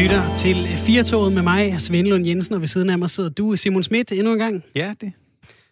lytter 0.00 0.34
til 0.34 0.68
Firtoget 0.76 1.32
med 1.32 1.42
mig, 1.42 1.80
Svend 1.80 2.06
Lund 2.06 2.26
Jensen, 2.26 2.54
og 2.54 2.60
ved 2.60 2.68
siden 2.68 2.90
af 2.90 2.98
mig 2.98 3.10
sidder 3.10 3.30
du, 3.30 3.56
Simon 3.56 3.82
Schmidt, 3.82 4.12
endnu 4.12 4.32
en 4.32 4.38
gang. 4.38 4.64
Ja, 4.74 4.94
det. 5.00 5.12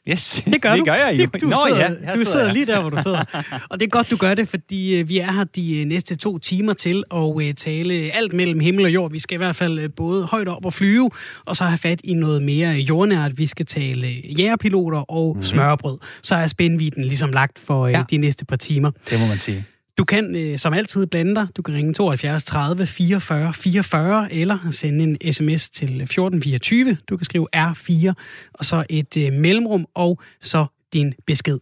Yes, 0.08 0.42
det 0.52 0.62
gør 0.62 0.70
det 0.76 0.78
du. 0.78 0.84
gør 0.84 0.94
jeg 0.94 1.14
jo. 1.18 1.26
Det, 1.32 1.42
du 1.42 1.46
Nå, 1.48 1.56
sidder, 1.66 1.80
ja, 1.80 1.88
du 1.88 1.96
sidder 2.12 2.24
sidder 2.24 2.52
lige 2.52 2.66
der, 2.66 2.80
hvor 2.80 2.90
du 2.90 2.98
sidder. 3.02 3.24
Og 3.70 3.80
det 3.80 3.86
er 3.86 3.90
godt, 3.90 4.10
du 4.10 4.16
gør 4.16 4.34
det, 4.34 4.48
fordi 4.48 4.96
øh, 4.96 5.08
vi 5.08 5.18
er 5.18 5.32
her 5.32 5.44
de 5.44 5.80
øh, 5.80 5.86
næste 5.86 6.16
to 6.16 6.38
timer 6.38 6.72
til 6.72 7.04
at 7.14 7.42
øh, 7.42 7.54
tale 7.54 7.94
alt 7.94 8.32
mellem 8.32 8.60
himmel 8.60 8.84
og 8.84 8.90
jord. 8.90 9.12
Vi 9.12 9.18
skal 9.18 9.34
i 9.34 9.38
hvert 9.38 9.56
fald 9.56 9.88
både 9.88 10.24
højt 10.24 10.48
op 10.48 10.64
og 10.64 10.72
flyve, 10.72 11.10
og 11.44 11.56
så 11.56 11.64
have 11.64 11.78
fat 11.78 12.00
i 12.04 12.14
noget 12.14 12.42
mere 12.42 12.70
jordnært. 12.70 13.38
Vi 13.38 13.46
skal 13.46 13.66
tale 13.66 14.06
jægerpiloter 14.38 14.98
og 14.98 15.36
mm. 15.36 15.42
smørbrød. 15.42 15.98
Så 16.22 16.34
er 16.34 16.46
spændviden 16.46 17.04
ligesom 17.04 17.30
lagt 17.30 17.58
for 17.58 17.86
Ja. 17.86 18.04
de 18.10 18.16
næste 18.16 18.44
par 18.44 18.56
timer. 18.56 18.90
Det 19.10 19.20
må 19.20 19.26
man 19.26 19.38
sige. 19.38 19.64
Du 19.98 20.04
kan 20.04 20.36
øh, 20.36 20.58
som 20.58 20.72
altid 20.72 21.06
blande 21.06 21.34
dig. 21.34 21.46
Du 21.56 21.62
kan 21.62 21.74
ringe 21.74 21.94
72 21.94 22.44
30 22.44 22.86
44 22.86 23.54
44, 23.54 24.34
eller 24.34 24.58
sende 24.70 25.04
en 25.04 25.32
sms 25.32 25.70
til 25.70 25.84
1424. 25.84 26.96
Du 27.08 27.16
kan 27.16 27.24
skrive 27.24 27.46
R4, 27.56 28.12
og 28.52 28.64
så 28.64 28.84
et 28.90 29.16
øh, 29.16 29.32
mellemrum, 29.32 29.86
og 29.94 30.20
så 30.40 30.66
din 30.92 31.14
besked. 31.26 31.58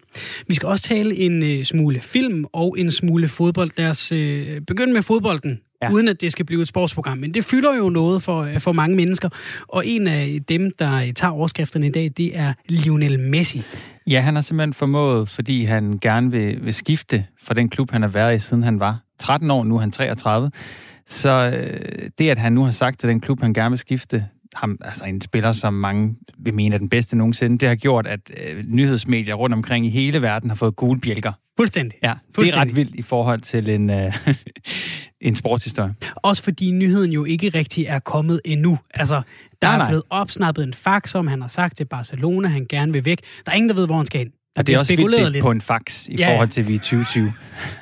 Vi 0.47 0.55
skal 0.55 0.69
også 0.69 0.85
tale 0.85 1.17
en 1.17 1.43
øh, 1.45 1.65
smule 1.65 2.01
film 2.01 2.45
og 2.53 2.77
en 2.79 2.91
smule 2.91 3.29
fodbold. 3.29 3.71
Lad 3.77 3.91
os 3.91 4.13
øh, 4.13 4.61
begynde 4.61 4.93
med 4.93 5.03
fodbolden, 5.03 5.61
ja. 5.83 5.93
Uden 5.93 6.09
at 6.09 6.21
det 6.21 6.33
skal 6.33 6.45
blive 6.45 6.63
et 6.63 6.69
sportsprogram. 6.69 7.19
Men 7.19 7.35
det 7.35 7.45
fylder 7.45 7.77
jo 7.77 7.89
noget 7.89 8.23
for, 8.23 8.49
for 8.59 8.73
mange 8.73 8.97
mennesker. 8.97 9.29
Og 9.69 9.87
en 9.87 10.07
af 10.07 10.39
dem, 10.49 10.71
der 10.71 11.13
tager 11.13 11.33
overskrifterne 11.33 11.87
i 11.87 11.91
dag, 11.91 12.11
det 12.17 12.39
er 12.39 12.53
Lionel 12.69 13.21
Messi. 13.21 13.63
Ja, 14.07 14.21
han 14.21 14.35
har 14.35 14.43
simpelthen 14.43 14.75
formået, 14.75 15.29
fordi 15.29 15.65
han 15.65 15.99
gerne 16.03 16.31
vil, 16.31 16.65
vil 16.65 16.75
skifte 16.75 17.25
fra 17.47 17.55
den 17.55 17.69
klub, 17.69 17.91
han 17.91 18.03
har 18.03 18.09
været 18.09 18.37
i, 18.37 18.39
siden 18.39 18.63
han 18.63 18.81
var 18.81 19.01
13 19.19 19.51
år, 19.51 19.65
nu 19.65 19.77
er 19.77 19.81
han 19.81 19.91
33. 19.91 20.51
Så 21.09 21.31
øh, 21.31 22.11
det, 22.19 22.31
at 22.31 22.39
han 22.39 22.53
nu 22.53 22.65
har 22.65 22.71
sagt 22.71 23.01
til 23.01 23.09
den 23.09 23.21
klub, 23.21 23.41
han 23.41 23.55
gerne 23.55 23.71
vil 23.71 23.79
skifte, 23.79 24.27
ham, 24.55 24.79
altså 24.85 25.05
en 25.05 25.21
spiller, 25.21 25.53
som 25.53 25.75
mange 25.75 26.17
vil 26.39 26.55
mene 26.55 26.75
er 26.75 26.79
den 26.79 26.89
bedste 26.89 27.17
nogensinde, 27.17 27.59
det 27.59 27.69
har 27.69 27.77
gjort, 27.77 28.07
at 28.07 28.21
øh, 28.37 28.65
nyhedsmedier 28.67 29.35
rundt 29.35 29.55
omkring 29.55 29.87
i 29.87 29.91
hele 29.91 30.23
verden 30.23 30.51
har 30.51 30.55
fået 30.55 30.77
gule 30.77 31.01
bjælker. 31.01 31.33
Fuldstændig. 31.57 31.99
Ja, 32.03 32.09
det 32.09 32.15
er 32.15 32.19
Fuldstændig. 32.35 32.61
ret 32.61 32.77
vildt 32.77 32.95
i 32.95 33.03
forhold 33.03 33.41
til 33.41 33.71
en, 33.71 33.91
øh, 33.91 34.15
en 35.21 35.35
sportshistorie. 35.35 35.95
Også 36.17 36.43
fordi 36.43 36.71
nyheden 36.71 37.13
jo 37.13 37.25
ikke 37.25 37.49
rigtig 37.49 37.85
er 37.85 37.99
kommet 37.99 38.41
endnu. 38.45 38.79
Altså, 38.95 39.15
der 39.63 39.69
Nej, 39.69 39.75
er 39.75 39.79
nej. 39.79 39.89
blevet 39.89 40.03
opsnappet 40.11 40.63
en 40.65 40.75
fax, 40.75 41.11
som 41.11 41.27
han 41.27 41.41
har 41.41 41.49
sagt 41.49 41.77
til 41.77 41.85
Barcelona, 41.85 42.49
han 42.49 42.67
gerne 42.69 42.93
vil 42.93 43.05
væk. 43.05 43.21
Der 43.47 43.53
er 43.53 43.57
ingen, 43.57 43.69
der 43.69 43.75
ved, 43.75 43.87
hvor 43.87 43.97
han 43.97 44.07
skal 44.07 44.19
hen. 44.19 44.33
Der 44.57 44.61
Og 44.61 44.67
det 44.67 44.75
er 44.75 44.79
også 44.79 44.97
vildt 44.97 45.17
det 45.19 45.33
lidt. 45.33 45.43
på 45.43 45.51
en 45.51 45.61
fax 45.61 46.09
i 46.09 46.17
Ja, 46.17 46.33
forhold 46.33 46.49
til, 46.49 46.69
vi 46.69 46.73
er 46.73 46.77
i 46.77 46.79
2020. 46.79 47.33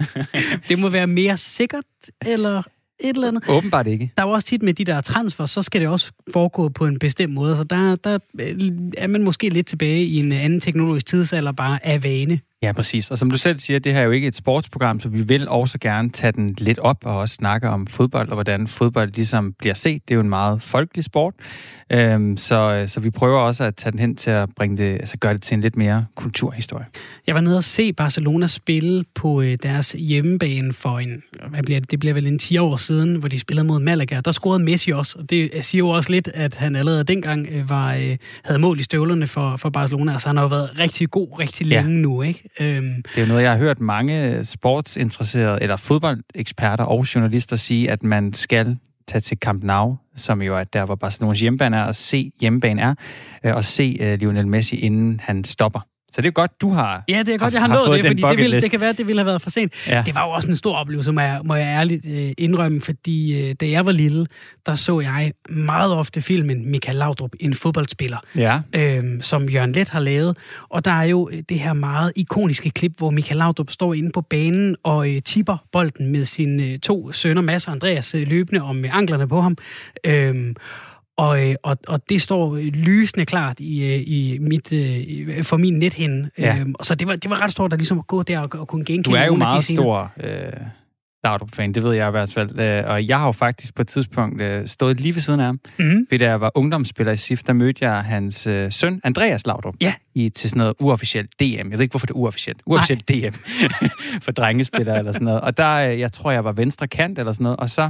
Det 0.68 0.78
må 0.78 0.88
være 0.88 1.06
mere 1.06 1.36
sikkert, 1.38 1.84
eller 2.26 2.62
et 3.00 3.14
eller 3.14 3.28
andet. 3.28 3.48
Åbenbart 3.48 3.86
ikke. 3.86 4.12
Der 4.16 4.22
er 4.22 4.26
jo 4.26 4.32
også 4.32 4.46
tit 4.46 4.62
med 4.62 4.74
de 4.74 4.84
der 4.84 5.00
transfer, 5.00 5.46
så 5.46 5.62
skal 5.62 5.80
det 5.80 5.88
også 5.88 6.12
foregå 6.32 6.68
på 6.68 6.86
en 6.86 6.98
bestemt 6.98 7.32
måde. 7.34 7.56
Så 7.56 7.64
der, 7.64 7.96
der 7.96 8.18
øh, 8.40 8.68
er 8.98 9.06
man 9.06 9.22
måske 9.22 9.48
lidt 9.48 9.66
tilbage 9.66 10.04
i 10.04 10.16
en 10.18 10.32
anden 10.32 10.60
teknologisk 10.60 11.06
tidsalder, 11.06 11.52
bare 11.52 11.86
af 11.86 12.04
vane. 12.04 12.40
Ja, 12.64 12.72
præcis. 12.72 13.10
Og 13.10 13.18
som 13.18 13.30
du 13.30 13.38
selv 13.38 13.58
siger, 13.58 13.78
det 13.78 13.92
her 13.92 14.00
er 14.00 14.04
jo 14.04 14.10
ikke 14.10 14.26
et 14.26 14.36
sportsprogram, 14.36 15.00
så 15.00 15.08
vi 15.08 15.22
vil 15.22 15.48
også 15.48 15.78
gerne 15.78 16.10
tage 16.10 16.32
den 16.32 16.54
lidt 16.58 16.78
op 16.78 16.96
og 17.04 17.18
også 17.18 17.34
snakke 17.34 17.68
om 17.68 17.86
fodbold, 17.86 18.28
og 18.28 18.34
hvordan 18.34 18.66
fodbold 18.68 19.12
ligesom 19.14 19.52
bliver 19.58 19.74
set. 19.74 20.02
Det 20.08 20.10
er 20.10 20.14
jo 20.14 20.20
en 20.20 20.28
meget 20.28 20.62
folkelig 20.62 21.04
sport. 21.04 21.34
Øhm, 21.92 22.36
så, 22.36 22.84
så 22.86 23.00
vi 23.00 23.10
prøver 23.10 23.40
også 23.40 23.64
at 23.64 23.76
tage 23.76 23.90
den 23.90 24.00
hen 24.00 24.16
til 24.16 24.30
at 24.30 24.48
bringe 24.56 24.76
det, 24.76 24.92
altså 24.94 25.16
gøre 25.16 25.34
det 25.34 25.42
til 25.42 25.54
en 25.54 25.60
lidt 25.60 25.76
mere 25.76 26.06
kulturhistorie. 26.14 26.84
Jeg 27.26 27.34
var 27.34 27.40
nede 27.40 27.56
og 27.56 27.64
se 27.64 27.92
Barcelona 27.92 28.46
spille 28.46 29.04
på 29.14 29.42
øh, 29.42 29.58
deres 29.62 29.92
hjemmebane 29.98 30.72
for 30.72 30.98
en, 30.98 31.22
hvad 31.48 31.62
bliver 31.62 31.80
det, 31.80 31.90
det 31.90 32.00
bliver 32.00 32.14
vel 32.14 32.26
en 32.26 32.38
10 32.38 32.58
år 32.58 32.76
siden, 32.76 33.14
hvor 33.16 33.28
de 33.28 33.38
spillede 33.40 33.66
mod 33.66 33.80
Malaga. 33.80 34.20
Der 34.24 34.32
scorede 34.32 34.62
Messi 34.62 34.90
også, 34.90 35.18
og 35.18 35.30
det 35.30 35.50
siger 35.60 35.78
jo 35.78 35.88
også 35.88 36.12
lidt, 36.12 36.28
at 36.34 36.54
han 36.54 36.76
allerede 36.76 37.04
dengang 37.04 37.48
øh, 37.52 37.68
var, 37.70 37.94
øh, 37.94 38.16
havde 38.44 38.58
mål 38.58 38.78
i 38.80 38.82
støvlerne 38.82 39.26
for, 39.26 39.56
for 39.56 39.70
Barcelona. 39.70 40.12
Altså 40.12 40.28
han 40.28 40.36
har 40.36 40.44
jo 40.44 40.48
været 40.48 40.78
rigtig 40.78 41.10
god 41.10 41.28
rigtig 41.38 41.66
Ja. 41.66 41.80
længe 41.82 41.98
nu, 42.02 42.22
ikke? 42.22 42.42
Øhm, 42.60 43.02
Det 43.02 43.16
er 43.16 43.20
jo 43.20 43.26
noget, 43.26 43.42
jeg 43.42 43.50
har 43.50 43.58
hørt 43.58 43.80
mange 43.80 44.44
sportsinteresserede, 44.44 45.58
eller 45.62 45.76
fodboldeksperter 45.76 46.84
og 46.84 47.14
journalister 47.14 47.56
sige, 47.56 47.90
at 47.90 48.02
man 48.02 48.32
skal 48.32 48.76
tage 49.08 49.20
til 49.20 49.38
Camp 49.38 49.64
Nou, 49.64 49.96
som 50.16 50.42
jo 50.42 50.56
er 50.56 50.64
der, 50.64 50.84
hvor 50.84 50.94
Barcelonas 50.94 51.40
hjemmebane 51.40 51.76
er, 51.76 51.82
og 51.84 51.94
se 51.94 52.30
hjemmebane 52.40 52.82
er, 52.82 52.94
øh, 53.44 53.54
og 53.54 53.64
se 53.64 53.96
øh, 54.00 54.18
Lionel 54.18 54.46
Messi, 54.48 54.76
inden 54.76 55.20
han 55.20 55.44
stopper. 55.44 55.80
Så 56.14 56.20
det 56.20 56.28
er 56.28 56.32
godt, 56.32 56.60
du 56.60 56.70
har 56.70 57.04
Ja, 57.08 57.18
det 57.18 57.34
er 57.34 57.38
godt, 57.38 57.54
jeg 57.54 57.62
har 57.62 57.68
har 57.68 57.76
nået 57.76 58.02
det, 58.02 58.10
fordi 58.10 58.22
det, 58.22 58.38
ville, 58.38 58.60
det 58.60 58.70
kan 58.70 58.80
være, 58.80 58.90
at 58.90 58.98
det 58.98 59.06
ville 59.06 59.20
have 59.20 59.26
været 59.26 59.42
for 59.42 59.50
sent. 59.50 59.72
Ja. 59.88 60.02
Det 60.06 60.14
var 60.14 60.26
jo 60.26 60.30
også 60.30 60.48
en 60.48 60.56
stor 60.56 60.76
oplevelse, 60.76 61.12
må 61.12 61.20
jeg, 61.20 61.40
må 61.44 61.54
jeg 61.54 61.66
ærligt 61.66 62.06
øh, 62.06 62.32
indrømme, 62.38 62.80
fordi 62.80 63.48
øh, 63.48 63.54
da 63.60 63.68
jeg 63.68 63.86
var 63.86 63.92
lille, 63.92 64.26
der 64.66 64.74
så 64.74 65.00
jeg 65.00 65.32
meget 65.48 65.92
ofte 65.92 66.22
filmen 66.22 66.70
Michael 66.70 66.96
Laudrup, 66.96 67.30
en 67.40 67.54
fodboldspiller, 67.54 68.18
Ja, 68.36 68.60
øh, 68.72 69.04
som 69.20 69.48
Jørgen 69.48 69.72
Let 69.72 69.88
har 69.88 70.00
lavet. 70.00 70.36
Og 70.68 70.84
der 70.84 70.90
er 70.90 71.04
jo 71.04 71.28
øh, 71.32 71.42
det 71.48 71.58
her 71.58 71.72
meget 71.72 72.12
ikoniske 72.16 72.70
klip, 72.70 72.98
hvor 72.98 73.10
Michael 73.10 73.38
Laudrup 73.38 73.70
står 73.70 73.94
inde 73.94 74.10
på 74.12 74.20
banen 74.20 74.76
og 74.82 75.10
øh, 75.10 75.22
tipper 75.22 75.56
bolden 75.72 76.08
med 76.08 76.24
sine 76.24 76.62
øh, 76.62 76.78
to 76.78 77.12
sønner, 77.12 77.42
Mads 77.42 77.66
og 77.66 77.72
Andreas, 77.72 78.14
øh, 78.14 78.26
løbende 78.28 78.60
om 78.62 78.84
øh, 78.84 78.96
anklerne 78.96 79.28
på 79.28 79.40
ham. 79.40 79.56
Øh, 80.06 80.54
og, 81.16 81.48
øh, 81.50 81.54
og, 81.62 81.76
og 81.88 82.08
det 82.08 82.22
står 82.22 82.56
lysende 82.56 83.24
klart 83.26 83.60
i, 83.60 83.82
øh, 83.84 84.00
i 84.06 84.38
mit, 84.40 84.72
øh, 84.72 85.42
for 85.44 85.56
min 85.56 85.74
nethinde. 85.78 86.30
Ja. 86.38 86.56
Øhm, 86.58 86.74
så 86.82 86.94
det 86.94 87.08
var, 87.08 87.16
det 87.16 87.30
var 87.30 87.42
ret 87.42 87.50
stort 87.50 87.72
at, 87.72 87.78
ligesom 87.78 87.98
at 87.98 88.06
gå 88.06 88.22
der 88.22 88.38
og, 88.40 88.48
og 88.52 88.68
kunne 88.68 88.84
genkende 88.84 89.16
du 89.16 89.22
er 89.22 89.26
jo 89.26 89.34
meget 89.36 89.64
stor 89.64 90.12
øh, 90.20 90.52
Laudrup-fan, 91.24 91.72
det 91.72 91.82
ved 91.82 91.92
jeg 91.94 92.08
i 92.08 92.10
hvert 92.10 92.32
fald. 92.32 92.58
Øh, 92.60 92.90
og 92.90 93.08
jeg 93.08 93.18
har 93.18 93.26
jo 93.26 93.32
faktisk 93.32 93.74
på 93.74 93.82
et 93.82 93.88
tidspunkt 93.88 94.42
øh, 94.42 94.66
stået 94.66 95.00
lige 95.00 95.14
ved 95.14 95.22
siden 95.22 95.40
af 95.40 95.46
ham. 95.46 95.60
Mm-hmm. 95.78 96.06
Fordi 96.08 96.18
da 96.18 96.24
jeg 96.28 96.40
var 96.40 96.50
ungdomsspiller 96.54 97.12
i 97.12 97.16
SIF, 97.16 97.42
der 97.42 97.52
mødte 97.52 97.84
jeg 97.88 98.02
hans 98.04 98.46
øh, 98.46 98.72
søn, 98.72 99.00
Andreas 99.04 99.46
Laudrup, 99.46 99.74
Ja. 99.80 99.94
i, 100.14 100.28
til 100.28 100.50
sådan 100.50 100.58
noget 100.58 100.74
uofficielt 100.80 101.30
DM. 101.40 101.44
Jeg 101.44 101.70
ved 101.72 101.80
ikke, 101.80 101.92
hvorfor 101.92 102.06
det 102.06 102.14
er 102.14 102.18
uofficielt. 102.18 102.62
Uofficielt 102.66 103.08
DM 103.08 103.34
for 104.24 104.32
drengespillere 104.32 104.98
eller 104.98 105.12
sådan 105.12 105.24
noget. 105.24 105.40
Og 105.40 105.56
der, 105.56 105.74
øh, 105.74 105.98
jeg 106.00 106.12
tror, 106.12 106.30
jeg 106.30 106.44
var 106.44 106.52
venstre 106.52 106.88
kant 106.88 107.18
eller 107.18 107.32
sådan 107.32 107.44
noget. 107.44 107.58
Og 107.58 107.70
så 107.70 107.82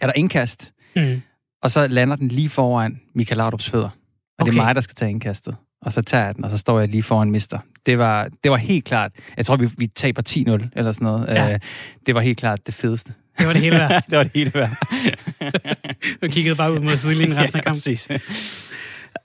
er 0.00 0.06
der 0.06 0.12
indkast, 0.16 0.72
Mm. 0.96 1.20
Og 1.62 1.70
så 1.70 1.88
lander 1.88 2.16
den 2.16 2.28
lige 2.28 2.48
foran 2.48 3.00
Michael 3.14 3.36
Laudrups 3.36 3.70
fødder. 3.70 3.88
Og 3.88 3.92
okay. 4.38 4.52
det 4.52 4.58
er 4.58 4.62
mig, 4.62 4.74
der 4.74 4.80
skal 4.80 4.94
tage 4.94 5.10
indkastet. 5.10 5.56
Og 5.82 5.92
så 5.92 6.02
tager 6.02 6.24
jeg 6.24 6.36
den, 6.36 6.44
og 6.44 6.50
så 6.50 6.58
står 6.58 6.80
jeg 6.80 6.88
lige 6.88 7.02
foran 7.02 7.30
mister. 7.30 7.58
Det 7.86 7.98
var, 7.98 8.28
det 8.42 8.50
var 8.50 8.56
helt 8.56 8.84
klart. 8.84 9.12
Jeg 9.36 9.46
tror, 9.46 9.56
vi, 9.56 9.68
vi 9.78 9.86
taber 9.86 10.22
10-0 10.28 10.68
eller 10.76 10.92
sådan 10.92 11.04
noget. 11.04 11.26
Ja. 11.28 11.52
Øh, 11.52 11.60
det 12.06 12.14
var 12.14 12.20
helt 12.20 12.38
klart 12.38 12.66
det 12.66 12.74
fedeste. 12.74 13.14
Det 13.38 13.46
var 13.46 13.52
det 13.52 13.62
hele 13.62 13.76
værd. 13.76 14.02
det 14.10 14.18
var 14.18 14.22
det 14.22 14.32
hele 14.34 14.52
værd. 14.54 14.76
Du 16.22 16.28
kiggede 16.28 16.56
bare 16.56 16.72
ud 16.72 16.78
mod 16.80 16.96
sidelinjen 16.96 17.38
resten 17.38 17.58
af 17.58 17.64
kampen. 17.64 17.80
præcis. 17.80 18.08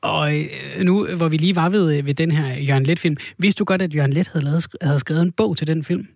Og 0.01 0.35
øh, 0.35 0.45
nu, 0.83 1.07
hvor 1.15 1.27
vi 1.27 1.37
lige 1.37 1.55
var 1.55 1.69
ved, 1.69 1.97
øh, 1.97 2.05
ved 2.05 2.13
den 2.13 2.31
her 2.31 2.57
Jørgen 2.57 2.85
Let-film, 2.85 3.17
vidste 3.37 3.59
du 3.59 3.63
godt, 3.65 3.81
at 3.81 3.95
Jørgen 3.95 4.13
Let 4.13 4.27
havde, 4.27 4.45
lavet, 4.45 4.67
havde 4.81 4.99
skrevet 4.99 5.21
en 5.21 5.31
bog 5.31 5.57
til 5.57 5.67
den 5.67 5.83
film? 5.83 6.07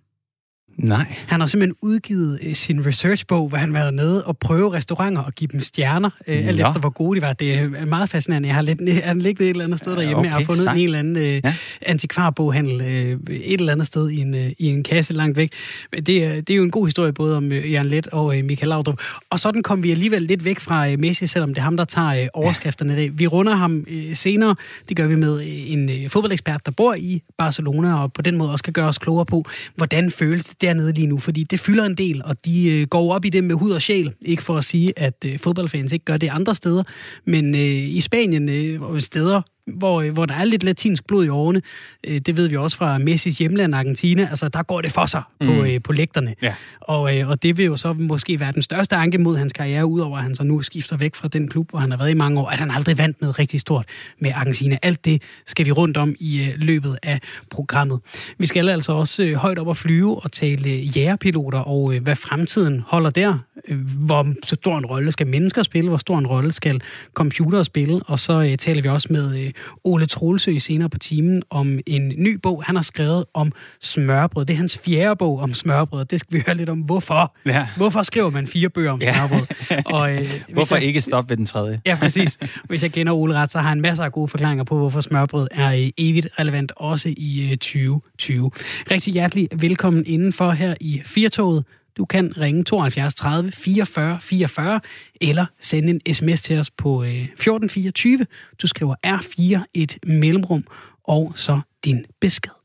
Nej. 0.77 1.05
Han 1.27 1.39
har 1.39 1.47
simpelthen 1.47 1.75
udgivet 1.81 2.39
øh, 2.43 2.55
sin 2.55 2.85
researchbog, 2.85 3.49
hvor 3.49 3.57
han 3.57 3.73
har 3.75 3.81
været 3.81 3.93
nede 3.93 4.23
og 4.25 4.37
prøve 4.37 4.73
restauranter 4.73 5.21
og 5.21 5.33
give 5.33 5.47
dem 5.51 5.59
stjerner, 5.59 6.09
øh, 6.27 6.47
alt 6.47 6.59
efter 6.59 6.79
hvor 6.79 6.89
gode 6.89 7.19
de 7.19 7.25
var. 7.25 7.33
Det 7.33 7.53
er 7.53 7.85
meget 7.85 8.09
fascinerende. 8.09 8.47
Jeg 8.47 8.55
har 8.55 8.61
lidt, 8.61 8.93
han 9.03 9.19
ligget 9.19 9.45
et 9.45 9.49
eller 9.49 9.63
andet 9.65 9.79
sted 9.79 9.91
derhjemme. 9.95 10.17
Okay, 10.17 10.29
jeg 10.29 10.37
har 10.37 10.43
fundet 10.45 10.63
sejt. 10.63 10.77
en 10.77 10.83
eller 10.83 10.99
anden 10.99 11.17
øh, 11.17 11.41
Ja. 11.43 11.53
antikvarboghandel 11.81 12.81
øh, 12.81 13.19
et 13.29 13.59
eller 13.59 13.71
andet 13.71 13.87
sted 13.87 14.09
i 14.09 14.19
en, 14.19 14.35
øh, 14.35 14.51
i 14.59 14.65
en 14.67 14.83
kasse 14.83 15.13
langt 15.13 15.37
væk. 15.37 15.51
Men 15.93 16.03
det, 16.03 16.23
er, 16.23 16.35
det 16.35 16.49
er 16.49 16.55
jo 16.55 16.63
en 16.63 16.71
god 16.71 16.87
historie 16.87 17.13
både 17.13 17.37
om 17.37 17.51
øh, 17.51 17.71
Jørgen 17.73 17.87
Let 17.87 18.07
og 18.07 18.37
øh, 18.37 18.45
Michael 18.45 18.67
Laudrup. 18.69 18.99
Og 19.29 19.39
sådan 19.39 19.63
kom 19.63 19.83
vi 19.83 19.91
alligevel 19.91 20.21
lidt 20.21 20.45
væk 20.45 20.59
fra 20.59 20.89
øh, 20.89 20.99
Messi, 20.99 21.27
selvom 21.27 21.49
det 21.49 21.57
er 21.57 21.63
ham, 21.63 21.77
der 21.77 21.85
tager 21.85 22.21
øh, 22.21 22.27
overskrifterne 22.33 22.93
i 22.93 22.95
dag. 22.95 23.19
Vi 23.19 23.27
runder 23.27 23.55
ham 23.55 23.85
øh, 23.89 24.15
senere. 24.15 24.55
Det 24.89 24.97
gør 24.97 25.07
vi 25.07 25.15
med 25.15 25.41
øh, 25.41 25.71
en 25.71 25.89
øh, 25.89 26.09
fodboldekspert, 26.09 26.65
der 26.65 26.71
bor 26.71 26.93
i 26.93 27.21
Barcelona, 27.37 28.01
og 28.01 28.13
på 28.13 28.21
den 28.21 28.37
måde 28.37 28.51
også 28.51 28.63
kan 28.63 28.73
gøre 28.73 28.87
os 28.87 28.97
klogere 28.97 29.25
på, 29.25 29.45
hvordan 29.75 30.11
føles 30.11 30.43
det 30.60 30.60
dernede 30.61 30.93
lige 30.93 31.07
nu. 31.07 31.17
Fordi 31.17 31.43
det 31.43 31.59
fylder 31.59 31.85
en 31.85 31.95
del, 31.95 32.21
og 32.25 32.45
de 32.45 32.71
øh, 32.71 32.87
går 32.87 33.13
op 33.13 33.25
i 33.25 33.29
det 33.29 33.43
med 33.43 33.55
hud 33.55 33.71
og 33.71 33.81
sjæl. 33.81 34.13
Ikke 34.21 34.43
for 34.43 34.57
at 34.57 34.65
sige, 34.65 34.99
at 34.99 35.25
øh, 35.25 35.39
fodboldfans 35.39 35.91
ikke 35.91 36.05
gør 36.05 36.17
det 36.17 36.29
andre 36.29 36.55
steder, 36.55 36.83
men 37.25 37.55
øh, 37.55 37.61
i 37.95 38.01
Spanien 38.01 38.49
øh, 38.49 38.81
og 38.81 39.01
steder, 39.01 39.41
hvor, 39.77 40.01
øh, 40.01 40.11
hvor 40.11 40.25
der 40.25 40.33
er 40.33 40.43
lidt 40.43 40.63
latinsk 40.63 41.07
blod 41.07 41.25
i 41.25 41.29
årene, 41.29 41.61
øh, 42.07 42.19
det 42.19 42.37
ved 42.37 42.47
vi 42.47 42.57
også 42.57 42.77
fra 42.77 42.97
Messis 42.97 43.37
hjemland 43.37 43.75
Argentina, 43.75 44.27
altså 44.29 44.49
der 44.49 44.63
går 44.63 44.81
det 44.81 44.91
for 44.91 45.05
sig 45.05 45.21
mm. 45.41 45.47
på, 45.47 45.53
øh, 45.53 45.81
på 45.81 45.93
lægterne. 45.93 46.35
Ja. 46.41 46.53
Og, 46.81 47.17
øh, 47.17 47.29
og 47.29 47.43
det 47.43 47.57
vil 47.57 47.65
jo 47.65 47.77
så 47.77 47.93
måske 47.93 48.39
være 48.39 48.51
den 48.51 48.61
største 48.61 48.95
anke 48.95 49.17
mod 49.17 49.37
hans 49.37 49.53
karriere, 49.53 49.85
udover 49.85 50.17
at 50.17 50.23
han 50.23 50.35
så 50.35 50.43
nu 50.43 50.61
skifter 50.61 50.97
væk 50.97 51.15
fra 51.15 51.27
den 51.27 51.47
klub, 51.47 51.69
hvor 51.69 51.79
han 51.79 51.91
har 51.91 51.97
været 51.97 52.09
i 52.11 52.13
mange 52.13 52.39
år, 52.39 52.47
at 52.49 52.57
han 52.57 52.71
aldrig 52.71 52.97
vandt 52.97 53.21
noget 53.21 53.39
rigtig 53.39 53.59
stort 53.59 53.85
med 54.19 54.31
Argentina. 54.35 54.77
Alt 54.81 55.05
det 55.05 55.21
skal 55.47 55.65
vi 55.65 55.71
rundt 55.71 55.97
om 55.97 56.15
i 56.19 56.41
øh, 56.43 56.53
løbet 56.57 56.97
af 57.03 57.19
programmet. 57.51 57.99
Vi 58.37 58.45
skal 58.45 58.69
altså 58.69 58.91
også 58.91 59.23
øh, 59.23 59.33
højt 59.33 59.59
op 59.59 59.69
at 59.69 59.77
flyve 59.77 60.23
og 60.23 60.31
tale 60.31 60.69
øh, 60.69 60.97
jægerpiloter 60.97 61.59
og 61.59 61.93
øh, 61.95 62.03
hvad 62.03 62.15
fremtiden 62.15 62.83
holder 62.87 63.09
der. 63.09 63.37
øh, 63.67 63.77
hvor 64.05 64.27
stor 64.45 64.77
en 64.77 64.85
rolle 64.85 65.11
skal 65.11 65.27
mennesker 65.27 65.63
spille, 65.63 65.89
hvor 65.89 65.97
stor 65.97 66.17
en 66.17 66.27
rolle 66.27 66.51
skal 66.51 66.81
computer 67.13 67.63
spille, 67.63 68.01
og 68.05 68.19
så 68.19 68.41
øh, 68.41 68.57
taler 68.57 68.81
vi 68.81 68.89
også 68.89 69.07
med 69.11 69.39
øh, 69.39 69.51
Ole 69.83 70.05
Troelsø 70.05 70.57
senere 70.59 70.89
på 70.89 70.99
timen 70.99 71.43
om 71.49 71.79
en 71.87 72.13
ny 72.17 72.33
bog, 72.43 72.63
han 72.63 72.75
har 72.75 72.83
skrevet 72.83 73.25
om 73.33 73.51
smørbrød. 73.81 74.45
Det 74.45 74.53
er 74.53 74.57
hans 74.57 74.77
fjerde 74.77 75.15
bog 75.15 75.39
om 75.39 75.53
smørbrød. 75.53 76.05
Det 76.05 76.19
skal 76.19 76.37
vi 76.37 76.43
høre 76.47 76.57
lidt 76.57 76.69
om, 76.69 76.79
hvorfor. 76.79 77.35
Ja. 77.45 77.67
Hvorfor 77.77 78.03
skriver 78.03 78.29
man 78.29 78.47
fire 78.47 78.69
bøger 78.69 78.91
om 78.91 79.01
smørbrød? 79.01 79.47
Ja. 79.71 79.81
og, 79.97 80.13
øh, 80.13 80.41
hvorfor 80.53 80.75
jeg, 80.75 80.85
ikke 80.85 81.01
stoppe 81.01 81.29
ved 81.29 81.37
den 81.37 81.45
tredje? 81.45 81.81
ja, 81.85 81.95
præcis. 81.95 82.37
Hvis 82.63 82.83
jeg 82.83 82.91
kender 82.91 83.13
Ole 83.13 83.33
ret, 83.33 83.51
så 83.51 83.59
har 83.59 83.69
han 83.69 83.81
masser 83.81 84.03
af 84.03 84.11
gode 84.11 84.27
forklaringer 84.27 84.63
på, 84.63 84.77
hvorfor 84.77 85.01
smørbrød 85.01 85.47
er 85.51 85.73
øh, 85.73 85.89
evigt 85.97 86.27
relevant, 86.39 86.71
også 86.75 87.13
i 87.17 87.49
øh, 87.51 87.57
2020. 87.57 88.51
Rigtig 88.91 89.13
hjertelig 89.13 89.47
velkommen 89.55 90.03
indenfor 90.07 90.51
her 90.51 90.75
i 90.81 91.01
Firtoget. 91.05 91.63
Du 91.97 92.05
kan 92.05 92.37
ringe 92.37 92.63
72 92.63 93.15
30 93.15 93.51
44 93.51 94.19
44 94.21 94.81
eller 95.21 95.45
sende 95.59 95.89
en 96.05 96.13
sms 96.13 96.41
til 96.41 96.59
os 96.59 96.69
på 96.69 97.03
øh, 97.03 97.09
1424. 97.09 98.25
Du 98.61 98.67
skriver 98.67 98.95
R4 99.07 99.63
et 99.73 99.97
mellemrum 100.03 100.63
og 101.03 101.33
så 101.35 101.61
din 101.85 102.05
besked. 102.19 102.60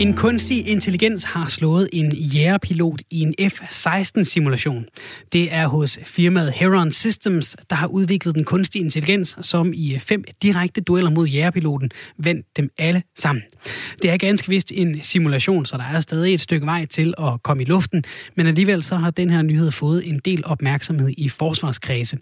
En 0.00 0.14
kunstig 0.14 0.68
intelligens 0.68 1.24
har 1.24 1.46
slået 1.46 1.88
en 1.92 2.12
jægerpilot 2.12 3.02
i 3.10 3.20
en 3.20 3.34
F-16-simulation. 3.50 4.84
Det 5.32 5.52
er 5.52 5.66
hos 5.66 5.98
firmaet 6.04 6.52
Heron 6.52 6.92
Systems, 6.92 7.56
der 7.70 7.76
har 7.76 7.86
udviklet 7.86 8.34
den 8.34 8.44
kunstige 8.44 8.84
intelligens, 8.84 9.38
som 9.40 9.72
i 9.74 9.98
fem 9.98 10.24
direkte 10.42 10.80
dueller 10.80 11.10
mod 11.10 11.26
jægerpiloten 11.26 11.90
vandt 12.18 12.46
dem 12.56 12.70
alle 12.78 13.02
sammen. 13.18 13.42
Det 14.02 14.10
er 14.10 14.16
ganske 14.16 14.48
vist 14.48 14.72
en 14.74 15.02
simulation, 15.02 15.66
så 15.66 15.76
der 15.76 15.84
er 15.84 16.00
stadig 16.00 16.34
et 16.34 16.40
stykke 16.40 16.66
vej 16.66 16.86
til 16.86 17.14
at 17.18 17.42
komme 17.42 17.62
i 17.62 17.66
luften, 17.66 18.04
men 18.34 18.46
alligevel 18.46 18.82
så 18.82 18.96
har 18.96 19.10
den 19.10 19.30
her 19.30 19.42
nyhed 19.42 19.70
fået 19.70 20.08
en 20.08 20.20
del 20.24 20.42
opmærksomhed 20.46 21.10
i 21.18 21.28
forsvarskredse. 21.28 22.18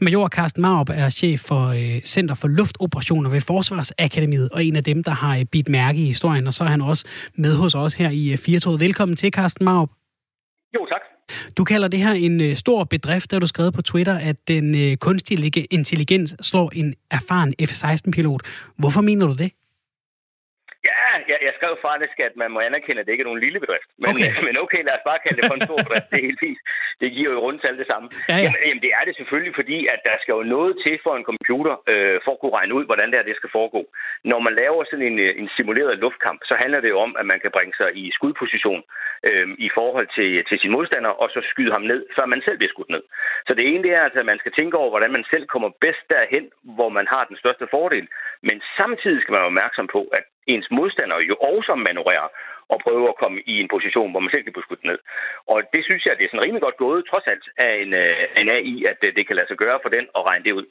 Major 0.00 0.28
Carsten 0.28 0.62
Marup 0.62 0.90
er 0.90 1.08
chef 1.08 1.40
for 1.40 1.66
øh, 1.66 2.00
Center 2.04 2.34
for 2.34 2.48
Luftoperationer 2.48 3.30
ved 3.30 3.40
Forsvarsakademiet, 3.40 4.48
og 4.48 4.64
en 4.64 4.76
af 4.76 4.84
dem, 4.84 5.02
der 5.02 5.12
har 5.12 5.44
bidt 5.50 5.68
mærke 5.68 5.98
i 5.98 6.04
historien, 6.04 6.46
og 6.46 6.54
så 6.54 6.64
er 6.64 6.68
han 6.68 6.80
også 6.80 7.04
med 7.34 7.56
hos 7.56 7.74
os 7.74 7.94
her 7.94 8.10
i 8.10 8.32
øh, 8.32 8.38
Firtoget. 8.38 8.80
Velkommen 8.80 9.16
til, 9.16 9.30
Carsten 9.32 9.64
Maup. 9.64 9.90
Jo, 10.74 10.86
tak. 10.86 11.00
Du 11.56 11.64
kalder 11.64 11.88
det 11.88 12.00
her 12.00 12.12
en 12.12 12.40
øh, 12.40 12.54
stor 12.54 12.84
bedrift, 12.84 13.30
der 13.30 13.38
du 13.38 13.46
skrevet 13.46 13.74
på 13.74 13.82
Twitter, 13.82 14.18
at 14.18 14.36
den 14.48 14.74
øh, 14.74 14.96
kunstige 14.96 15.66
intelligens 15.70 16.36
slår 16.40 16.70
en 16.74 16.94
erfaren 17.10 17.54
F-16-pilot. 17.62 18.42
Hvorfor 18.76 19.00
mener 19.00 19.26
du 19.26 19.34
det? 19.34 19.50
Skrev 21.64 21.76
faktisk, 21.90 22.16
at 22.28 22.34
man 22.42 22.50
må 22.54 22.58
anerkende, 22.68 23.00
at 23.00 23.06
det 23.06 23.12
ikke 23.12 23.24
er 23.26 23.30
nogen 23.30 23.44
lille 23.46 23.60
bedrift. 23.64 23.88
Men 24.00 24.10
okay, 24.10 24.30
men 24.46 24.54
okay 24.64 24.80
lad 24.84 24.94
os 24.98 25.08
bare 25.10 25.20
kalde 25.24 25.38
det 25.38 25.44
for 25.50 25.56
en 25.58 25.66
stor 25.68 25.78
bedrift. 25.86 26.08
Det 26.10 26.18
er 26.18 26.28
helt 26.30 26.42
fint. 26.46 26.60
Det 27.02 27.08
giver 27.16 27.32
jo 27.36 27.40
rundt 27.46 27.68
alt 27.68 27.80
det 27.82 27.88
samme. 27.92 28.06
Ja, 28.12 28.36
ja. 28.36 28.42
Jamen, 28.44 28.60
jamen, 28.66 28.82
det 28.86 28.92
er 28.98 29.04
det 29.08 29.14
selvfølgelig, 29.16 29.54
fordi 29.60 29.78
at 29.94 30.00
der 30.08 30.16
skal 30.22 30.32
jo 30.38 30.42
noget 30.56 30.72
til 30.84 30.94
for 31.04 31.14
en 31.16 31.28
computer, 31.30 31.74
øh, 31.92 32.16
for 32.24 32.32
at 32.34 32.40
kunne 32.40 32.56
regne 32.58 32.74
ud, 32.78 32.84
hvordan 32.88 33.08
det, 33.08 33.16
her, 33.18 33.28
det 33.30 33.36
skal 33.40 33.54
foregå. 33.58 33.82
Når 34.30 34.40
man 34.46 34.54
laver 34.62 34.80
sådan 34.84 35.06
en, 35.10 35.18
øh, 35.26 35.32
en 35.40 35.48
simuleret 35.56 35.94
luftkamp, 36.04 36.40
så 36.48 36.54
handler 36.62 36.80
det 36.80 36.90
jo 36.94 36.98
om, 37.06 37.12
at 37.20 37.26
man 37.32 37.38
kan 37.42 37.54
bringe 37.56 37.74
sig 37.80 37.88
i 38.02 38.04
skudposition 38.16 38.82
øh, 39.28 39.48
i 39.66 39.68
forhold 39.78 40.08
til, 40.18 40.30
til 40.48 40.56
sin 40.62 40.74
modstander, 40.76 41.12
og 41.22 41.28
så 41.34 41.40
skyde 41.50 41.72
ham 41.76 41.84
ned, 41.92 42.00
før 42.16 42.26
man 42.32 42.42
selv 42.44 42.56
bliver 42.58 42.74
skudt 42.74 42.94
ned. 42.94 43.04
Så 43.46 43.52
det 43.58 43.64
ene 43.68 43.82
det 43.84 43.92
er 43.94 44.02
altså, 44.06 44.20
at 44.20 44.30
man 44.32 44.42
skal 44.42 44.52
tænke 44.52 44.76
over, 44.80 44.90
hvordan 44.90 45.12
man 45.16 45.24
selv 45.32 45.44
kommer 45.46 45.70
bedst 45.84 46.04
derhen, 46.14 46.44
hvor 46.76 46.90
man 46.98 47.06
har 47.14 47.24
den 47.30 47.36
største 47.42 47.66
fordel. 47.74 48.06
Men 48.48 48.56
samtidig 48.78 49.20
skal 49.20 49.32
man 49.32 49.40
være 49.40 49.52
opmærksom 49.52 49.86
på, 49.96 50.02
at 50.18 50.24
ens 50.52 50.68
modstander 50.70 51.18
jo 51.30 51.34
også 51.34 51.74
manøvrerer 51.74 52.28
og 52.72 52.78
prøve 52.84 53.06
at 53.12 53.16
komme 53.22 53.38
i 53.52 53.54
en 53.62 53.68
position, 53.74 54.10
hvor 54.10 54.22
man 54.24 54.32
selv 54.32 54.44
kan 54.44 54.54
blive 54.54 54.66
skudt 54.68 54.84
ned. 54.90 54.98
Og 55.52 55.58
det 55.74 55.82
synes 55.88 56.02
jeg, 56.04 56.12
det 56.18 56.24
er 56.24 56.30
sådan 56.30 56.44
rimelig 56.44 56.62
godt 56.66 56.78
gået, 56.84 57.00
trods 57.10 57.26
alt, 57.32 57.44
af 57.66 57.72
en, 57.82 57.90
øh, 58.02 58.40
en 58.40 58.48
AI, 58.56 58.74
at 58.92 59.00
øh, 59.06 59.10
det 59.16 59.22
kan 59.26 59.36
lade 59.36 59.48
sig 59.48 59.58
gøre 59.64 59.78
for 59.84 59.90
den 59.96 60.04
og 60.16 60.22
regne 60.28 60.44
det 60.46 60.52
ud. 60.58 60.66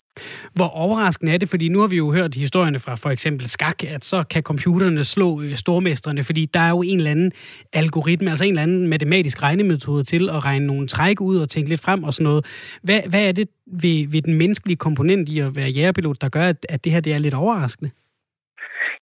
Hvor 0.57 0.69
overraskende 0.83 1.33
er 1.33 1.39
det? 1.43 1.49
Fordi 1.53 1.65
nu 1.69 1.79
har 1.83 1.89
vi 1.93 1.97
jo 2.03 2.07
hørt 2.17 2.35
historierne 2.35 2.79
fra 2.85 2.93
for 3.03 3.09
eksempel 3.09 3.45
skak, 3.55 3.79
at 3.95 4.03
så 4.11 4.19
kan 4.33 4.43
computerne 4.43 5.03
slå 5.03 5.29
øh, 5.43 5.53
stormesterne, 5.63 6.23
fordi 6.23 6.43
der 6.55 6.63
er 6.67 6.69
jo 6.77 6.81
en 6.81 6.97
eller 6.97 7.11
anden 7.11 7.31
algoritme, 7.73 8.29
altså 8.29 8.45
en 8.45 8.49
eller 8.49 8.63
anden 8.67 8.87
matematisk 8.87 9.37
regnemetode 9.47 10.03
til 10.03 10.23
at 10.29 10.45
regne 10.45 10.65
nogle 10.67 10.87
træk 10.87 11.21
ud 11.21 11.37
og 11.43 11.49
tænke 11.49 11.69
lidt 11.69 11.81
frem 11.81 12.03
og 12.03 12.13
sådan 12.13 12.23
noget. 12.29 12.41
Hvad, 12.83 13.01
hvad 13.09 13.23
er 13.27 13.31
det 13.31 13.47
ved, 13.83 14.11
ved 14.11 14.21
den 14.21 14.33
menneskelige 14.33 14.77
komponent 14.77 15.29
i 15.29 15.39
at 15.39 15.55
være 15.55 15.69
jægerpilot, 15.69 16.21
der 16.21 16.29
gør, 16.29 16.45
at, 16.53 16.65
at 16.69 16.83
det 16.83 16.91
her 16.91 16.99
det 16.99 17.13
er 17.13 17.17
lidt 17.17 17.33
overraskende? 17.33 17.91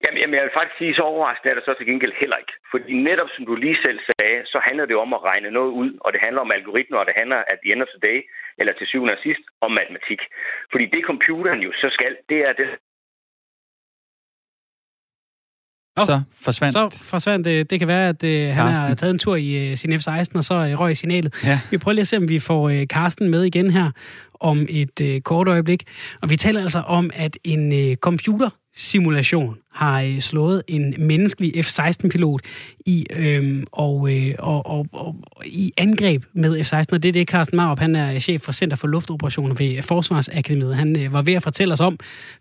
Jamen, 0.04 0.20
jamen, 0.22 0.36
jeg 0.38 0.44
vil 0.46 0.58
faktisk 0.60 0.78
sige, 0.78 0.96
så 0.98 1.04
overraskende 1.12 1.52
er 1.52 1.58
det 1.58 1.66
så 1.68 1.74
til 1.76 1.90
gengæld 1.92 2.16
heller 2.22 2.38
ikke. 2.44 2.56
Fordi 2.72 2.92
netop 3.10 3.30
som 3.36 3.44
du 3.50 3.54
lige 3.56 3.80
selv 3.86 4.00
sagde, 4.10 4.40
så 4.52 4.58
handler 4.68 4.86
det 4.86 4.98
om 5.04 5.12
at 5.18 5.24
regne 5.30 5.50
noget 5.58 5.72
ud, 5.82 5.92
og 6.06 6.10
det 6.14 6.22
handler 6.26 6.42
om 6.46 6.52
algoritmer, 6.58 6.98
og 7.02 7.06
det 7.10 7.16
handler 7.22 7.40
at 7.52 7.58
the 7.64 7.72
end 7.74 7.84
of 7.86 7.92
the 7.94 8.02
day, 8.10 8.20
eller 8.60 8.74
til 8.74 8.88
syvende 8.88 9.14
og 9.18 9.22
sidst, 9.26 9.44
om 9.66 9.72
matematik. 9.80 10.22
Fordi 10.72 10.86
det 10.94 11.02
computeren 11.10 11.62
jo 11.68 11.72
så 11.82 11.88
skal, 11.98 12.14
det 12.30 12.40
er 12.50 12.54
det, 12.62 12.70
Oh, 15.98 16.06
så 16.06 16.22
forsvandt... 16.42 16.74
Så 16.74 17.04
forsvandt 17.04 17.46
det. 17.46 17.70
Det 17.70 17.80
kan 17.80 17.88
være, 17.88 18.10
at 18.10 18.24
uh, 18.24 18.56
han 18.56 18.74
har 18.74 18.94
taget 18.94 19.14
en 19.14 19.20
tur 19.20 19.36
i 19.36 19.72
uh, 19.72 19.78
sin 19.78 20.00
F-16, 20.00 20.38
og 20.38 20.44
så 20.44 20.54
uh, 20.54 20.80
røg 20.80 20.98
signalet. 20.98 21.44
Ja. 21.46 21.60
Vi 21.72 21.78
prøver 21.78 21.94
lige 21.94 22.02
at 22.02 22.08
se, 22.08 22.18
om 22.18 22.30
vi 22.30 22.40
får 22.40 22.70
uh, 22.70 22.88
Karsten 22.90 23.30
med 23.30 23.44
igen 23.44 23.72
her 23.72 23.92
om 24.40 24.68
et 24.70 25.02
uh, 25.02 25.22
kort 25.22 25.48
øjeblik. 25.48 25.84
Og 26.22 26.30
vi 26.30 26.36
taler 26.36 26.62
altså 26.62 26.80
om, 26.80 27.12
at 27.16 27.38
en 27.44 27.72
uh, 27.72 27.96
computer 27.96 28.50
simulation 28.74 29.58
har 29.74 30.02
øh, 30.02 30.20
slået 30.20 30.64
en 30.68 30.96
menneskelig 30.98 31.66
F-16-pilot 31.66 32.42
i, 32.86 33.06
øhm, 33.16 33.64
og, 33.72 34.14
øh, 34.14 34.36
og, 34.40 34.66
og, 34.66 34.88
og, 34.94 35.16
i 35.46 35.74
angreb 35.78 36.24
med 36.34 36.60
F-16. 36.64 36.84
Og 36.92 37.04
det 37.04 37.10
er 37.10 37.14
det, 37.14 37.28
Carsten 37.28 37.58
Marup, 37.58 37.80
han 37.80 37.96
er 37.96 38.20
chef 38.20 38.42
for 38.42 38.52
Center 38.52 38.78
for 38.78 38.88
Luftoperationer 38.88 39.56
ved 39.56 39.82
Forsvarsakademiet. 39.82 40.76
Han 40.76 41.00
øh, 41.00 41.14
var 41.14 41.22
ved 41.22 41.34
at 41.34 41.44
fortælle 41.44 41.74
os 41.74 41.80
om, 41.80 42.00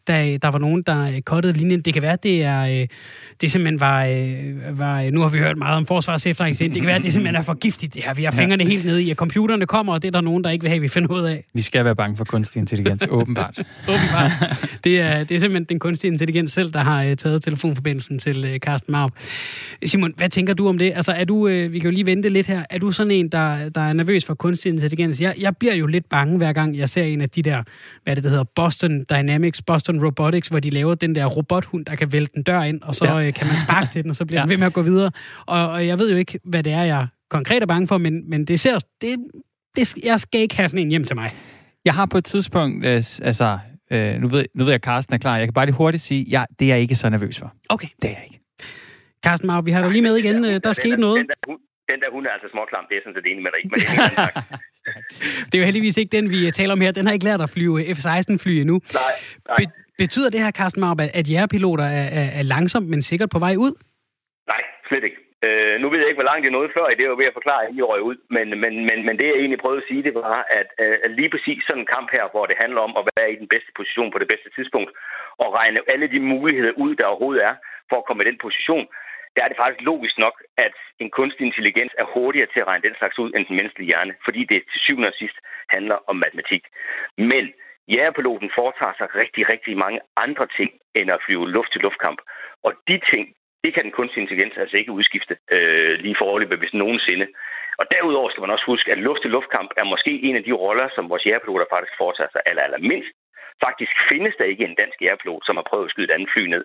da 0.09 0.37
der 0.43 0.49
var 0.49 0.59
nogen, 0.59 0.83
der 0.83 1.07
øh, 1.07 1.21
kottede 1.21 1.53
linjen. 1.53 1.81
Det 1.81 1.95
kan 1.95 2.03
være, 2.03 2.17
det 2.23 2.43
er 2.43 2.81
øh, 2.81 2.89
det 3.41 3.51
simpelthen 3.51 3.81
var, 3.81 4.05
øh, 4.05 4.79
var... 4.79 5.11
Nu 5.11 5.21
har 5.21 5.29
vi 5.29 5.39
hørt 5.39 5.59
meget 5.59 5.77
om 5.77 5.87
Forsvars 5.87 6.23
Det 6.23 6.37
kan 6.37 6.87
være, 6.87 6.99
det 6.99 7.13
simpelthen 7.13 7.35
er 7.35 7.43
for 7.43 7.55
giftigt. 7.55 7.95
Det 7.95 8.05
her. 8.05 8.15
Vi 8.15 8.25
har 8.25 8.31
fingrene 8.31 8.65
ja. 8.65 8.71
helt 8.71 8.85
nede 8.85 9.03
i, 9.03 9.11
at 9.11 9.17
computerne 9.17 9.67
kommer, 9.67 9.93
og 9.93 10.03
det 10.03 10.09
er 10.09 10.13
der 10.13 10.21
nogen, 10.21 10.45
der 10.45 10.51
ikke 10.51 10.63
vil 10.63 10.69
have, 10.69 10.81
vi 10.81 10.89
finder 10.89 11.13
ud 11.13 11.23
af. 11.23 11.45
Vi 11.55 11.63
skal 11.63 11.85
være 11.85 11.97
bange 11.97 12.17
for 12.17 12.25
kunstig 12.25 12.61
intelligens, 12.61 13.07
åbenbart. 13.11 13.63
åbenbart. 13.89 14.33
Det 14.85 15.01
er, 15.01 15.25
det 15.25 15.35
er 15.35 15.39
simpelthen 15.39 15.65
den 15.65 15.79
kunstige 15.79 16.13
intelligens 16.13 16.53
selv, 16.53 16.73
der 16.73 16.79
har 16.79 17.05
øh, 17.05 17.17
taget 17.21 17.43
telefonforbindelsen 17.43 18.19
til 18.19 18.45
øh, 18.45 18.59
Carsten 18.59 18.93
Maup. 18.93 19.13
Simon, 19.85 20.15
hvad 20.17 20.29
tænker 20.29 20.55
du 20.55 20.69
om 20.69 20.79
det? 20.79 20.93
Altså, 20.97 21.13
er 21.13 21.25
du, 21.25 21.49
øh, 21.49 21.73
vi 21.73 21.79
kan 21.79 21.91
jo 21.91 21.95
lige 21.95 22.07
vente 22.07 22.29
lidt 22.29 22.47
her. 22.47 22.63
Er 22.71 22.79
du 22.79 22.93
sådan 22.93 23.11
en, 23.11 23.29
der, 23.29 23.69
der 23.69 23.81
er 23.81 23.93
nervøs 23.93 24.25
for 24.25 24.35
kunstig 24.35 24.73
intelligens? 24.73 25.21
Jeg, 25.21 25.35
jeg 25.41 25.57
bliver 25.57 25.75
jo 25.75 25.87
lidt 25.87 26.09
bange, 26.09 26.37
hver 26.37 26.53
gang 26.53 26.77
jeg 26.77 26.89
ser 26.89 27.03
en 27.03 27.21
af 27.21 27.31
de 27.31 27.43
der, 27.43 27.63
hvad 28.05 28.17
det, 28.17 28.25
der 28.25 28.31
hedder, 28.31 28.45
Boston 28.45 29.05
Dynamics, 29.11 29.63
Boston 29.63 30.05
Robotics, 30.05 30.49
hvor 30.49 30.61
de 30.61 30.71
laver 30.71 30.95
den 30.95 31.15
der 31.15 31.27
robothund, 31.27 31.85
der 31.85 31.95
kan 31.95 32.13
vælte 32.13 32.37
en 32.37 32.43
dør 32.43 32.63
ind, 32.63 32.83
og 32.83 32.95
så 32.95 33.05
ja. 33.05 33.27
øh, 33.27 33.35
kan 33.35 33.47
man 33.47 33.57
sparke 33.65 33.93
til 33.93 34.03
den, 34.03 34.11
og 34.11 34.17
så 34.17 34.25
bliver 34.25 34.41
ja. 34.41 34.43
den 34.43 34.51
ved 34.51 34.57
med 34.57 34.67
at 34.67 34.73
gå 34.73 34.83
videre. 34.83 35.11
Og, 35.47 35.69
og 35.69 35.87
jeg 35.87 35.99
ved 35.99 36.11
jo 36.11 36.17
ikke, 36.17 36.39
hvad 36.45 36.63
det 36.63 36.73
er, 36.73 36.83
jeg 36.83 37.07
konkret 37.31 37.63
er 37.63 37.67
bange 37.67 37.89
for, 37.89 37.99
men, 37.99 38.31
men 38.31 38.45
det 38.45 38.61
ser, 38.61 38.79
det, 39.01 39.17
det, 39.77 39.95
jeg 40.05 40.21
skal 40.21 40.41
ikke 40.41 40.57
have 40.57 40.69
sådan 40.69 40.85
en 40.85 40.91
hjem 40.91 41.05
til 41.05 41.17
mig. 41.17 41.35
Jeg 41.85 41.95
har 41.95 42.07
på 42.07 42.19
et 42.19 42.25
tidspunkt, 42.25 42.87
øh, 42.87 43.05
altså 43.23 43.59
Øh, 43.93 44.15
nu, 44.21 44.29
ved, 44.29 44.45
nu 44.55 44.65
ved 44.65 44.73
jeg, 44.73 44.75
at 44.75 44.85
Carsten 44.85 45.15
er 45.15 45.19
klar. 45.19 45.37
Jeg 45.37 45.47
kan 45.47 45.55
bare 45.55 45.67
lige 45.67 45.77
hurtigt 45.77 46.03
sige, 46.03 46.23
ja, 46.23 46.45
det 46.59 46.65
er 46.65 46.75
jeg 46.75 46.81
ikke 46.81 46.95
så 46.95 47.09
nervøs 47.09 47.39
for. 47.39 47.53
Okay. 47.69 47.89
Det 48.03 48.11
er 48.11 48.15
jeg 48.15 48.25
ikke. 48.25 48.41
Carsten 49.25 49.47
Mar, 49.47 49.61
vi 49.61 49.71
har 49.71 49.83
dig 49.83 49.91
lige 49.91 50.03
med 50.03 50.17
igen. 50.17 50.43
Der, 50.45 50.59
der 50.59 50.69
er 50.69 50.73
sket 50.73 50.99
noget. 50.99 51.19
Den 51.19 51.29
der, 51.29 51.35
hun, 51.47 51.59
den 51.91 52.01
der 52.01 52.11
hun 52.13 52.27
er 52.27 52.31
altså 52.31 52.49
småklam, 52.53 52.85
det 52.89 52.97
er 52.97 53.01
sådan 53.05 53.15
set 53.19 53.27
enig 53.31 53.43
med 53.43 53.51
dig. 53.55 53.63
Men 53.71 53.81
det, 53.81 53.89
er 54.19 54.41
det 55.49 55.55
er 55.55 55.59
jo 55.59 55.65
heldigvis 55.65 55.97
ikke 55.97 56.17
den, 56.17 56.31
vi 56.31 56.51
taler 56.51 56.73
om 56.73 56.81
her. 56.81 56.93
Den 56.93 57.07
har 57.07 57.13
ikke 57.13 57.25
lært 57.25 57.41
at 57.41 57.51
flyve 57.51 57.95
F-16-fly 57.95 58.53
endnu. 58.61 58.81
Nej, 58.95 59.03
nej. 59.49 59.57
Be- 59.59 59.73
betyder 59.99 60.31
det 60.31 60.41
her, 60.41 60.51
Carsten 60.51 60.81
Mar, 60.81 60.97
at 61.15 61.31
jægerpiloter 61.31 61.85
er, 61.85 62.07
er, 62.21 62.29
er 62.39 62.43
langsomt, 62.43 62.89
men 62.89 63.03
sikkert 63.03 63.31
på 63.31 63.39
vej 63.39 63.55
ud? 63.59 63.73
Nej, 64.53 64.63
slet 64.89 65.05
ikke. 65.05 65.17
Øh, 65.47 65.75
nu 65.81 65.87
ved 65.89 65.99
jeg 65.99 66.09
ikke, 66.09 66.21
hvor 66.21 66.31
langt 66.31 66.45
det 66.45 66.53
nåede 66.53 66.75
før, 66.77 66.87
det 66.87 67.05
er 67.05 67.21
ved 67.23 67.31
at 67.33 67.39
forklare, 67.39 67.63
at 67.65 67.75
I 67.77 67.83
røg 67.83 68.03
ud. 68.11 68.17
Men, 68.37 68.47
men, 68.63 68.73
men, 68.89 68.99
men 69.07 69.15
det, 69.19 69.27
jeg 69.27 69.39
egentlig 69.41 69.63
prøvede 69.63 69.83
at 69.83 69.89
sige, 69.89 70.03
det 70.09 70.15
var, 70.15 70.39
at, 70.59 70.69
øh, 70.83 70.97
at 71.05 71.11
lige 71.19 71.33
præcis 71.35 71.61
sådan 71.63 71.83
en 71.83 71.93
kamp 71.97 72.09
her, 72.17 72.25
hvor 72.33 72.45
det 72.47 72.57
handler 72.63 72.81
om 72.89 72.95
at 73.01 73.07
være 73.17 73.33
i 73.33 73.41
den 73.43 73.49
bedste 73.55 73.73
position 73.79 74.11
på 74.11 74.19
det 74.19 74.29
bedste 74.33 74.51
tidspunkt, 74.57 74.91
og 75.43 75.49
regne 75.59 75.81
alle 75.93 76.07
de 76.15 76.21
muligheder 76.33 76.73
ud, 76.85 76.93
der 76.95 77.07
overhovedet 77.07 77.43
er, 77.51 77.55
for 77.89 77.97
at 77.99 78.07
komme 78.07 78.23
i 78.23 78.31
den 78.31 78.39
position, 78.47 78.87
der 79.37 79.41
er 79.45 79.49
det 79.49 79.61
faktisk 79.61 79.83
logisk 79.91 80.19
nok, 80.19 80.37
at 80.67 80.75
en 81.03 81.11
kunstig 81.19 81.45
intelligens 81.47 81.93
er 81.99 82.07
hurtigere 82.15 82.51
til 82.53 82.61
at 82.61 82.67
regne 82.71 82.87
den 82.89 82.97
slags 82.99 83.19
ud 83.19 83.31
end 83.33 83.47
den 83.47 83.57
menneskelige 83.57 83.91
hjerne, 83.91 84.15
fordi 84.25 84.41
det 84.51 84.59
til 84.71 84.81
syvende 84.81 85.09
og 85.09 85.19
sidst 85.23 85.37
handler 85.75 85.97
om 86.11 86.17
matematik. 86.17 86.63
Men 87.31 87.45
jægerpiloten 87.93 88.51
foretager 88.59 88.95
sig 88.99 89.09
rigtig, 89.23 89.43
rigtig 89.53 89.75
mange 89.85 90.01
andre 90.17 90.47
ting, 90.59 90.71
end 90.95 91.11
at 91.11 91.23
flyve 91.27 91.51
luft 91.57 91.73
til 91.73 91.81
luftkamp. 91.81 92.21
Og 92.67 92.73
de 92.89 93.01
ting, 93.13 93.25
det 93.65 93.75
kan 93.75 93.85
den 93.85 93.97
kunstige 93.99 94.23
intelligens 94.23 94.57
altså 94.57 94.77
ikke 94.77 94.97
udskifte 94.99 95.35
øh, 95.55 95.95
lige 96.05 96.21
forløbet, 96.23 96.59
hvis 96.59 96.75
nogensinde. 96.83 97.27
Og 97.81 97.85
derudover 97.95 98.29
skal 98.31 98.43
man 98.45 98.55
også 98.55 98.67
huske, 98.73 98.93
at 98.93 99.05
luft-til-luftkamp 99.07 99.71
er 99.81 99.85
måske 99.93 100.13
en 100.29 100.37
af 100.37 100.45
de 100.45 100.53
roller, 100.53 100.89
som 100.95 101.11
vores 101.11 101.27
jægerpiloter 101.27 101.73
faktisk 101.75 101.95
foretager 102.03 102.33
sig 102.33 102.43
aller, 102.47 102.63
aller 102.63 102.83
mindst. 102.93 103.15
Faktisk 103.67 103.95
findes 104.11 104.35
der 104.39 104.47
ikke 104.53 104.65
en 104.65 104.79
dansk 104.83 104.99
jægerpilot, 105.05 105.43
som 105.47 105.57
har 105.59 105.67
prøvet 105.71 105.87
at 105.87 105.93
skyde 105.93 106.09
et 106.09 106.17
andet 106.17 106.31
fly 106.35 106.43
ned 106.55 106.65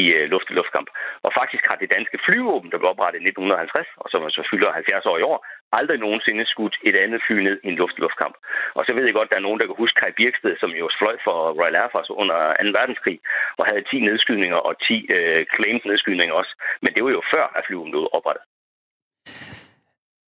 i 0.00 0.02
øh, 0.16 0.24
luft-til-luftkamp. 0.32 0.88
Og 1.26 1.30
faktisk 1.40 1.62
har 1.70 1.76
det 1.78 1.92
danske 1.96 2.18
flyvåben, 2.26 2.70
der 2.70 2.78
blev 2.78 2.90
oprettet 2.94 3.20
i 3.20 3.28
1950, 3.28 3.88
og 4.02 4.06
som 4.10 4.30
så 4.30 4.42
fylder 4.50 4.78
70 4.80 5.06
år 5.10 5.18
i 5.18 5.26
år, 5.30 5.38
aldrig 5.72 5.98
nogensinde 6.00 6.44
skudt 6.52 6.76
et 6.88 6.96
andet 7.04 7.20
fly 7.26 7.36
ned 7.46 7.56
i 7.64 7.68
en 7.68 7.80
luft-luftkamp. 7.82 8.36
Og 8.78 8.82
så 8.84 8.90
ved 8.94 9.04
jeg 9.04 9.14
godt, 9.14 9.28
at 9.28 9.32
der 9.32 9.40
er 9.40 9.46
nogen, 9.46 9.60
der 9.60 9.66
kan 9.66 9.82
huske 9.82 9.98
Kai 10.00 10.12
Birksted, 10.18 10.54
som 10.62 10.70
jo 10.80 10.86
fløj 11.00 11.16
for 11.26 11.36
Royal 11.58 11.76
Air 11.80 11.90
Force 11.92 12.12
under 12.22 12.38
2. 12.62 12.78
verdenskrig, 12.78 13.18
og 13.58 13.64
havde 13.68 13.82
10 13.90 14.00
nedskydninger 14.08 14.60
og 14.68 14.72
10 14.88 15.06
øh, 15.16 15.40
claimed 15.54 15.84
nedskydninger 15.90 16.34
også. 16.40 16.52
Men 16.82 16.90
det 16.94 17.04
var 17.04 17.10
jo 17.18 17.22
før, 17.34 17.44
at 17.56 17.64
flyvåben 17.66 17.92
blev 17.92 18.08
oprettet. 18.18 18.44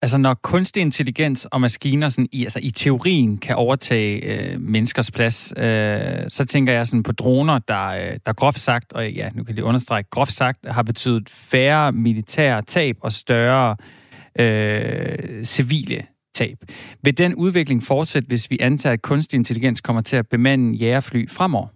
Altså 0.02 0.18
når 0.18 0.34
kunstig 0.34 0.80
intelligens 0.80 1.44
og 1.44 1.60
maskiner 1.60 2.08
sådan 2.08 2.28
i, 2.32 2.44
altså 2.44 2.60
i 2.62 2.70
teorien 2.70 3.38
kan 3.38 3.56
overtage 3.56 4.12
øh, 4.30 4.60
menneskers 4.60 5.10
plads, 5.10 5.52
øh, 5.56 6.20
så 6.28 6.46
tænker 6.46 6.72
jeg 6.72 6.86
sådan 6.86 7.02
på 7.02 7.12
droner, 7.12 7.58
der, 7.58 7.86
øh, 7.88 8.18
der 8.26 8.32
groft 8.32 8.58
sagt, 8.58 8.92
og 8.92 9.10
ja, 9.10 9.28
nu 9.34 9.44
kan 9.44 9.56
jeg 9.56 9.64
understrege, 9.64 10.04
groft 10.10 10.32
sagt 10.32 10.58
har 10.66 10.82
betydet 10.82 11.28
færre 11.30 11.92
militære 11.92 12.62
tab 12.62 12.96
og 13.00 13.12
større 13.12 13.76
øh, 13.80 13.98
Øh, 14.40 15.44
civile 15.44 16.00
tab. 16.34 16.58
Vil 17.04 17.18
den 17.18 17.34
udvikling 17.34 17.80
fortsætte, 17.92 18.28
hvis 18.28 18.50
vi 18.50 18.56
antager, 18.60 18.92
at 18.92 19.02
kunstig 19.02 19.36
intelligens 19.36 19.80
kommer 19.80 20.02
til 20.02 20.16
at 20.16 20.26
bemande 20.34 20.76
jægerfly 20.76 21.22
fremover? 21.38 21.68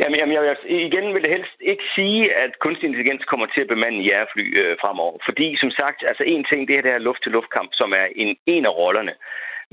Jamen, 0.00 0.16
jamen 0.18 0.34
jeg, 0.34 0.42
altså- 0.54 0.70
igen 0.88 1.06
vil 1.14 1.24
jeg 1.26 1.36
helst 1.38 1.58
ikke 1.72 1.86
sige, 1.96 2.20
at 2.44 2.50
kunstig 2.64 2.86
intelligens 2.86 3.24
kommer 3.30 3.46
til 3.54 3.60
at 3.64 3.72
bemande 3.74 3.98
jægerfly 4.08 4.46
øh, 4.60 4.74
fremover. 4.82 5.16
Fordi, 5.28 5.48
som 5.62 5.70
sagt, 5.80 5.98
altså 6.10 6.24
en 6.34 6.44
ting, 6.50 6.60
det 6.68 6.74
er 6.76 6.82
det 6.82 6.94
her 6.94 7.06
luft-til-luftkamp, 7.08 7.70
som 7.80 7.90
er 8.02 8.06
en, 8.22 8.30
en 8.54 8.64
af 8.70 8.74
rollerne. 8.80 9.14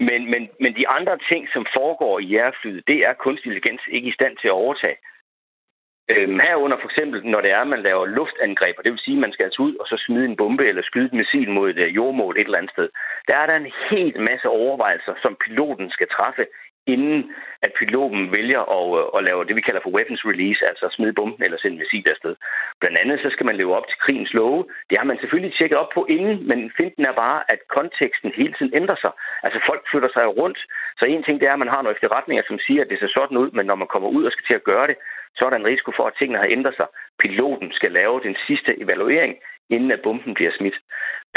Men, 0.08 0.22
men, 0.32 0.42
men 0.64 0.72
de 0.80 0.86
andre 0.98 1.16
ting, 1.32 1.44
som 1.54 1.64
foregår 1.78 2.20
i 2.20 2.30
jægerflyet, 2.34 2.88
det 2.92 3.00
er 3.08 3.14
kunstig 3.26 3.48
intelligens 3.48 3.84
ikke 3.96 4.10
i 4.10 4.18
stand 4.20 4.34
til 4.38 4.48
at 4.48 4.60
overtage. 4.64 4.98
Øhm, 6.13 6.39
herunder 6.39 6.78
for 6.82 6.89
eksempel, 6.92 7.20
når 7.25 7.42
det 7.42 7.51
er, 7.51 7.62
at 7.62 7.74
man 7.74 7.82
laver 7.82 8.06
luftangreb, 8.06 8.75
og 8.78 8.84
det 8.84 8.92
vil 8.92 9.06
sige, 9.06 9.18
at 9.18 9.24
man 9.25 9.34
skal 9.34 9.44
altså 9.44 9.62
ud 9.62 9.75
og 9.75 9.88
så 9.88 9.98
smide 10.06 10.25
en 10.25 10.36
bombe 10.36 10.66
eller 10.68 10.82
skyde 10.82 11.06
et 11.06 11.20
missil 11.22 11.50
mod 11.51 11.70
et 11.70 11.80
øh, 11.86 11.96
jordmål 11.96 12.38
et 12.38 12.46
eller 12.46 12.58
andet 12.58 12.72
sted. 12.72 12.89
Der 13.28 13.36
er 13.38 13.46
der 13.46 13.56
en 13.56 13.72
helt 13.92 14.20
masse 14.30 14.48
overvejelser, 14.50 15.13
som 15.24 15.38
piloten 15.46 15.89
skal 15.92 16.08
træffe, 16.18 16.46
inden 16.94 17.20
at 17.66 17.72
piloten 17.80 18.24
vælger 18.38 18.62
at, 18.78 18.88
øh, 19.00 19.06
at 19.18 19.24
lave 19.28 19.46
det, 19.48 19.56
vi 19.56 19.68
kalder 19.68 19.82
for 19.84 19.96
weapons 19.98 20.24
release, 20.32 20.62
altså 20.70 20.86
at 20.86 20.96
smide 20.98 21.13
bomben 21.20 21.44
eller 21.46 21.58
sende 21.58 21.78
missil 21.78 22.10
afsted. 22.13 22.36
Blandt 22.80 22.98
andet 23.01 23.18
så 23.20 23.30
skal 23.32 23.46
man 23.46 23.60
leve 23.62 23.75
op 23.78 23.88
til 23.88 24.01
krigens 24.04 24.34
love. 24.34 24.62
Det 24.89 24.98
har 24.98 25.08
man 25.10 25.20
selvfølgelig 25.20 25.54
tjekket 25.56 25.78
op 25.84 25.92
på 25.94 26.01
inden, 26.16 26.48
men 26.50 26.60
finden 26.78 27.04
er 27.10 27.16
bare, 27.25 27.39
at 27.54 27.60
konteksten 27.78 28.32
hele 28.39 28.54
tiden 28.58 28.74
ændrer 28.80 29.00
sig. 29.04 29.12
Altså 29.46 29.60
folk 29.70 29.82
flytter 29.92 30.12
sig 30.13 30.25
rundt. 30.39 30.60
Så 31.00 31.06
en 31.06 31.24
ting 31.24 31.39
det 31.39 31.48
er, 31.48 31.56
at 31.56 31.63
man 31.63 31.74
har 31.74 31.82
nogle 31.82 31.96
efterretninger, 31.98 32.44
som 32.48 32.60
siger, 32.66 32.82
at 32.82 32.89
det 32.89 33.00
ser 33.00 33.12
sådan 33.18 33.38
ud, 33.44 33.50
men 33.58 33.66
når 33.66 33.78
man 33.82 33.92
kommer 33.94 34.10
ud 34.18 34.24
og 34.25 34.32
skal 34.32 34.46
til 34.48 34.60
at 34.60 34.70
gøre 34.72 34.88
det, 34.88 34.98
så 35.36 35.46
er 35.46 35.50
der 35.50 35.58
en 35.58 35.72
risiko 35.74 35.92
for, 35.96 36.06
at 36.08 36.18
tingene 36.20 36.40
har 36.40 36.50
ændret 36.50 36.76
sig. 36.76 36.88
Piloten 37.20 37.72
skal 37.72 37.92
lave 37.92 38.22
den 38.28 38.36
sidste 38.48 38.82
evaluering, 38.84 39.36
inden 39.70 39.92
at 39.92 40.02
bomben 40.02 40.34
bliver 40.34 40.52
smidt. 40.58 40.78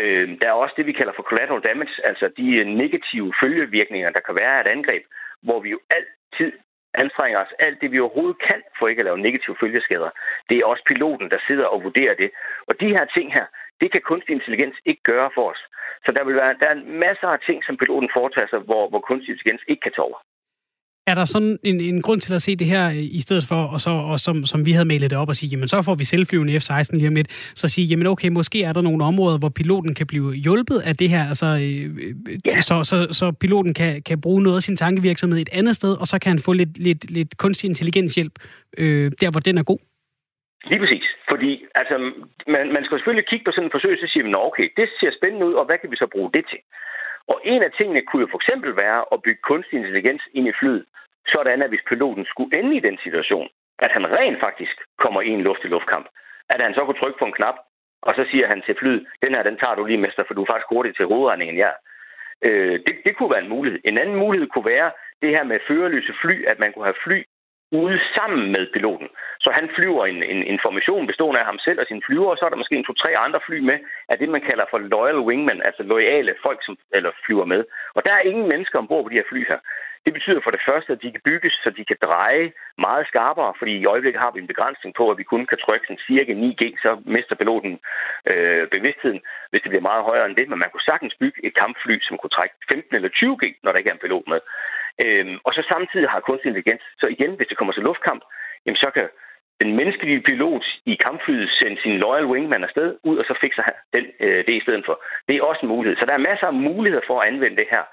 Øh, 0.03 0.29
der 0.41 0.49
er 0.49 0.63
også 0.63 0.75
det, 0.77 0.87
vi 0.87 0.93
kalder 0.93 1.13
for 1.17 1.23
collateral 1.23 1.63
damage, 1.69 1.95
altså 2.05 2.27
de 2.37 2.47
øh, 2.61 2.67
negative 2.67 3.33
følgevirkninger, 3.41 4.11
der 4.11 4.21
kan 4.21 4.35
være 4.41 4.57
af 4.57 4.61
et 4.61 4.73
angreb, 4.77 5.05
hvor 5.43 5.61
vi 5.61 5.71
jo 5.71 5.81
altid 5.91 6.53
anstrenger 6.95 7.39
os 7.45 7.53
alt 7.59 7.81
det, 7.81 7.93
vi 7.93 8.01
overhovedet 8.01 8.39
kan, 8.49 8.61
for 8.79 8.89
ikke 8.89 9.01
at 9.01 9.05
lave 9.05 9.27
negative 9.27 9.57
følgeskader. 9.61 10.11
Det 10.49 10.57
er 10.59 10.67
også 10.67 10.83
piloten, 10.87 11.31
der 11.31 11.39
sidder 11.47 11.67
og 11.67 11.85
vurderer 11.85 12.15
det. 12.15 12.31
Og 12.69 12.81
de 12.81 12.89
her 12.97 13.05
ting 13.05 13.33
her, 13.33 13.47
det 13.81 13.93
kan 13.93 14.01
kunstig 14.01 14.33
intelligens 14.35 14.77
ikke 14.85 15.03
gøre 15.03 15.31
for 15.35 15.51
os. 15.51 15.63
Så 16.05 16.13
der 16.13 16.25
vil 16.25 16.35
være 16.35 16.57
der 16.61 16.69
er 16.69 16.85
masser 17.07 17.29
af 17.29 17.41
ting, 17.47 17.65
som 17.65 17.77
piloten 17.77 18.11
foretager 18.17 18.49
sig, 18.51 18.59
hvor, 18.59 18.89
hvor 18.89 19.01
kunstig 19.01 19.31
intelligens 19.33 19.65
ikke 19.69 19.81
kan 19.81 19.93
tage 19.93 20.09
over. 20.09 20.19
Er 21.07 21.15
der 21.15 21.25
sådan 21.25 21.59
en, 21.65 21.81
en 21.81 22.03
grund 22.03 22.21
til 22.21 22.35
at 22.35 22.43
se 22.43 22.57
det 22.57 22.67
her 22.67 22.87
øh, 22.89 22.97
i 22.97 23.21
stedet 23.21 23.45
for, 23.49 23.61
og, 23.75 23.81
så, 23.81 23.91
og 23.91 24.19
som, 24.19 24.45
som 24.45 24.67
vi 24.67 24.73
havde 24.73 24.85
malet 24.85 25.11
det 25.11 25.19
op 25.19 25.29
og 25.29 25.37
sige, 25.37 25.51
jamen 25.51 25.69
så 25.69 25.83
får 25.83 25.95
vi 25.95 26.05
selvflyvende 26.05 26.57
F-16 26.57 26.97
lige 26.97 27.09
om 27.09 27.15
lidt, 27.15 27.53
så 27.61 27.69
sige, 27.69 27.87
jamen 27.87 28.07
okay, 28.07 28.29
måske 28.29 28.63
er 28.63 28.73
der 28.73 28.83
nogle 28.83 29.05
områder, 29.05 29.39
hvor 29.39 29.49
piloten 29.49 29.95
kan 29.95 30.07
blive 30.07 30.35
hjulpet 30.35 30.79
af 30.89 30.95
det 30.97 31.09
her, 31.09 31.25
altså, 31.29 31.47
øh, 31.47 31.87
ja. 32.47 32.61
så, 32.61 32.85
så, 32.85 32.97
så 33.21 33.33
piloten 33.41 33.75
kan, 33.75 34.03
kan 34.03 34.21
bruge 34.21 34.43
noget 34.43 34.57
af 34.57 34.63
sin 34.63 34.77
tankevirksomhed 34.77 35.39
et 35.41 35.53
andet 35.53 35.77
sted, 35.77 35.93
og 36.01 36.07
så 36.07 36.19
kan 36.19 36.31
han 36.31 36.39
få 36.39 36.53
lidt, 36.53 36.79
lidt, 36.79 37.11
lidt 37.11 37.37
kunstig 37.37 37.69
intelligenshjælp, 37.69 38.35
øh, 38.79 39.13
der 39.21 39.31
hvor 39.31 39.41
den 39.41 39.59
er 39.59 39.63
god. 39.63 39.79
Lige 40.71 40.81
præcis. 40.81 41.07
Fordi 41.31 41.51
altså, 41.81 41.97
man, 42.55 42.65
man 42.75 42.83
skal 42.85 42.99
selvfølgelig 42.99 43.29
kigge 43.29 43.45
på 43.45 43.53
sådan 43.53 43.69
en 43.69 43.75
forsøg, 43.77 43.95
så 43.99 44.09
siger 44.13 44.25
man, 44.25 44.35
okay, 44.49 44.67
det 44.77 44.87
ser 45.01 45.11
spændende 45.19 45.47
ud, 45.49 45.55
og 45.61 45.65
hvad 45.67 45.79
kan 45.79 45.91
vi 45.91 45.97
så 45.97 46.07
bruge 46.15 46.31
det 46.37 46.45
til? 46.51 46.61
Og 47.29 47.41
en 47.45 47.63
af 47.63 47.73
tingene 47.73 48.03
kunne 48.03 48.23
jo 48.25 48.29
for 48.31 48.39
eksempel 48.39 48.77
være 48.77 49.05
at 49.13 49.23
bygge 49.23 49.43
kunstig 49.43 49.77
intelligens 49.77 50.23
ind 50.33 50.49
i 50.49 50.53
flyet, 50.61 50.85
sådan 51.35 51.63
at 51.63 51.69
hvis 51.69 51.89
piloten 51.89 52.25
skulle 52.25 52.59
ende 52.59 52.77
i 52.77 52.81
den 52.81 52.99
situation, 53.03 53.49
at 53.79 53.91
han 53.93 54.13
rent 54.19 54.41
faktisk 54.41 54.77
kommer 54.99 55.21
i 55.21 55.29
en 55.29 55.43
luft-til-luftkamp, 55.43 56.07
at 56.51 56.63
han 56.63 56.75
så 56.75 56.85
kunne 56.85 57.01
trykke 57.01 57.19
på 57.19 57.25
en 57.25 57.33
knap, 57.39 57.55
og 58.03 58.15
så 58.15 58.25
siger 58.31 58.47
han 58.47 58.63
til 58.63 58.77
flyet, 58.79 59.07
den 59.23 59.35
her, 59.35 59.43
den 59.43 59.59
tager 59.59 59.75
du 59.75 59.85
lige, 59.85 60.05
mester, 60.05 60.25
for 60.27 60.35
du 60.35 60.43
er 60.43 60.53
faktisk 60.53 60.69
hurtigt 60.71 60.97
til 60.97 61.07
hovedregningen, 61.07 61.57
ja. 61.57 61.71
Øh, 62.43 62.81
det, 62.87 62.95
det 63.05 63.17
kunne 63.17 63.31
være 63.31 63.45
en 63.45 63.55
mulighed. 63.57 63.81
En 63.85 63.99
anden 63.99 64.17
mulighed 64.17 64.49
kunne 64.49 64.71
være 64.75 64.91
det 65.23 65.31
her 65.31 65.45
med 65.45 65.59
førerløse 65.69 66.15
fly, 66.23 66.45
at 66.45 66.59
man 66.59 66.73
kunne 66.73 66.85
have 66.85 67.03
fly 67.05 67.23
ude 67.81 67.99
sammen 68.17 68.53
med 68.55 68.65
piloten. 68.75 69.09
Så 69.45 69.51
han 69.59 69.67
flyver 69.77 70.07
en, 70.07 70.23
en, 70.23 70.43
information 70.55 71.07
bestående 71.07 71.41
af 71.41 71.47
ham 71.47 71.59
selv 71.59 71.81
og 71.81 71.87
sine 71.89 72.03
flyver, 72.07 72.31
og 72.31 72.37
så 72.39 72.45
er 72.45 72.51
der 72.51 72.63
måske 72.63 72.77
en 72.77 72.89
to-tre 72.89 73.11
andre 73.27 73.41
fly 73.47 73.59
med 73.71 73.79
af 74.09 74.19
det, 74.19 74.29
man 74.29 74.47
kalder 74.49 74.65
for 74.71 74.79
loyal 74.79 75.21
wingmen, 75.29 75.63
altså 75.69 75.83
loyale 75.83 76.35
folk, 76.43 76.61
som 76.65 76.77
eller 76.93 77.11
flyver 77.27 77.45
med. 77.45 77.65
Og 77.97 78.03
der 78.07 78.13
er 78.13 78.29
ingen 78.31 78.49
mennesker 78.49 78.79
ombord 78.79 79.05
på 79.05 79.09
de 79.09 79.21
her 79.21 79.31
fly 79.33 79.43
her. 79.49 79.59
Det 80.05 80.13
betyder 80.13 80.41
for 80.45 80.51
det 80.51 80.67
første, 80.69 80.93
at 80.93 81.03
de 81.03 81.13
kan 81.13 81.27
bygges, 81.31 81.55
så 81.65 81.71
de 81.79 81.85
kan 81.85 81.97
dreje 82.03 82.53
meget 82.87 83.07
skarpere, 83.07 83.53
fordi 83.59 83.73
i 83.79 83.91
øjeblikket 83.95 84.21
har 84.25 84.31
vi 84.33 84.41
en 84.41 84.53
begrænsning 84.53 84.95
på, 84.95 85.05
at 85.11 85.19
vi 85.19 85.31
kun 85.33 85.47
kan 85.47 85.59
trykke 85.65 85.87
sådan 85.87 86.07
cirka 86.09 86.33
9G, 86.45 86.63
så 86.85 86.91
mister 87.17 87.35
piloten 87.35 87.75
øh, 88.31 88.63
bevidstheden, 88.75 89.21
hvis 89.51 89.63
det 89.63 89.71
bliver 89.71 89.89
meget 89.91 90.05
højere 90.11 90.27
end 90.27 90.37
det. 90.37 90.49
Men 90.49 90.59
man 90.59 90.71
kunne 90.71 90.91
sagtens 90.91 91.15
bygge 91.23 91.41
et 91.47 91.55
kampfly, 91.63 91.95
som 92.03 92.19
kunne 92.19 92.37
trække 92.37 92.55
15 92.73 92.97
eller 92.97 93.11
20G, 93.21 93.43
når 93.63 93.71
der 93.71 93.79
ikke 93.79 93.91
er 93.91 93.97
en 93.97 94.05
pilot 94.07 94.27
med. 94.33 94.41
Øhm, 95.05 95.37
og 95.47 95.53
så 95.55 95.63
samtidig 95.73 96.09
har 96.09 96.21
kunstig 96.21 96.49
intelligens. 96.49 96.85
Så 97.01 97.07
igen, 97.07 97.33
hvis 97.37 97.49
det 97.49 97.57
kommer 97.57 97.73
til 97.75 97.83
luftkamp, 97.83 98.23
jamen 98.67 98.77
så 98.85 98.91
kan 98.97 99.09
den 99.61 99.77
menneskelige 99.77 100.23
pilot 100.29 100.65
i 100.93 100.95
kampflyet 100.95 101.51
sende 101.51 101.83
sin 101.83 101.99
loyal 101.99 102.27
wingman 102.27 102.65
afsted 102.65 102.89
ud, 103.05 103.17
og 103.19 103.25
så 103.25 103.35
fikser 103.41 103.63
han 103.63 103.75
den, 103.97 104.05
øh, 104.21 104.41
det 104.47 104.55
i 104.57 104.65
stedet 104.67 104.85
for. 104.87 105.03
Det 105.29 105.37
er 105.37 105.43
også 105.43 105.61
en 105.63 105.73
mulighed. 105.75 105.97
Så 105.99 106.07
der 106.07 106.15
er 106.15 106.29
masser 106.31 106.47
af 106.47 106.61
muligheder 106.69 107.05
for 107.07 107.21
at 107.21 107.29
anvende 107.29 107.57
det 107.57 107.69
her 107.75 107.85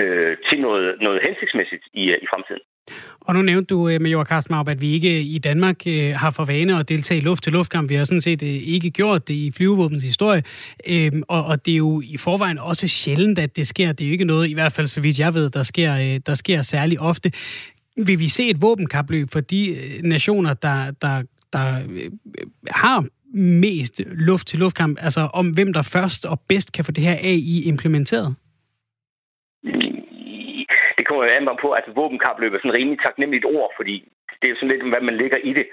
øh, 0.00 0.36
til 0.48 0.60
noget, 0.60 1.00
noget 1.00 1.22
hensigtsmæssigt 1.26 1.84
i, 1.92 2.04
øh, 2.12 2.18
i 2.24 2.26
fremtiden. 2.32 2.64
Og 3.20 3.34
nu 3.34 3.42
nævnte 3.42 3.74
du, 3.74 3.98
Major 4.00 4.24
Carsten 4.24 4.52
Maup, 4.52 4.68
at 4.68 4.80
vi 4.80 4.92
ikke 4.92 5.22
i 5.22 5.38
Danmark 5.38 5.86
øh, 5.86 6.14
har 6.14 6.30
for 6.30 6.44
vane 6.44 6.78
at 6.78 6.88
deltage 6.88 7.20
i 7.20 7.24
luft-til-luftkamp. 7.24 7.88
Vi 7.88 7.94
har 7.94 8.04
sådan 8.04 8.20
set 8.20 8.42
øh, 8.42 8.48
ikke 8.48 8.90
gjort 8.90 9.28
det 9.28 9.34
i 9.34 9.50
flyvevåbens 9.50 10.02
historie. 10.02 10.42
Øhm, 10.88 11.22
og, 11.28 11.44
og 11.44 11.66
det 11.66 11.72
er 11.72 11.76
jo 11.76 12.00
i 12.04 12.16
forvejen 12.16 12.58
også 12.58 12.88
sjældent, 12.88 13.38
at 13.38 13.56
det 13.56 13.66
sker. 13.66 13.92
Det 13.92 14.04
er 14.04 14.08
jo 14.08 14.12
ikke 14.12 14.24
noget, 14.24 14.48
i 14.48 14.52
hvert 14.52 14.72
fald 14.72 14.86
så 14.86 15.00
vidt 15.00 15.18
jeg 15.18 15.34
ved, 15.34 15.50
der 15.50 15.62
sker, 15.62 15.94
øh, 15.96 16.20
der 16.26 16.34
sker 16.34 16.62
særlig 16.62 17.00
ofte. 17.00 17.32
Vil 17.96 18.18
vi 18.18 18.28
se 18.28 18.50
et 18.50 18.62
våbenkapløb 18.62 19.32
for 19.32 19.40
de 19.40 19.76
nationer, 20.02 20.54
der, 20.54 20.90
der, 21.02 21.22
der 21.52 21.82
har 22.70 23.04
mest 23.34 24.00
luft-til-luftkamp, 24.06 24.98
altså 25.00 25.20
om 25.20 25.50
hvem 25.50 25.72
der 25.72 25.82
først 25.82 26.26
og 26.26 26.40
bedst 26.48 26.72
kan 26.72 26.84
få 26.84 26.92
det 26.92 27.04
her 27.04 27.14
AI 27.14 27.62
implementeret? 27.62 28.34
Det 31.00 31.08
kommer 31.08 31.24
jo 31.24 31.30
an 31.30 31.58
på, 31.62 31.68
at 31.70 31.78
altså, 31.78 31.92
våbenkapløb 32.00 32.52
er 32.52 32.58
sådan 32.58 32.70
et 32.70 32.78
rimelig 32.80 33.00
taknemmeligt 33.00 33.50
ord, 33.58 33.70
fordi 33.78 33.96
det 34.38 34.46
er 34.46 34.52
jo 34.52 34.58
sådan 34.58 34.72
lidt, 34.72 34.88
hvad 34.92 35.04
man 35.08 35.16
ligger 35.22 35.38
i 35.50 35.52
det. 35.58 35.66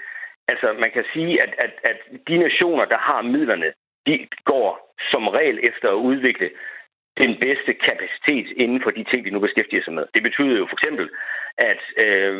Altså, 0.52 0.66
man 0.84 0.90
kan 0.96 1.04
sige, 1.12 1.42
at, 1.44 1.52
at, 1.64 1.72
at 1.90 1.98
de 2.28 2.36
nationer, 2.46 2.84
der 2.84 2.98
har 2.98 3.22
midlerne, 3.22 3.70
de 4.06 4.14
går 4.44 4.70
som 5.12 5.28
regel 5.28 5.58
efter 5.70 5.88
at 5.90 6.02
udvikle 6.10 6.50
den 7.22 7.32
bedste 7.44 7.72
kapacitet 7.88 8.46
inden 8.62 8.80
for 8.82 8.90
de 8.90 9.04
ting, 9.04 9.20
de 9.24 9.30
nu 9.30 9.40
beskæftiger 9.40 9.82
sig 9.84 9.94
med. 9.98 10.04
Det 10.14 10.22
betyder 10.22 10.56
jo 10.58 10.66
for 10.66 10.76
eksempel, 10.78 11.06
at 11.70 11.82
øh, 12.04 12.34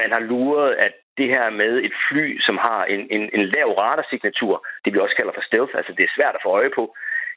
man 0.00 0.08
har 0.14 0.20
luret, 0.20 0.72
at 0.86 0.94
det 1.18 1.28
her 1.34 1.50
med 1.50 1.72
et 1.86 1.94
fly, 2.08 2.40
som 2.40 2.56
har 2.58 2.84
en, 2.84 3.02
en, 3.10 3.22
en 3.36 3.44
lav 3.54 3.68
radarsignatur, 3.80 4.66
det 4.84 4.92
vi 4.94 4.98
også 4.98 5.16
kalder 5.16 5.32
for 5.34 5.46
stealth, 5.48 5.72
altså 5.78 5.92
det 5.96 6.04
er 6.04 6.16
svært 6.16 6.34
at 6.34 6.44
få 6.44 6.48
øje 6.48 6.70
på, 6.78 6.84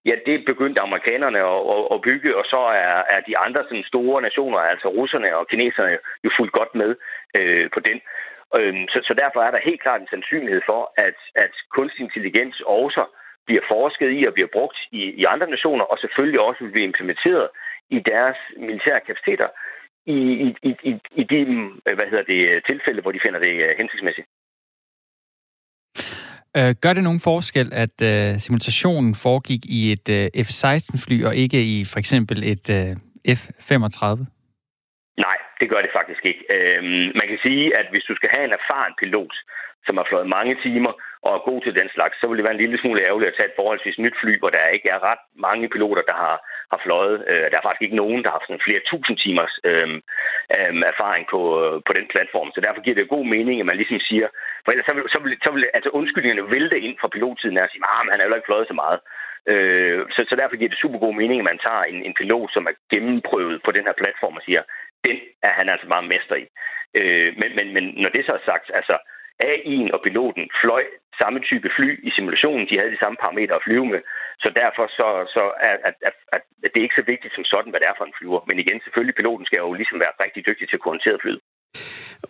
ja, 0.06 0.16
det 0.25 0.46
begyndte 0.46 0.82
amerikanerne 0.82 1.39
at, 1.39 1.62
at, 1.75 1.84
at 1.94 2.01
bygge, 2.01 2.38
og 2.38 2.46
så 2.46 2.58
er, 2.58 2.98
er 3.16 3.22
de 3.27 3.38
andre 3.38 3.63
sådan, 3.63 3.84
store 3.84 4.22
nationer, 4.22 4.58
altså 4.58 4.88
russerne 4.88 5.38
og 5.38 5.48
kineserne, 5.48 5.98
jo 6.24 6.30
fuldt 6.38 6.54
godt 6.60 6.75
med 6.75 6.96
øh, 7.38 7.70
på 7.74 7.80
den. 7.80 8.01
Øhm, 8.58 8.88
så, 8.94 9.00
så 9.08 9.13
derfor 9.13 9.39
er 9.42 9.51
der 9.51 9.68
helt 9.70 9.82
klart 9.82 10.01
en 10.01 10.13
sandsynlighed 10.13 10.62
for, 10.66 10.94
at, 10.98 11.20
at 11.36 11.54
kunstig 11.75 12.04
intelligens 12.04 12.62
også 12.66 13.04
bliver 13.46 13.62
forsket 13.68 14.12
i 14.20 14.25
og 14.25 14.34
bliver 14.34 14.51
brugt 14.54 14.77
i, 14.92 15.01
i 15.22 15.24
andre 15.24 15.50
nationer, 15.50 15.86
og 15.86 15.98
selvfølgelig 16.00 16.39
også 16.39 16.63
vil 16.63 16.72
blive 16.72 16.89
implementeret 16.92 17.48
i 17.89 18.00
deres 18.00 18.38
militære 18.58 19.00
kapaciteter 19.00 19.50
i, 20.06 20.18
i, 20.68 20.72
i, 20.89 20.94
i 21.22 21.24
de 21.24 21.39
øh, 21.88 21.96
hvad 21.98 22.08
hedder 22.12 22.24
det, 22.34 22.63
tilfælde, 22.66 23.01
hvor 23.01 23.12
de 23.12 23.24
finder 23.25 23.39
det 23.39 23.54
øh, 23.66 23.75
hensigtsmæssigt. 23.77 24.27
Øh, 26.58 26.72
gør 26.84 26.94
det 26.94 27.04
nogen 27.04 27.22
forskel, 27.32 27.68
at 27.84 27.98
øh, 28.12 28.40
simulationen 28.46 29.12
foregik 29.26 29.64
i 29.78 29.80
et 29.96 30.08
øh, 30.18 30.26
F-16-fly 30.48 31.18
og 31.30 31.34
ikke 31.44 31.60
i 31.74 31.86
for 31.92 32.00
eksempel 32.04 32.38
et 32.54 32.68
øh, 32.78 32.92
F-35? 33.40 34.04
Nej, 35.26 35.38
det 35.60 35.68
gør 35.72 35.82
det 35.86 35.92
faktisk 35.98 36.24
ikke. 36.32 36.44
Øhm, 36.56 37.08
man 37.20 37.28
kan 37.32 37.40
sige, 37.46 37.64
at 37.80 37.86
hvis 37.92 38.06
du 38.10 38.14
skal 38.16 38.30
have 38.36 38.46
en 38.46 38.58
erfaren 38.60 38.94
pilot, 39.02 39.34
som 39.86 39.98
har 39.98 40.06
fløjet 40.10 40.30
mange 40.38 40.56
timer 40.66 40.92
og 41.28 41.34
er 41.36 41.48
god 41.50 41.60
til 41.64 41.74
den 41.80 41.90
slags, 41.96 42.16
så 42.18 42.26
vil 42.28 42.38
det 42.38 42.46
være 42.48 42.58
en 42.58 42.64
lille 42.64 42.80
smule 42.80 43.06
ærgerligt 43.08 43.32
at 43.32 43.38
tage 43.38 43.50
et 43.50 43.60
forholdsvis 43.60 44.00
nyt 44.04 44.18
fly, 44.22 44.34
hvor 44.40 44.52
der 44.56 44.76
ikke 44.76 44.90
er 44.96 45.06
ret 45.10 45.24
mange 45.48 45.68
piloter, 45.74 46.04
der 46.10 46.18
har, 46.24 46.36
har 46.72 46.80
fløjet. 46.86 47.18
Øh, 47.30 47.46
der 47.50 47.58
er 47.58 47.66
faktisk 47.66 47.86
ikke 47.86 48.02
nogen, 48.04 48.20
der 48.22 48.30
har 48.30 48.38
haft 48.38 48.50
sådan 48.50 48.68
flere 48.68 48.88
tusind 48.92 49.18
timers 49.24 49.54
øh, 49.70 49.90
øh, 50.56 50.74
erfaring 50.94 51.24
på, 51.34 51.40
øh, 51.62 51.76
på 51.88 51.92
den 51.98 52.08
platform. 52.14 52.50
Så 52.52 52.60
derfor 52.66 52.82
giver 52.84 52.98
det 52.98 53.16
god 53.16 53.26
mening, 53.36 53.56
at 53.60 53.70
man 53.70 53.80
ligesom 53.80 54.00
siger, 54.10 54.28
for 54.64 54.70
ellers 54.72 54.88
så 54.90 54.94
vil, 54.96 55.04
så 55.14 55.20
vil, 55.24 55.34
så 55.46 55.50
vil 55.56 55.64
altså 55.78 55.90
undskyldningerne 56.00 56.52
vælte 56.56 56.78
ind 56.86 56.96
fra 57.02 57.14
pilottiden 57.16 57.58
og 57.58 57.70
sige, 57.72 57.84
at 57.86 57.92
ah, 57.94 58.04
han 58.12 58.20
har 58.20 58.28
jo 58.28 58.38
ikke 58.40 58.50
fløjet 58.50 58.68
så 58.72 58.78
meget. 58.84 59.00
Øh, 59.52 60.00
så, 60.16 60.20
så 60.30 60.36
derfor 60.36 60.56
giver 60.58 60.72
det 60.74 60.84
super 60.84 61.00
god 61.06 61.16
mening, 61.22 61.38
at 61.40 61.50
man 61.52 61.64
tager 61.66 61.84
en, 61.92 62.00
en 62.08 62.16
pilot, 62.20 62.50
som 62.56 62.64
er 62.70 62.76
gennemprøvet 62.94 63.58
på 63.66 63.72
den 63.78 63.86
her 63.88 63.96
platform 64.02 64.38
og 64.40 64.44
siger, 64.48 64.62
den 65.08 65.18
er 65.48 65.54
han 65.60 65.68
altså 65.74 65.88
bare 65.94 66.10
mester 66.14 66.36
i. 66.44 66.46
Øh, 67.00 67.30
men, 67.42 67.50
men, 67.58 67.68
men 67.76 67.84
når 68.04 68.10
det 68.16 68.24
så 68.26 68.34
er 68.40 68.44
sagt, 68.52 68.68
altså 68.80 68.96
AI'en 69.46 69.90
og 69.96 70.00
piloten 70.06 70.50
fløj 70.62 70.84
samme 71.22 71.40
type 71.50 71.70
fly 71.78 71.90
i 72.08 72.10
simulationen. 72.18 72.68
De 72.70 72.78
havde 72.78 72.94
de 72.96 73.04
samme 73.04 73.18
parametre 73.24 73.56
at 73.60 73.66
flyve 73.68 73.88
med. 73.94 74.02
Så 74.44 74.50
derfor 74.62 74.86
så, 74.98 75.08
så 75.36 75.44
er 75.68 75.76
at, 75.90 75.96
at, 76.10 76.16
at 76.36 76.42
det 76.72 76.80
er 76.80 76.88
ikke 76.88 77.02
så 77.02 77.08
vigtigt 77.14 77.34
som 77.36 77.46
sådan, 77.54 77.72
hvad 77.72 77.80
det 77.82 77.90
er 77.90 77.98
for 77.98 78.06
en 78.08 78.18
flyver. 78.20 78.42
Men 78.50 78.58
igen, 78.64 78.78
selvfølgelig, 78.84 79.16
piloten 79.20 79.46
skal 79.46 79.60
jo 79.66 79.74
ligesom 79.74 80.00
være 80.04 80.14
rigtig 80.26 80.42
dygtig 80.48 80.66
til 80.68 80.78
at 80.78 80.82
kunne 80.82 80.96
håndtere 80.96 81.22
flyet. 81.24 81.42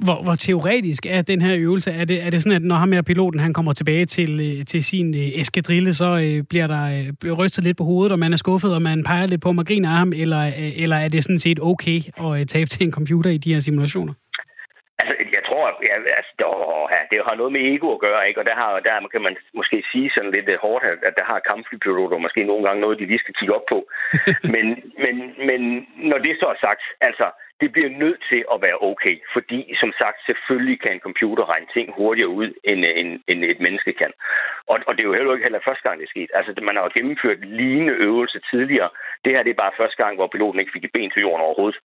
Hvor, 0.06 0.24
hvor 0.24 0.36
teoretisk 0.36 1.06
er 1.06 1.22
den 1.22 1.42
her 1.42 1.56
øvelse? 1.58 1.92
Er 1.92 2.06
det, 2.06 2.24
er 2.26 2.30
det 2.30 2.42
sådan, 2.42 2.56
at 2.56 2.62
når 2.62 2.76
ham 2.76 2.92
her 2.92 3.02
piloten 3.02 3.40
han 3.40 3.54
kommer 3.54 3.74
tilbage 3.74 4.06
til, 4.06 4.32
øh, 4.48 4.66
til 4.66 4.84
sin 4.84 5.16
øh, 5.16 5.40
eskadrille, 5.42 5.94
så 5.94 6.10
øh, 6.24 6.44
bliver 6.44 6.68
der 6.68 6.84
øh, 6.98 7.14
bliver 7.20 7.36
rystet 7.36 7.64
lidt 7.64 7.78
på 7.78 7.84
hovedet, 7.84 8.12
og 8.12 8.20
man 8.20 8.34
er 8.34 8.38
skuffet, 8.38 8.76
og 8.76 8.82
man 8.82 9.04
peger 9.04 9.26
lidt 9.26 9.42
på 9.42 9.50
og 9.50 9.66
griner 9.68 9.90
af 9.90 9.98
ham, 9.98 10.14
eller, 10.16 10.42
øh, 10.48 10.84
eller 10.84 10.96
er 10.96 11.10
det 11.10 11.24
sådan 11.24 11.40
set 11.40 11.60
okay 11.62 12.00
at 12.18 12.40
øh, 12.40 12.46
tabe 12.46 12.70
til 12.70 12.84
en 12.84 12.92
computer 12.92 13.30
i 13.30 13.38
de 13.38 13.54
her 13.54 13.60
simulationer? 13.60 14.14
Ja, 16.44 16.52
ja, 16.94 17.02
det 17.12 17.18
har 17.28 17.36
noget 17.36 17.52
med 17.54 17.62
ego 17.74 17.88
at 17.94 18.04
gøre, 18.08 18.28
ikke? 18.28 18.40
og 18.42 18.46
der, 18.50 18.56
har, 18.62 18.70
der 18.88 19.08
kan 19.14 19.22
man 19.28 19.36
måske 19.60 19.78
sige 19.92 20.10
sådan 20.16 20.32
lidt 20.32 20.50
hårdt, 20.66 20.84
at 21.08 21.14
der 21.20 21.26
har 21.32 21.48
kampflypiloter 21.50 22.18
måske 22.26 22.42
nogle 22.44 22.64
gange 22.66 22.82
noget, 22.82 23.00
de 23.00 23.06
lige 23.06 23.24
skal 23.24 23.38
kigge 23.40 23.56
op 23.58 23.68
på. 23.74 23.80
men, 24.54 24.66
men, 25.04 25.16
men 25.50 25.62
når 26.10 26.18
det 26.26 26.34
så 26.40 26.48
er 26.54 26.60
sagt, 26.68 26.84
altså, 27.10 27.28
det 27.62 27.70
bliver 27.72 27.92
nødt 28.04 28.22
til 28.32 28.42
at 28.54 28.58
være 28.66 28.82
okay, 28.90 29.16
fordi 29.36 29.60
som 29.82 29.92
sagt, 30.02 30.18
selvfølgelig 30.30 30.78
kan 30.82 30.94
en 30.94 31.06
computer 31.08 31.44
regne 31.54 31.70
ting 31.76 31.88
hurtigere 32.00 32.36
ud, 32.42 32.50
end, 32.70 32.82
end, 33.00 33.10
end 33.32 33.40
et 33.54 33.60
menneske 33.66 33.94
kan. 34.02 34.12
Og, 34.72 34.78
og 34.88 34.92
det 34.94 35.02
er 35.02 35.10
jo 35.10 35.18
heller 35.18 35.34
ikke 35.34 35.48
heller 35.48 35.68
første 35.68 35.84
gang, 35.86 35.96
det 36.00 36.06
er 36.06 36.16
sket. 36.16 36.32
Altså, 36.38 36.52
man 36.68 36.76
har 36.76 36.84
jo 36.84 36.92
gennemført 36.98 37.40
lignende 37.60 37.96
øvelser 38.08 38.40
tidligere. 38.52 38.90
Det 39.24 39.32
her 39.34 39.44
det 39.44 39.52
er 39.54 39.64
bare 39.64 39.80
første 39.82 39.98
gang, 40.04 40.14
hvor 40.16 40.28
piloten 40.34 40.60
ikke 40.60 40.76
fik 40.76 40.86
et 40.86 40.96
ben 40.98 41.12
til 41.12 41.24
jorden 41.26 41.46
overhovedet. 41.48 41.80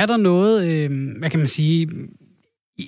Er 0.00 0.06
der 0.06 0.16
noget, 0.30 0.54
øh, 0.70 0.90
hvad 1.20 1.30
kan 1.30 1.42
man 1.44 1.52
sige, 1.58 1.80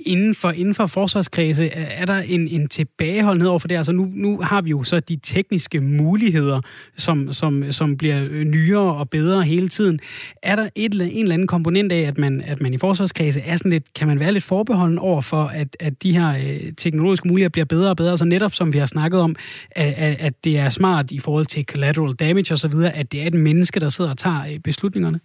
inden 0.07 0.35
for, 0.35 0.51
inden 0.51 0.75
for 0.75 0.87
forsvarskredse, 0.87 1.71
er 1.73 2.05
der 2.05 2.19
en, 2.29 2.49
en 2.49 2.69
tilbageholdenhed 2.69 3.51
over 3.51 3.59
for 3.59 3.69
det? 3.69 3.77
Altså 3.77 3.93
nu, 3.93 4.09
nu 4.15 4.41
har 4.41 4.63
vi 4.63 4.71
jo 4.71 4.83
så 4.83 5.01
de 5.01 5.17
tekniske 5.17 5.81
muligheder, 5.81 6.61
som, 6.97 7.33
som, 7.33 7.73
som 7.73 7.97
bliver 7.97 8.45
nyere 8.45 8.95
og 8.95 9.11
bedre 9.11 9.43
hele 9.43 9.69
tiden. 9.69 10.01
Er 10.43 10.57
der 10.57 10.69
et, 10.75 10.95
en 10.95 11.23
eller 11.23 11.35
anden 11.35 11.49
komponent 11.49 11.93
af, 11.93 12.01
at 12.01 12.19
man, 12.19 12.41
at 12.47 12.61
man 12.61 12.75
i 12.75 12.79
forsvarskredse 12.79 13.41
er 13.41 13.57
sådan 13.57 13.73
lidt, 13.73 13.95
kan 13.95 14.09
man 14.09 14.21
være 14.21 14.33
lidt 14.33 14.45
forbeholden 14.45 14.99
over 14.99 15.21
for, 15.21 15.45
at, 15.61 15.77
at 15.81 16.03
de 16.03 16.19
her 16.19 16.29
øh, 16.29 16.73
teknologiske 16.73 17.29
muligheder 17.29 17.51
bliver 17.51 17.65
bedre 17.65 17.91
og 17.91 17.97
bedre? 17.97 18.11
Altså 18.11 18.25
netop 18.25 18.53
som 18.53 18.73
vi 18.73 18.79
har 18.79 18.87
snakket 18.87 19.21
om, 19.21 19.37
at, 19.71 20.17
at 20.21 20.35
det 20.45 20.59
er 20.59 20.69
smart 20.69 21.11
i 21.11 21.21
forhold 21.21 21.47
til 21.47 21.65
collateral 21.65 22.15
damage 22.15 22.53
osv., 22.55 22.77
at 22.95 23.13
det 23.13 23.23
er 23.23 23.27
et 23.27 23.35
menneske, 23.35 23.81
der 23.81 23.89
sidder 23.89 24.11
og 24.11 24.19
tager 24.19 24.43
øh, 24.53 24.59
beslutningerne? 24.59 25.21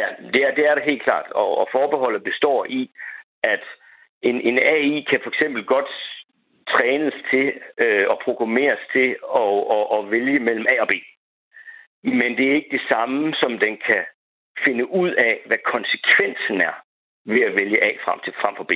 Ja, 0.00 0.06
det 0.32 0.40
er, 0.46 0.50
det 0.58 0.64
er 0.70 0.74
det 0.74 0.84
helt 0.90 1.02
klart. 1.08 1.26
Og, 1.34 1.58
og 1.60 1.66
forbeholdet 1.72 2.22
består 2.30 2.66
i, 2.78 2.90
at 3.42 3.64
en, 4.22 4.40
en 4.40 4.58
AI 4.58 5.06
kan 5.10 5.20
for 5.22 5.30
eksempel 5.30 5.64
godt 5.64 5.90
trænes 6.68 7.14
til 7.30 7.52
øh, 7.78 8.04
og 8.08 8.18
programmeres 8.24 8.82
til 8.92 9.08
at, 9.42 9.52
at, 9.76 9.84
at 9.96 10.10
vælge 10.10 10.38
mellem 10.38 10.66
A 10.68 10.80
og 10.80 10.88
B. 10.88 10.94
Men 12.04 12.30
det 12.36 12.44
er 12.48 12.54
ikke 12.54 12.76
det 12.78 12.84
samme, 12.92 13.34
som 13.34 13.58
den 13.58 13.74
kan 13.86 14.04
finde 14.64 14.84
ud 14.90 15.10
af, 15.10 15.42
hvad 15.46 15.58
konsekvensen 15.74 16.60
er 16.60 16.74
ved 17.24 17.42
at 17.48 17.54
vælge 17.60 17.84
A 17.84 17.90
frem, 18.04 18.18
til, 18.24 18.32
frem 18.42 18.54
for 18.56 18.64
B. 18.64 18.72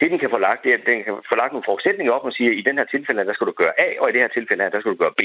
Det, 0.00 0.10
den 0.10 0.18
kan 0.18 0.30
få 0.30 0.38
lagt, 0.38 0.64
det 0.64 0.70
er, 0.72 0.78
at 0.78 0.86
den 0.86 1.04
kan 1.04 1.14
få 1.30 1.34
lagt 1.36 1.52
nogle 1.52 1.68
forudsætninger 1.68 2.12
op 2.12 2.24
og 2.24 2.32
sige, 2.32 2.50
at 2.50 2.58
i 2.58 2.66
den 2.68 2.78
her 2.78 2.84
tilfælde, 2.84 3.24
der 3.24 3.34
skal 3.34 3.46
du 3.46 3.52
gøre 3.62 3.80
A, 3.86 3.88
og 4.00 4.08
i 4.08 4.12
det 4.12 4.20
her 4.20 4.28
tilfælde, 4.28 4.70
der 4.74 4.80
skal 4.80 4.92
du 4.92 5.02
gøre 5.04 5.18
B. 5.20 5.22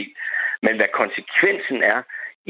Men 0.66 0.76
hvad 0.76 0.90
konsekvensen 1.02 1.80
er, 1.94 2.00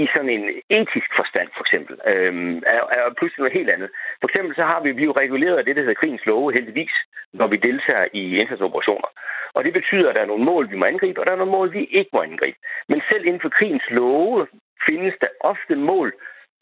i 0.04 0.08
sådan 0.14 0.30
en 0.30 0.46
etisk 0.70 1.10
forstand, 1.20 1.50
for 1.56 1.64
eksempel, 1.66 1.96
øhm, 2.12 2.58
er, 2.74 2.82
er 2.98 3.14
pludselig 3.18 3.42
noget 3.42 3.58
helt 3.60 3.70
andet. 3.70 3.90
For 4.22 4.28
eksempel 4.28 4.56
så 4.56 4.64
har 4.72 4.80
vi, 4.84 4.92
vi 4.92 5.04
jo 5.04 5.12
reguleret 5.12 5.58
af 5.58 5.66
det, 5.66 5.76
der 5.76 5.82
hedder 5.82 6.02
krigens 6.02 6.26
love, 6.26 6.54
heldigvis, 6.54 6.96
når 7.34 7.48
vi 7.48 7.58
deltager 7.58 8.08
i 8.14 8.38
indsatsoperationer. 8.40 9.10
Og 9.56 9.64
det 9.64 9.74
betyder, 9.74 10.10
at 10.10 10.16
der 10.16 10.22
er 10.22 10.32
nogle 10.32 10.46
mål, 10.46 10.72
vi 10.72 10.76
må 10.76 10.86
angribe, 10.86 11.20
og 11.20 11.26
der 11.26 11.32
er 11.32 11.42
nogle 11.42 11.58
mål, 11.58 11.74
vi 11.74 11.84
ikke 12.00 12.10
må 12.14 12.22
angribe. 12.22 12.58
Men 12.90 13.02
selv 13.12 13.26
inden 13.26 13.42
for 13.42 13.50
krigens 13.50 13.88
love 13.90 14.48
findes 14.88 15.16
der 15.22 15.28
ofte 15.40 15.76
mål, 15.76 16.14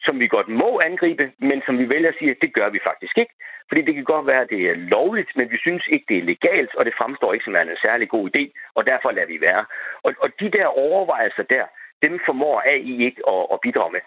som 0.05 0.19
vi 0.19 0.27
godt 0.27 0.47
må 0.47 0.81
angribe, 0.85 1.31
men 1.39 1.61
som 1.65 1.77
vi 1.79 1.89
vælger 1.89 2.09
at 2.09 2.15
sige, 2.19 2.31
at 2.31 2.41
det 2.41 2.53
gør 2.53 2.69
vi 2.69 2.79
faktisk 2.83 3.17
ikke. 3.17 3.33
Fordi 3.67 3.81
det 3.81 3.95
kan 3.95 4.03
godt 4.03 4.27
være, 4.27 4.41
at 4.41 4.49
det 4.49 4.61
er 4.69 4.75
lovligt, 4.75 5.31
men 5.35 5.51
vi 5.51 5.57
synes 5.57 5.83
ikke, 5.87 6.05
det 6.09 6.17
er 6.17 6.29
legalt, 6.33 6.75
og 6.75 6.85
det 6.85 6.93
fremstår 6.97 7.33
ikke 7.33 7.45
som 7.45 7.55
en 7.55 7.85
særlig 7.85 8.09
god 8.09 8.29
idé, 8.31 8.43
og 8.75 8.85
derfor 8.85 9.11
lader 9.11 9.27
vi 9.27 9.41
være. 9.41 9.65
Og, 10.03 10.13
og 10.23 10.29
de 10.39 10.49
der 10.57 10.65
overvejelser 10.65 11.43
der, 11.43 11.65
dem 12.05 12.13
formår 12.27 12.57
AI 12.73 12.93
ikke 13.07 13.21
at, 13.33 13.43
at 13.53 13.59
bidrage 13.65 13.91
med. 13.95 14.03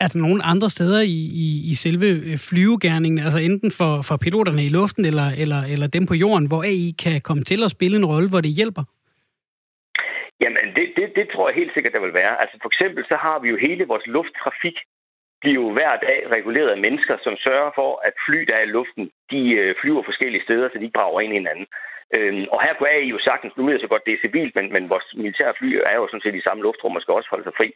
Er 0.00 0.08
der 0.08 0.18
nogle 0.18 0.42
andre 0.52 0.70
steder 0.70 1.00
i, 1.16 1.20
i, 1.44 1.46
i 1.70 1.74
selve 1.84 2.08
øh, 2.28 2.38
flyvegærningen, 2.48 3.18
altså 3.26 3.40
enten 3.48 3.70
for, 3.78 3.92
for 4.08 4.16
piloterne 4.16 4.62
i 4.64 4.74
luften 4.78 5.04
eller, 5.04 5.28
eller, 5.42 5.60
eller 5.72 5.86
dem 5.86 6.06
på 6.06 6.14
jorden, 6.14 6.46
hvor 6.48 6.62
AI 6.62 6.94
kan 7.04 7.20
komme 7.20 7.44
til 7.44 7.60
at 7.64 7.70
spille 7.76 7.96
en 7.96 8.10
rolle, 8.12 8.28
hvor 8.30 8.40
det 8.40 8.58
hjælper? 8.58 8.84
Jamen, 10.42 10.66
det, 10.76 10.86
det, 10.96 11.06
det 11.18 11.26
tror 11.32 11.48
jeg 11.48 11.56
helt 11.60 11.74
sikkert, 11.74 11.94
der 11.96 12.06
vil 12.06 12.18
være. 12.22 12.34
Altså 12.42 12.56
for 12.62 12.68
eksempel 12.72 13.02
så 13.10 13.16
har 13.24 13.38
vi 13.42 13.48
jo 13.52 13.56
hele 13.66 13.84
vores 13.92 14.06
lufttrafik, 14.06 14.78
bliver 15.40 15.58
jo 15.62 15.72
hver 15.76 15.94
dag 16.08 16.18
reguleret 16.36 16.70
af 16.76 16.82
mennesker, 16.86 17.16
som 17.26 17.34
sørger 17.46 17.70
for, 17.78 17.90
at 18.08 18.14
fly, 18.26 18.38
der 18.48 18.54
er 18.56 18.64
i 18.66 18.74
luften, 18.78 19.04
de 19.32 19.40
øh, 19.60 19.74
flyver 19.80 20.02
forskellige 20.08 20.46
steder, 20.46 20.68
så 20.68 20.78
de 20.78 20.86
ikke 20.86 20.98
brager 20.98 21.20
ind 21.20 21.32
i 21.32 21.40
hinanden. 21.40 21.66
Øhm, 22.16 22.44
og 22.54 22.58
her 22.64 22.74
kunne 22.74 22.90
AI 22.96 23.08
jo 23.14 23.18
sagtens, 23.28 23.56
nu 23.56 23.64
ved 23.64 23.72
jeg 23.74 23.80
så 23.84 23.92
godt, 23.92 24.06
det 24.06 24.14
er 24.14 24.24
civilt, 24.26 24.54
men, 24.54 24.72
men 24.74 24.90
vores 24.92 25.08
militære 25.14 25.54
fly 25.58 25.70
er 25.90 25.96
jo 25.96 26.06
sådan 26.08 26.24
set 26.24 26.34
i 26.34 26.46
samme 26.46 26.62
luftrum 26.62 26.96
og 26.96 27.02
skal 27.02 27.14
også 27.14 27.30
holde 27.30 27.44
sig 27.46 27.56
fri 27.56 27.68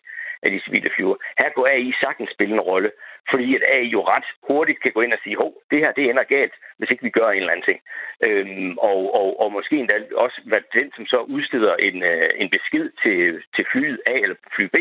af 0.43 0.51
de 0.51 0.61
civile 0.65 0.91
flyver. 0.95 1.17
Her 1.41 1.49
kunne 1.51 1.71
AI 1.71 1.93
sagtens 2.05 2.31
spille 2.31 2.55
en 2.55 2.67
rolle, 2.71 2.91
fordi 3.31 3.57
at 3.57 3.65
AI 3.75 3.89
jo 3.97 4.01
ret 4.15 4.29
hurtigt 4.49 4.83
kan 4.83 4.93
gå 4.95 5.01
ind 5.01 5.13
og 5.13 5.19
sige, 5.25 5.37
hov, 5.37 5.53
det 5.71 5.79
her 5.79 5.93
det 5.93 6.05
ender 6.11 6.33
galt, 6.37 6.55
hvis 6.79 6.91
ikke 6.91 7.07
vi 7.09 7.17
gør 7.19 7.29
en 7.31 7.43
eller 7.43 7.55
anden 7.55 7.69
ting. 7.71 7.81
Øhm, 8.27 8.73
og, 8.91 9.01
og, 9.21 9.29
og 9.43 9.49
måske 9.53 9.77
endda 9.77 9.97
også 10.25 10.39
være 10.53 10.65
den, 10.79 10.89
som 10.97 11.05
så 11.13 11.19
udsteder 11.35 11.75
en, 11.89 11.97
øh, 12.13 12.29
en 12.43 12.49
besked 12.57 12.87
til, 13.03 13.19
til 13.55 13.65
flyet 13.73 14.01
A 14.13 14.15
eller 14.25 14.37
fly 14.57 14.65
B, 14.75 14.77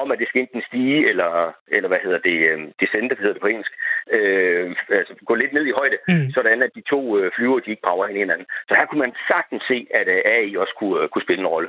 om 0.00 0.10
at 0.10 0.18
det 0.18 0.28
skal 0.28 0.40
enten 0.40 0.62
stige, 0.68 1.08
eller, 1.10 1.30
eller 1.76 1.88
hvad 1.88 2.00
hedder 2.04 2.20
det, 2.28 2.38
øh, 2.50 2.58
descente, 2.80 3.16
hedder 3.20 3.36
det 3.36 3.42
på 3.42 3.50
engelsk, 3.52 3.72
øh, 4.16 4.76
altså 5.00 5.12
gå 5.28 5.34
lidt 5.34 5.52
ned 5.52 5.64
i 5.66 5.78
højde, 5.80 5.98
mm. 6.08 6.30
sådan 6.36 6.62
at 6.62 6.70
de 6.76 6.82
to 6.92 7.00
øh, 7.18 7.30
flyver, 7.36 7.60
de 7.60 7.70
ikke 7.70 7.86
brager 7.86 8.06
ind 8.06 8.16
i 8.18 8.24
hinanden. 8.24 8.46
Så 8.68 8.72
her 8.78 8.86
kunne 8.86 9.04
man 9.06 9.14
sagtens 9.30 9.62
se, 9.70 9.78
at 10.00 10.06
øh, 10.14 10.20
AI 10.36 10.56
også 10.56 10.74
kunne, 10.78 11.02
øh, 11.02 11.08
kunne 11.08 11.26
spille 11.26 11.40
en 11.40 11.52
rolle. 11.54 11.68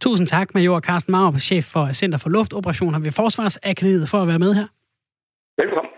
Tusind 0.00 0.26
tak, 0.26 0.54
Major 0.54 0.80
Carsten 0.80 1.12
Mauer, 1.12 1.38
chef 1.50 1.64
for 1.64 1.84
Center 1.92 2.18
for 2.18 2.28
Luftoperationer 2.28 2.98
ved 2.98 3.12
Forsvarsakademiet, 3.12 4.08
for 4.12 4.18
at 4.22 4.28
være 4.28 4.38
med 4.46 4.54
her. 4.54 4.66
Velkommen. 5.58 5.90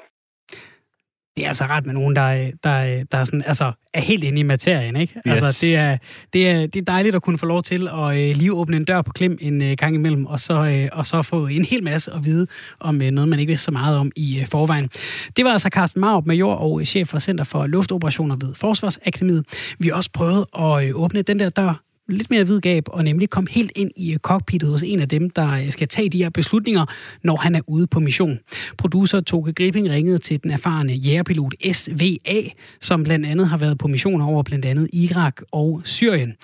Det 1.37 1.45
er 1.45 1.49
altså 1.49 1.65
ret 1.65 1.87
med 1.87 1.95
nogen, 1.95 2.17
der, 2.17 2.51
der, 2.65 3.05
der 3.13 3.19
er, 3.19 3.25
sådan, 3.25 3.43
altså, 3.47 3.73
er 3.95 4.01
helt 4.01 4.25
inde 4.25 4.41
i 4.41 4.43
materien. 4.43 4.97
Ikke? 4.97 5.15
Yes. 5.29 5.33
Altså, 5.33 5.67
det, 5.67 5.77
er, 5.77 5.99
det, 6.33 6.49
er, 6.49 6.67
det 6.67 6.77
er 6.77 6.85
dejligt 6.85 7.15
at 7.15 7.23
kunne 7.23 7.39
få 7.39 7.47
lov 7.47 7.63
til 7.63 7.89
at 7.89 7.95
uh, 7.95 8.13
lige 8.13 8.53
åbne 8.53 8.77
en 8.77 8.85
dør 8.85 9.03
på 9.03 9.13
klem 9.13 9.39
en 9.41 9.63
uh, 9.63 9.73
gang 9.79 9.95
imellem, 9.95 10.27
og 10.27 10.41
så, 10.41 10.89
uh, 10.93 10.99
og 10.99 11.07
så 11.07 11.23
få 11.23 11.47
en 11.47 11.65
hel 11.65 11.85
masse 11.85 12.13
at 12.13 12.25
vide 12.25 12.47
om 12.81 12.97
uh, 12.97 13.07
noget, 13.07 13.29
man 13.29 13.39
ikke 13.39 13.51
vidste 13.51 13.65
så 13.65 13.71
meget 13.71 13.99
om 13.99 14.13
i 14.17 14.39
uh, 14.41 14.47
forvejen. 14.47 14.89
Det 15.37 15.45
var 15.45 15.51
altså 15.51 15.69
Carsten 15.69 16.01
Marup, 16.01 16.27
major 16.27 16.55
og 16.55 16.83
chef 16.87 17.09
for 17.09 17.19
Center 17.19 17.45
for 17.45 17.67
Luftoperationer 17.67 18.37
ved 18.37 18.55
Forsvarsakademiet. 18.55 19.75
Vi 19.79 19.89
har 19.89 19.95
også 19.95 20.11
prøvet 20.13 20.47
at 20.59 20.95
uh, 20.95 21.03
åbne 21.03 21.23
den 21.23 21.39
der 21.39 21.51
dør 21.51 21.85
lidt 22.09 22.31
mere 22.31 22.47
vidgab 22.47 22.85
og 22.87 23.05
nemlig 23.05 23.31
komme 23.31 23.51
helt 23.51 23.73
ind 23.77 23.91
i 23.97 24.17
cockpittet 24.23 24.71
hos 24.71 24.83
en 24.83 25.01
af 25.01 25.09
dem, 25.09 25.31
der 25.31 25.51
øh, 25.53 25.71
skal 25.71 25.89
tage 25.89 26.09
de 26.09 26.23
her 26.23 26.31
beslutninger, 26.31 26.87
når 27.23 27.37
han 27.37 27.55
er 27.55 27.61
ude 27.67 27.87
på 27.87 28.01
mission. 28.01 28.39
Producer 28.79 29.21
Toke 29.21 29.53
Gripping 29.53 29.91
ringede 29.91 30.19
til 30.19 30.43
den 30.43 30.51
erfarne 30.51 30.93
jægerpilot 30.93 31.55
SVA, 31.73 32.41
som 32.81 33.03
blandt 33.03 33.27
andet 33.27 33.49
har 33.49 33.57
været 33.57 33.79
på 33.79 33.89
missioner 33.89 34.27
over 34.27 34.43
blandt 34.43 34.65
andet 34.65 34.89
Irak 34.93 35.43
og 35.53 35.83
Syrien. 35.85 36.35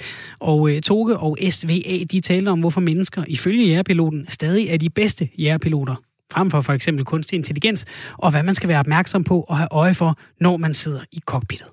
Og 0.41 0.71
øh, 0.71 0.81
Toke 0.81 1.17
og 1.17 1.39
SVA, 1.51 2.05
de 2.11 2.21
taler 2.21 2.53
om, 2.53 2.61
hvorfor 2.61 2.81
mennesker 2.81 3.25
ifølge 3.29 3.67
jægerpiloten 3.67 4.27
stadig 4.29 4.69
er 4.69 4.77
de 4.77 4.91
bedste 4.91 5.29
jægerpiloter 5.39 5.95
frem 6.33 6.51
for 6.51 6.61
for 6.61 6.73
eksempel 6.73 7.05
kunstig 7.05 7.37
intelligens, 7.37 7.87
og 8.13 8.31
hvad 8.31 8.43
man 8.43 8.55
skal 8.55 8.69
være 8.69 8.79
opmærksom 8.79 9.25
på 9.25 9.41
og 9.41 9.59
have 9.59 9.69
øje 9.71 9.95
for, 9.95 10.19
når 10.41 10.57
man 10.57 10.75
sidder 10.75 11.01
i 11.13 11.21
cockpittet. 11.27 11.67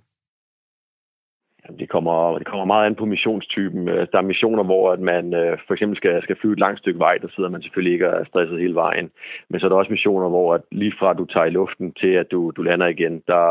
Det 1.80 1.90
kommer, 1.90 2.38
det 2.38 2.48
kommer 2.48 2.66
meget 2.66 2.86
an 2.86 2.96
på 2.96 3.06
missionstypen. 3.06 3.90
Øh, 3.90 4.08
der 4.12 4.18
er 4.18 4.22
missioner, 4.32 4.64
hvor 4.64 4.92
at 4.92 5.00
man 5.00 5.34
øh, 5.34 5.58
for 5.68 5.74
eksempel 5.74 5.98
skal, 5.98 6.24
skal 6.24 6.36
flyve 6.42 6.54
et 6.54 6.60
langt 6.60 6.80
stykke 6.80 7.00
vej, 7.00 7.18
der 7.18 7.28
sidder 7.36 7.50
man 7.50 7.62
selvfølgelig 7.62 7.94
ikke 7.94 8.10
og 8.10 8.20
er 8.20 8.26
stresset 8.26 8.60
hele 8.60 8.76
vejen. 8.76 9.12
Men 9.50 9.60
så 9.60 9.66
er 9.66 9.70
der 9.70 9.76
også 9.78 9.92
missioner, 9.92 10.30
hvor 10.30 10.54
at 10.54 10.62
lige 10.72 10.94
fra 11.00 11.14
du 11.14 11.26
tager 11.26 11.46
i 11.46 11.50
luften 11.50 11.94
til 11.94 12.08
at 12.08 12.32
du, 12.32 12.52
du 12.52 12.62
lander 12.62 12.88
igen, 12.88 13.24
der, 13.28 13.46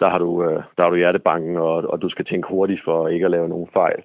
der, 0.00 0.08
har 0.08 0.18
du, 0.18 0.44
øh, 0.44 0.62
der 0.76 0.82
har 0.82 0.90
du 0.90 0.96
hjertebanken, 0.96 1.56
og, 1.56 1.74
og 1.74 2.02
du 2.02 2.08
skal 2.08 2.24
tænke 2.24 2.48
hurtigt 2.48 2.84
for 2.84 3.08
ikke 3.08 3.24
at 3.24 3.30
lave 3.30 3.48
nogen 3.48 3.68
fejl. 3.72 4.02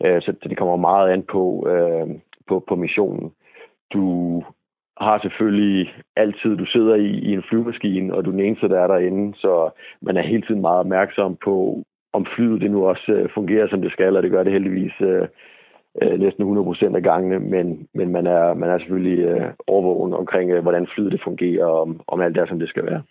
Så, 0.00 0.34
så 0.42 0.48
det 0.48 0.58
kommer 0.58 0.76
meget 0.76 1.10
an 1.10 1.22
på, 1.22 1.68
på, 2.48 2.64
på 2.68 2.74
missionen. 2.74 3.32
Du 3.92 4.42
har 5.00 5.18
selvfølgelig 5.18 5.94
altid, 6.16 6.56
du 6.56 6.66
sidder 6.66 6.94
i, 6.94 7.06
i 7.06 7.32
en 7.32 7.42
flyvemaskine, 7.48 8.14
og 8.14 8.24
du 8.24 8.30
er 8.30 8.36
den 8.36 8.44
eneste, 8.44 8.68
der 8.68 8.80
er 8.80 8.86
derinde, 8.86 9.38
så 9.38 9.70
man 10.02 10.16
er 10.16 10.22
hele 10.22 10.42
tiden 10.42 10.60
meget 10.60 10.78
opmærksom 10.78 11.36
på, 11.44 11.84
om 12.16 12.26
flyet 12.36 12.60
det 12.60 12.70
nu 12.70 12.86
også 12.86 13.12
øh, 13.12 13.28
fungerer, 13.34 13.68
som 13.68 13.82
det 13.82 13.92
skal, 13.92 14.16
og 14.16 14.22
det 14.22 14.30
gør 14.30 14.42
det 14.42 14.52
heldigvis 14.52 15.00
øh, 15.00 15.26
øh, 16.02 16.20
næsten 16.20 16.42
100 16.42 16.64
procent 16.64 16.96
af 16.96 17.02
gangene, 17.02 17.38
men, 17.38 17.88
men 17.94 18.08
man, 18.12 18.26
er, 18.26 18.54
man 18.54 18.70
er 18.70 18.78
selvfølgelig 18.78 19.18
øh, 19.24 19.50
overvågen 19.66 20.12
omkring, 20.14 20.50
øh, 20.50 20.62
hvordan 20.62 20.86
flyet 20.94 21.12
det 21.12 21.20
fungerer, 21.24 21.66
og 21.66 21.80
om, 21.80 22.00
om 22.06 22.20
alt 22.20 22.34
det, 22.36 22.48
som 22.48 22.58
det 22.58 22.68
skal 22.68 22.86
være. 22.86 23.02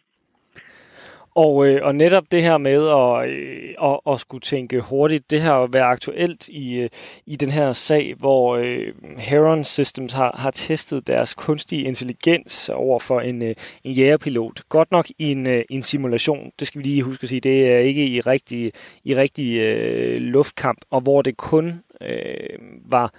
Og, 1.36 1.68
øh, 1.68 1.80
og 1.84 1.96
netop 1.96 2.24
det 2.32 2.42
her 2.42 2.58
med 2.58 2.88
at, 2.88 3.30
øh, 3.30 3.74
at, 3.84 4.14
at 4.14 4.20
skulle 4.20 4.42
tænke 4.42 4.80
hurtigt, 4.80 5.32
det 5.32 5.42
her 5.42 5.54
at 5.54 5.74
være 5.74 5.84
aktuelt 5.84 6.48
i, 6.50 6.76
øh, 6.80 6.90
i 7.26 7.36
den 7.36 7.52
her 7.52 7.74
sag, 7.74 8.14
hvor 8.18 8.56
øh, 8.56 8.88
Heron 9.18 9.64
Systems 9.64 10.14
har, 10.14 10.36
har 10.38 10.52
testet 10.52 11.08
deres 11.08 11.34
kunstige 11.34 11.84
intelligens 11.84 12.70
over 12.70 13.00
for 13.00 13.22
en, 13.22 13.44
øh, 13.44 13.56
en 13.84 13.92
jægerpilot. 13.92 14.62
Godt 14.70 14.92
nok 14.92 15.10
i 15.10 15.32
en, 15.32 15.48
øh, 15.48 15.64
en 15.70 15.84
simulation, 15.84 16.52
det 16.60 16.68
skal 16.68 16.80
vi 16.80 16.84
lige 16.84 17.04
huske 17.04 17.24
at 17.24 17.30
sige, 17.30 17.40
det 17.40 17.72
er 17.72 17.78
ikke 17.78 18.08
i 18.08 18.22
rigtig, 18.22 18.72
i 19.04 19.16
rigtig 19.16 19.60
øh, 19.60 20.18
luftkamp, 20.18 20.78
og 20.90 21.02
hvor 21.02 21.22
det 21.22 21.38
kun 21.38 21.84
øh, 22.02 22.60
var 22.86 23.14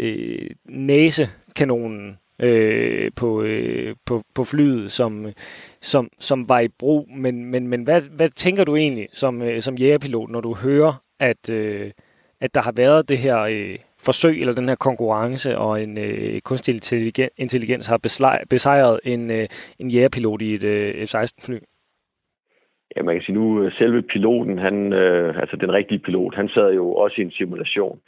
øh, 0.00 0.50
næsekanonen, 0.64 2.18
øh, 2.42 3.10
på, 3.16 3.42
øh, 3.42 3.94
på, 4.06 4.22
på 4.34 4.44
flyet, 4.44 4.90
som, 4.90 5.26
som, 5.80 6.08
som 6.20 6.48
var 6.48 6.60
i 6.60 6.68
brug. 6.78 7.08
Men, 7.16 7.44
men, 7.44 7.68
men 7.68 7.82
hvad, 7.82 8.16
hvad 8.16 8.28
tænker 8.28 8.64
du 8.64 8.76
egentlig 8.76 9.08
som, 9.12 9.42
øh, 9.42 9.60
som 9.60 9.74
jægerpilot, 9.74 10.30
når 10.30 10.40
du 10.40 10.54
hører, 10.54 11.02
at, 11.20 11.50
øh, 11.50 11.90
at 12.40 12.54
der 12.54 12.62
har 12.62 12.72
været 12.76 13.08
det 13.08 13.18
her 13.18 13.38
øh, 13.40 13.76
forsøg, 14.04 14.40
eller 14.40 14.54
den 14.54 14.68
her 14.68 14.76
konkurrence, 14.76 15.58
og 15.58 15.82
en 15.82 15.98
øh, 15.98 16.40
kunstig 16.40 16.74
intelligens 17.36 17.86
har 17.86 17.98
besejret 18.50 19.00
en, 19.04 19.30
øh, 19.30 19.46
en 19.78 19.90
jægerpilot 19.90 20.42
i 20.42 20.54
et 20.54 20.64
øh, 20.64 20.94
F-16-fly? 20.94 21.58
Ja, 22.96 23.02
man 23.02 23.14
kan 23.14 23.22
sige 23.22 23.34
nu, 23.34 23.62
øh, 23.62 23.72
selve 23.72 24.02
piloten, 24.02 24.58
han, 24.58 24.92
øh, 24.92 25.40
altså 25.40 25.56
den 25.56 25.72
rigtige 25.72 25.98
pilot, 25.98 26.34
han 26.34 26.48
sad 26.48 26.72
jo 26.72 26.94
også 26.94 27.20
i 27.20 27.24
en 27.24 27.30
simulation. 27.30 28.00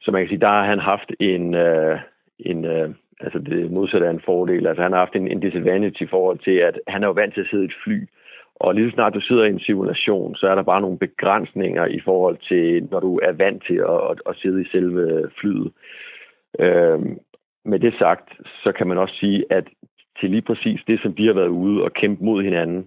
Så 0.00 0.10
man 0.10 0.22
kan 0.22 0.28
sige, 0.28 0.40
der 0.40 0.48
har 0.48 0.64
han 0.64 0.78
haft 0.78 1.10
en, 1.20 1.54
øh, 1.54 1.98
en, 2.38 2.64
øh, 2.64 2.90
altså 3.20 3.38
det 3.38 3.70
modsatte 3.70 4.06
er 4.06 4.10
en 4.10 4.26
fordel. 4.30 4.66
Altså 4.66 4.82
han 4.82 4.92
har 4.92 4.98
haft 4.98 5.16
en, 5.16 5.28
en 5.28 5.40
disadvantage 5.40 6.04
i 6.04 6.08
forhold 6.08 6.38
til, 6.38 6.56
at 6.56 6.80
han 6.88 7.02
er 7.02 7.06
jo 7.06 7.12
vant 7.12 7.34
til 7.34 7.40
at 7.40 7.46
sidde 7.50 7.62
i 7.62 7.66
et 7.66 7.80
fly. 7.84 8.08
Og 8.54 8.74
lige 8.74 8.90
så 8.90 8.94
snart 8.94 9.14
du 9.14 9.20
sidder 9.20 9.44
i 9.44 9.48
en 9.48 9.60
simulation, 9.60 10.36
så 10.36 10.48
er 10.48 10.54
der 10.54 10.62
bare 10.62 10.80
nogle 10.80 10.98
begrænsninger 10.98 11.86
i 11.86 12.00
forhold 12.00 12.38
til, 12.48 12.88
når 12.90 13.00
du 13.00 13.20
er 13.22 13.32
vant 13.32 13.64
til 13.66 13.74
at, 13.76 14.10
at, 14.10 14.22
at 14.26 14.36
sidde 14.36 14.62
i 14.62 14.68
selve 14.72 15.30
flyet. 15.40 15.72
Øhm, 16.58 17.18
med 17.64 17.78
det 17.78 17.94
sagt, 17.98 18.28
så 18.62 18.72
kan 18.72 18.86
man 18.86 18.98
også 18.98 19.14
sige, 19.14 19.44
at 19.50 19.64
til 20.20 20.30
lige 20.30 20.42
præcis 20.42 20.80
det, 20.86 21.00
som 21.02 21.14
de 21.14 21.26
har 21.26 21.32
været 21.32 21.48
ude 21.48 21.82
og 21.82 21.92
kæmpe 21.92 22.24
mod 22.24 22.42
hinanden, 22.42 22.86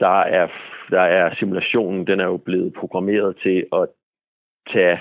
der 0.00 0.20
er, 0.20 0.48
der 0.90 1.00
er 1.00 1.34
simulationen, 1.34 2.06
den 2.06 2.20
er 2.20 2.24
jo 2.24 2.36
blevet 2.36 2.74
programmeret 2.74 3.36
til 3.42 3.66
at 3.72 3.88
tage 4.72 4.98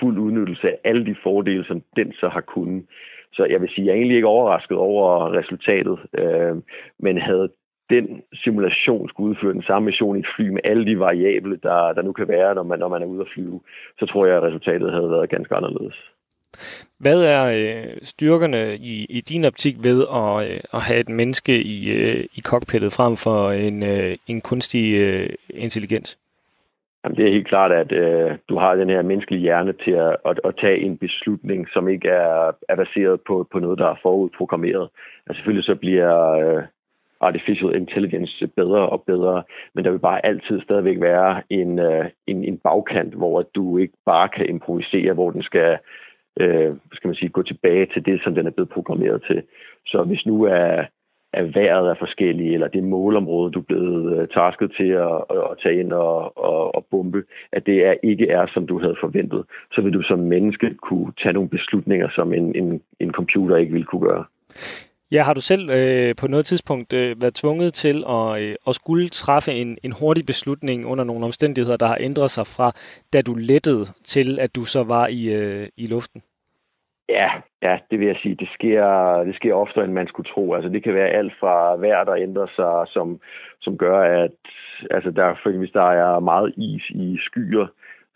fuld 0.00 0.18
udnyttelse 0.18 0.68
af 0.68 0.78
alle 0.84 1.06
de 1.06 1.16
fordele, 1.22 1.64
som 1.64 1.82
den 1.96 2.12
så 2.12 2.28
har 2.28 2.40
kunnet. 2.40 2.84
Så 3.32 3.46
jeg 3.50 3.60
vil 3.60 3.68
sige, 3.68 3.86
jeg 3.86 3.92
er 3.92 3.96
egentlig 3.96 4.16
ikke 4.16 4.28
overrasket 4.28 4.76
over 4.76 5.32
resultatet, 5.32 5.98
øh, 6.18 6.56
men 6.98 7.18
havde 7.18 7.48
den 7.90 8.22
simulation 8.34 9.08
skulle 9.08 9.30
udføre 9.30 9.52
den 9.52 9.62
samme 9.62 9.86
mission 9.86 10.16
i 10.16 10.20
et 10.20 10.26
fly 10.36 10.48
med 10.48 10.60
alle 10.64 10.86
de 10.86 10.98
variable, 10.98 11.56
der, 11.62 11.92
der 11.92 12.02
nu 12.02 12.12
kan 12.12 12.28
være, 12.28 12.54
når 12.54 12.62
man, 12.62 12.78
når 12.78 12.88
man 12.88 13.02
er 13.02 13.06
ude 13.06 13.20
at 13.20 13.28
flyve, 13.34 13.60
så 13.98 14.06
tror 14.06 14.26
jeg, 14.26 14.36
at 14.36 14.42
resultatet 14.42 14.92
havde 14.92 15.10
været 15.10 15.30
ganske 15.30 15.54
anderledes. 15.54 15.96
Hvad 16.98 17.24
er 17.24 17.44
øh, 17.60 17.96
styrkerne 18.02 18.76
i, 18.76 19.06
i 19.10 19.20
din 19.20 19.44
optik 19.44 19.76
ved 19.82 20.06
at, 20.14 20.50
øh, 20.50 20.60
at 20.72 20.80
have 20.80 21.00
et 21.00 21.08
menneske 21.08 21.62
i, 21.62 21.90
øh, 21.90 22.24
i 22.34 22.40
cockpittet 22.40 22.92
frem 22.92 23.16
for 23.16 23.50
en, 23.50 23.82
øh, 23.82 24.16
en 24.26 24.40
kunstig 24.40 24.96
øh, 24.96 25.28
intelligens? 25.50 26.18
Jamen, 27.06 27.18
det 27.18 27.26
er 27.26 27.32
helt 27.32 27.48
klart, 27.48 27.72
at 27.72 27.92
øh, 27.92 28.38
du 28.48 28.58
har 28.58 28.74
den 28.74 28.90
her 28.90 29.02
menneskelige 29.02 29.40
hjerne 29.40 29.72
til 29.72 29.90
at, 29.90 30.16
at, 30.24 30.40
at 30.44 30.54
tage 30.60 30.78
en 30.80 30.98
beslutning, 30.98 31.68
som 31.72 31.88
ikke 31.88 32.08
er, 32.08 32.52
er 32.68 32.76
baseret 32.76 33.20
på, 33.26 33.46
på 33.52 33.58
noget, 33.58 33.78
der 33.78 33.86
er 33.86 34.00
forudprogrammeret. 34.02 34.88
Altså 35.26 35.38
selvfølgelig 35.38 35.64
så 35.64 35.74
bliver 35.74 36.30
øh, 36.30 36.62
artificial 37.20 37.74
intelligence 37.74 38.46
bedre 38.46 38.88
og 38.88 39.02
bedre, 39.02 39.42
men 39.74 39.84
der 39.84 39.90
vil 39.90 39.98
bare 39.98 40.26
altid 40.26 40.60
stadigvæk 40.60 41.00
være 41.00 41.42
en, 41.50 41.78
øh, 41.78 42.04
en, 42.26 42.44
en 42.44 42.58
bagkant, 42.58 43.14
hvor 43.14 43.42
du 43.54 43.78
ikke 43.78 43.94
bare 44.06 44.28
kan 44.28 44.48
improvisere, 44.48 45.12
hvor 45.12 45.30
den 45.30 45.42
skal, 45.42 45.78
øh, 46.40 46.74
skal 46.92 47.08
man 47.08 47.14
sige, 47.14 47.28
gå 47.28 47.42
tilbage 47.42 47.86
til 47.86 48.06
det, 48.06 48.20
som 48.24 48.34
den 48.34 48.46
er 48.46 48.50
blevet 48.50 48.70
programmeret 48.70 49.22
til. 49.26 49.42
Så 49.86 50.02
hvis 50.02 50.26
nu 50.26 50.42
er 50.42 50.84
at 51.32 51.54
vejret 51.54 51.90
er 51.90 51.94
forskellige, 51.98 52.54
eller 52.54 52.68
det 52.68 52.84
målområde, 52.84 53.52
du 53.52 53.58
er 53.58 53.62
blevet 53.62 54.18
øh, 54.18 54.28
tasket 54.28 54.72
til 54.76 54.88
at, 54.88 55.16
at 55.30 55.58
tage 55.62 55.80
ind 55.80 55.92
og, 55.92 56.38
og, 56.38 56.74
og 56.74 56.86
bombe, 56.90 57.22
at 57.52 57.66
det 57.66 57.86
er, 57.86 57.94
ikke 58.02 58.28
er, 58.28 58.46
som 58.54 58.66
du 58.66 58.80
havde 58.80 58.96
forventet, 59.00 59.44
så 59.72 59.80
vil 59.80 59.92
du 59.92 60.02
som 60.02 60.18
menneske 60.18 60.74
kunne 60.74 61.12
tage 61.22 61.32
nogle 61.32 61.48
beslutninger, 61.48 62.08
som 62.14 62.32
en, 62.32 62.56
en, 62.56 62.80
en 63.00 63.12
computer 63.12 63.56
ikke 63.56 63.72
ville 63.72 63.86
kunne 63.86 64.08
gøre. 64.08 64.24
Ja, 65.12 65.22
har 65.22 65.34
du 65.34 65.40
selv 65.40 65.70
øh, 65.70 66.14
på 66.20 66.26
noget 66.28 66.46
tidspunkt 66.46 66.92
øh, 66.92 67.20
været 67.20 67.34
tvunget 67.34 67.74
til 67.74 68.04
at, 68.08 68.42
øh, 68.42 68.54
at 68.68 68.74
skulle 68.74 69.08
træffe 69.08 69.52
en, 69.52 69.78
en 69.82 69.92
hurtig 70.00 70.26
beslutning 70.26 70.86
under 70.86 71.04
nogle 71.04 71.24
omstændigheder, 71.24 71.76
der 71.76 71.86
har 71.86 71.98
ændret 72.00 72.30
sig 72.30 72.46
fra, 72.46 72.72
da 73.12 73.22
du 73.22 73.34
lettede 73.34 73.84
til, 74.04 74.38
at 74.40 74.56
du 74.56 74.64
så 74.64 74.84
var 74.84 75.06
i, 75.06 75.34
øh, 75.34 75.68
i 75.76 75.86
luften? 75.86 76.22
Ja, 77.08 77.30
ja, 77.62 77.78
det 77.90 77.98
vil 77.98 78.06
jeg 78.06 78.16
sige. 78.22 78.34
Det 78.34 78.48
sker, 78.54 78.86
det 79.26 79.34
sker 79.34 79.54
oftere, 79.54 79.84
end 79.84 79.92
man 79.92 80.06
skulle 80.06 80.30
tro. 80.34 80.54
Altså, 80.54 80.68
det 80.68 80.82
kan 80.82 80.94
være 80.94 81.08
alt 81.08 81.32
fra 81.40 81.76
vejr, 81.76 82.04
der 82.04 82.14
ændrer 82.14 82.46
sig, 82.56 82.92
som, 82.92 83.20
som 83.60 83.78
gør, 83.78 84.00
at 84.00 84.30
altså, 84.90 85.10
der, 85.10 85.34
for 85.42 85.50
hvis 85.50 85.70
der 85.70 85.90
er 85.90 86.20
meget 86.20 86.54
is 86.56 86.90
i 86.90 87.18
skyer, 87.20 87.66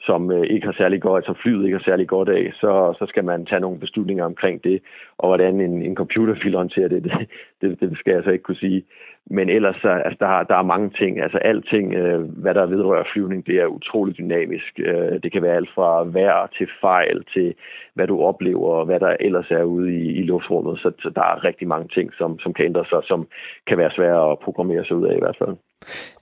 som 0.00 0.30
øh, 0.30 0.46
ikke 0.46 0.66
har 0.66 0.72
særlig 0.72 1.02
godt, 1.02 1.24
som 1.24 1.36
flyet 1.42 1.64
ikke 1.64 1.76
har 1.76 1.84
særlig 1.84 2.08
godt 2.08 2.28
af, 2.28 2.52
så, 2.54 2.94
så 2.98 3.06
skal 3.08 3.24
man 3.24 3.46
tage 3.46 3.60
nogle 3.60 3.78
beslutninger 3.78 4.24
omkring 4.24 4.64
det, 4.64 4.82
og 5.18 5.28
hvordan 5.28 5.60
en, 5.60 5.82
en 5.82 5.96
computer 5.96 6.34
vil 6.44 6.56
håndtere 6.56 6.88
det, 6.88 7.04
det, 7.04 7.12
det, 7.60 7.80
det 7.80 7.98
skal 7.98 8.14
jeg 8.14 8.22
så 8.24 8.30
ikke 8.30 8.42
kunne 8.42 8.64
sige. 8.66 8.84
Men 9.30 9.48
ellers, 9.48 9.76
så, 9.82 9.88
altså, 9.88 10.16
der, 10.20 10.42
der 10.42 10.56
er 10.58 10.72
mange 10.74 10.90
ting, 11.00 11.20
altså 11.20 11.38
alting, 11.38 11.94
øh, 11.94 12.20
hvad 12.42 12.54
der 12.54 12.66
vedrører 12.66 13.10
flyvning, 13.12 13.46
det 13.46 13.56
er 13.56 13.66
utroligt 13.66 14.18
dynamisk. 14.18 14.72
Øh, 14.78 15.22
det 15.22 15.32
kan 15.32 15.42
være 15.42 15.56
alt 15.56 15.70
fra 15.74 16.04
vejr 16.04 16.46
til 16.58 16.68
fejl, 16.80 17.24
til 17.34 17.54
hvad 17.94 18.06
du 18.06 18.20
oplever, 18.20 18.70
og 18.78 18.84
hvad 18.86 19.00
der 19.00 19.16
ellers 19.20 19.50
er 19.50 19.62
ude 19.62 19.94
i, 19.94 20.06
i 20.20 20.22
luftrummet, 20.22 20.78
så, 20.78 20.92
så 21.02 21.10
der 21.14 21.20
er 21.20 21.44
rigtig 21.44 21.68
mange 21.68 21.88
ting, 21.88 22.10
som, 22.18 22.38
som 22.38 22.54
kan 22.54 22.64
ændre 22.64 22.84
sig, 22.84 23.00
som 23.04 23.28
kan 23.66 23.78
være 23.78 23.90
svære 23.96 24.32
at 24.32 24.38
programmere 24.38 24.84
sig 24.84 24.96
ud 24.96 25.06
af 25.06 25.16
i 25.16 25.22
hvert 25.24 25.36
fald. 25.38 25.56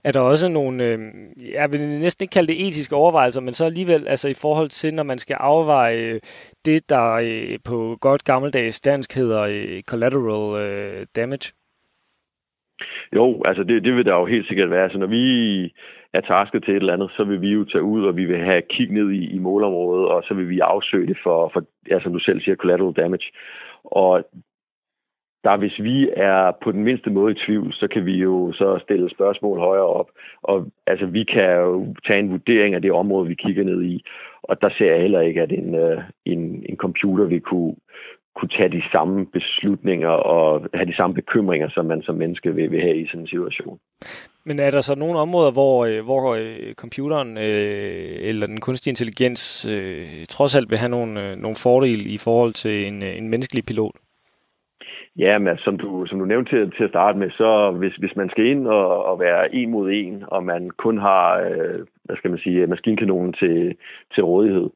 Er 0.03 0.11
der 0.11 0.19
også 0.19 0.47
nogle, 0.49 0.83
øh, 0.83 0.99
jeg 1.53 1.71
vil 1.71 1.81
næsten 1.81 2.23
ikke 2.23 2.33
kalde 2.33 2.53
det 2.53 2.67
etiske 2.67 2.95
overvejelser, 2.95 3.41
men 3.41 3.53
så 3.53 3.65
alligevel 3.65 4.07
altså 4.07 4.29
i 4.29 4.33
forhold 4.33 4.69
til, 4.69 4.93
når 4.93 5.03
man 5.03 5.17
skal 5.17 5.37
afveje 5.39 6.19
det, 6.65 6.89
der 6.89 7.13
øh, 7.13 7.59
på 7.65 7.97
godt 8.01 8.23
gammeldags 8.23 8.81
dansk 8.81 9.15
hedder 9.15 9.41
øh, 9.41 9.81
collateral 9.81 10.65
øh, 10.65 11.05
damage? 11.15 11.58
Jo, 13.15 13.41
altså 13.45 13.63
det, 13.63 13.83
det 13.83 13.95
vil 13.95 14.05
der 14.05 14.15
jo 14.15 14.25
helt 14.25 14.47
sikkert 14.47 14.69
være. 14.69 14.89
Så 14.89 14.97
når 14.97 15.07
vi 15.07 15.23
er 16.13 16.21
tasket 16.21 16.63
til 16.63 16.73
et 16.73 16.79
eller 16.79 16.93
andet, 16.93 17.11
så 17.17 17.23
vil 17.23 17.41
vi 17.41 17.49
jo 17.49 17.65
tage 17.65 17.83
ud, 17.83 18.05
og 18.05 18.17
vi 18.17 18.25
vil 18.25 18.37
have 18.37 18.61
kig 18.61 18.91
ned 18.91 19.11
i, 19.11 19.29
i 19.35 19.39
målområdet, 19.39 20.07
og 20.07 20.23
så 20.23 20.33
vil 20.33 20.49
vi 20.49 20.59
afsøge 20.59 21.07
det 21.07 21.17
for, 21.23 21.49
for 21.53 21.63
ja, 21.89 21.99
som 21.99 22.13
du 22.13 22.19
selv 22.19 22.41
siger, 22.41 22.55
collateral 22.55 22.93
damage. 22.93 23.31
Og 23.83 24.23
der 25.43 25.57
hvis 25.57 25.79
vi 25.79 26.09
er 26.15 26.51
på 26.63 26.71
den 26.71 26.83
mindste 26.83 27.09
måde 27.09 27.31
i 27.31 27.39
tvivl, 27.45 27.73
så 27.73 27.87
kan 27.87 28.05
vi 28.05 28.17
jo 28.17 28.51
så 28.51 28.79
stille 28.83 29.09
spørgsmål 29.09 29.59
højere 29.59 29.87
op. 29.87 30.09
Og 30.41 30.67
altså, 30.87 31.05
vi 31.05 31.23
kan 31.23 31.55
jo 31.55 31.95
tage 32.07 32.19
en 32.19 32.31
vurdering 32.31 32.75
af 32.75 32.81
det 32.81 32.91
område, 32.91 33.27
vi 33.27 33.35
kigger 33.35 33.63
ned 33.63 33.83
i. 33.83 34.03
Og 34.43 34.61
der 34.61 34.69
ser 34.77 34.91
jeg 34.91 35.01
heller 35.01 35.21
ikke, 35.21 35.41
at 35.41 35.51
en, 35.51 35.75
øh, 35.75 36.01
en, 36.25 36.65
en 36.69 36.77
computer 36.77 37.25
vil 37.25 37.41
kunne, 37.41 37.75
kunne 38.39 38.55
tage 38.57 38.71
de 38.77 38.83
samme 38.91 39.25
beslutninger 39.25 40.09
og 40.09 40.67
have 40.73 40.85
de 40.85 40.95
samme 40.95 41.13
bekymringer, 41.13 41.69
som 41.69 41.85
man 41.85 42.01
som 42.01 42.15
menneske 42.15 42.55
vil, 42.55 42.71
vil 42.71 42.81
have 42.81 42.97
i 42.97 43.07
sådan 43.07 43.21
en 43.21 43.27
situation. 43.27 43.79
Men 44.45 44.59
er 44.59 44.71
der 44.71 44.81
så 44.81 44.95
nogle 44.95 45.19
områder, 45.19 45.51
hvor, 45.51 45.85
øh, 45.85 46.03
hvor 46.05 46.35
øh, 46.35 46.73
computeren 46.73 47.37
øh, 47.37 48.29
eller 48.29 48.47
den 48.47 48.59
kunstige 48.59 48.91
intelligens 48.91 49.43
øh, 49.73 50.25
trods 50.29 50.55
alt 50.55 50.69
vil 50.69 50.77
have 50.77 50.89
nogle, 50.89 51.13
øh, 51.23 51.37
nogle 51.37 51.55
fordele 51.63 52.03
i 52.03 52.17
forhold 52.17 52.53
til 52.53 52.87
en, 52.87 53.03
en 53.03 53.29
menneskelig 53.29 53.63
pilot? 53.65 53.95
Ja, 55.17 55.37
men 55.37 55.57
som 55.57 55.77
du, 55.77 56.05
som 56.05 56.19
du 56.19 56.25
nævnte 56.25 56.51
til, 56.51 56.71
til 56.77 56.83
at 56.83 56.89
starte 56.89 57.17
med, 57.17 57.29
så 57.31 57.71
hvis, 57.71 57.95
hvis 57.95 58.15
man 58.15 58.29
skal 58.29 58.45
ind 58.45 58.67
og, 58.67 59.05
og 59.05 59.19
være 59.19 59.55
en 59.55 59.71
mod 59.71 59.91
en, 59.91 60.23
og 60.27 60.43
man 60.43 60.69
kun 60.69 60.97
har, 60.97 61.39
øh, 61.39 61.79
hvad 62.03 62.15
skal 62.17 62.29
man 62.31 62.39
sige, 62.39 62.67
maskinkanonen 62.67 63.33
til, 63.33 63.75
til 64.13 64.23
rådighed, 64.23 64.69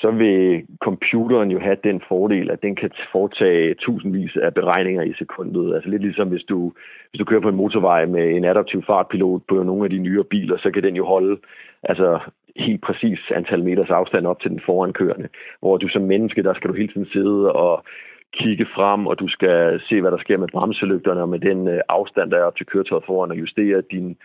så 0.00 0.10
vil 0.10 0.66
computeren 0.80 1.50
jo 1.50 1.58
have 1.58 1.76
den 1.84 2.02
fordel, 2.08 2.50
at 2.50 2.62
den 2.62 2.76
kan 2.76 2.90
foretage 3.12 3.74
tusindvis 3.74 4.36
af 4.36 4.54
beregninger 4.54 5.02
i 5.02 5.14
sekundet. 5.18 5.74
Altså 5.74 5.90
lidt 5.90 6.02
ligesom 6.02 6.28
hvis 6.28 6.44
du, 6.44 6.72
hvis 7.10 7.18
du 7.18 7.24
kører 7.24 7.40
på 7.40 7.48
en 7.48 7.56
motorvej 7.62 8.06
med 8.06 8.30
en 8.30 8.44
adaptiv 8.44 8.82
fartpilot 8.86 9.42
på 9.48 9.62
nogle 9.62 9.84
af 9.84 9.90
de 9.90 9.98
nyere 9.98 10.24
biler, 10.24 10.58
så 10.58 10.70
kan 10.70 10.82
den 10.82 10.96
jo 10.96 11.04
holde 11.04 11.40
altså 11.82 12.18
helt 12.56 12.82
præcis 12.82 13.18
antal 13.34 13.64
meters 13.64 13.90
afstand 13.90 14.26
op 14.26 14.40
til 14.40 14.50
den 14.50 14.60
forankørende. 14.66 15.28
Hvor 15.60 15.76
du 15.76 15.88
som 15.88 16.02
menneske, 16.02 16.42
der 16.42 16.54
skal 16.54 16.70
du 16.70 16.74
hele 16.74 16.92
tiden 16.92 17.08
sidde 17.12 17.52
og 17.52 17.84
kigge 18.32 18.66
frem, 18.74 19.06
og 19.06 19.18
du 19.18 19.28
skal 19.28 19.80
se, 19.88 20.00
hvad 20.00 20.10
der 20.10 20.18
sker 20.18 20.38
med 20.38 20.48
bremselygterne, 20.52 21.20
og 21.20 21.28
med 21.28 21.38
den 21.38 21.68
øh, 21.68 21.80
afstand, 21.88 22.30
der 22.30 22.38
er 22.38 22.44
op 22.44 22.56
til 22.56 22.66
køretøjet 22.66 23.04
foran, 23.06 23.30
og 23.30 23.38
justere 23.38 23.82
din, 23.90 24.16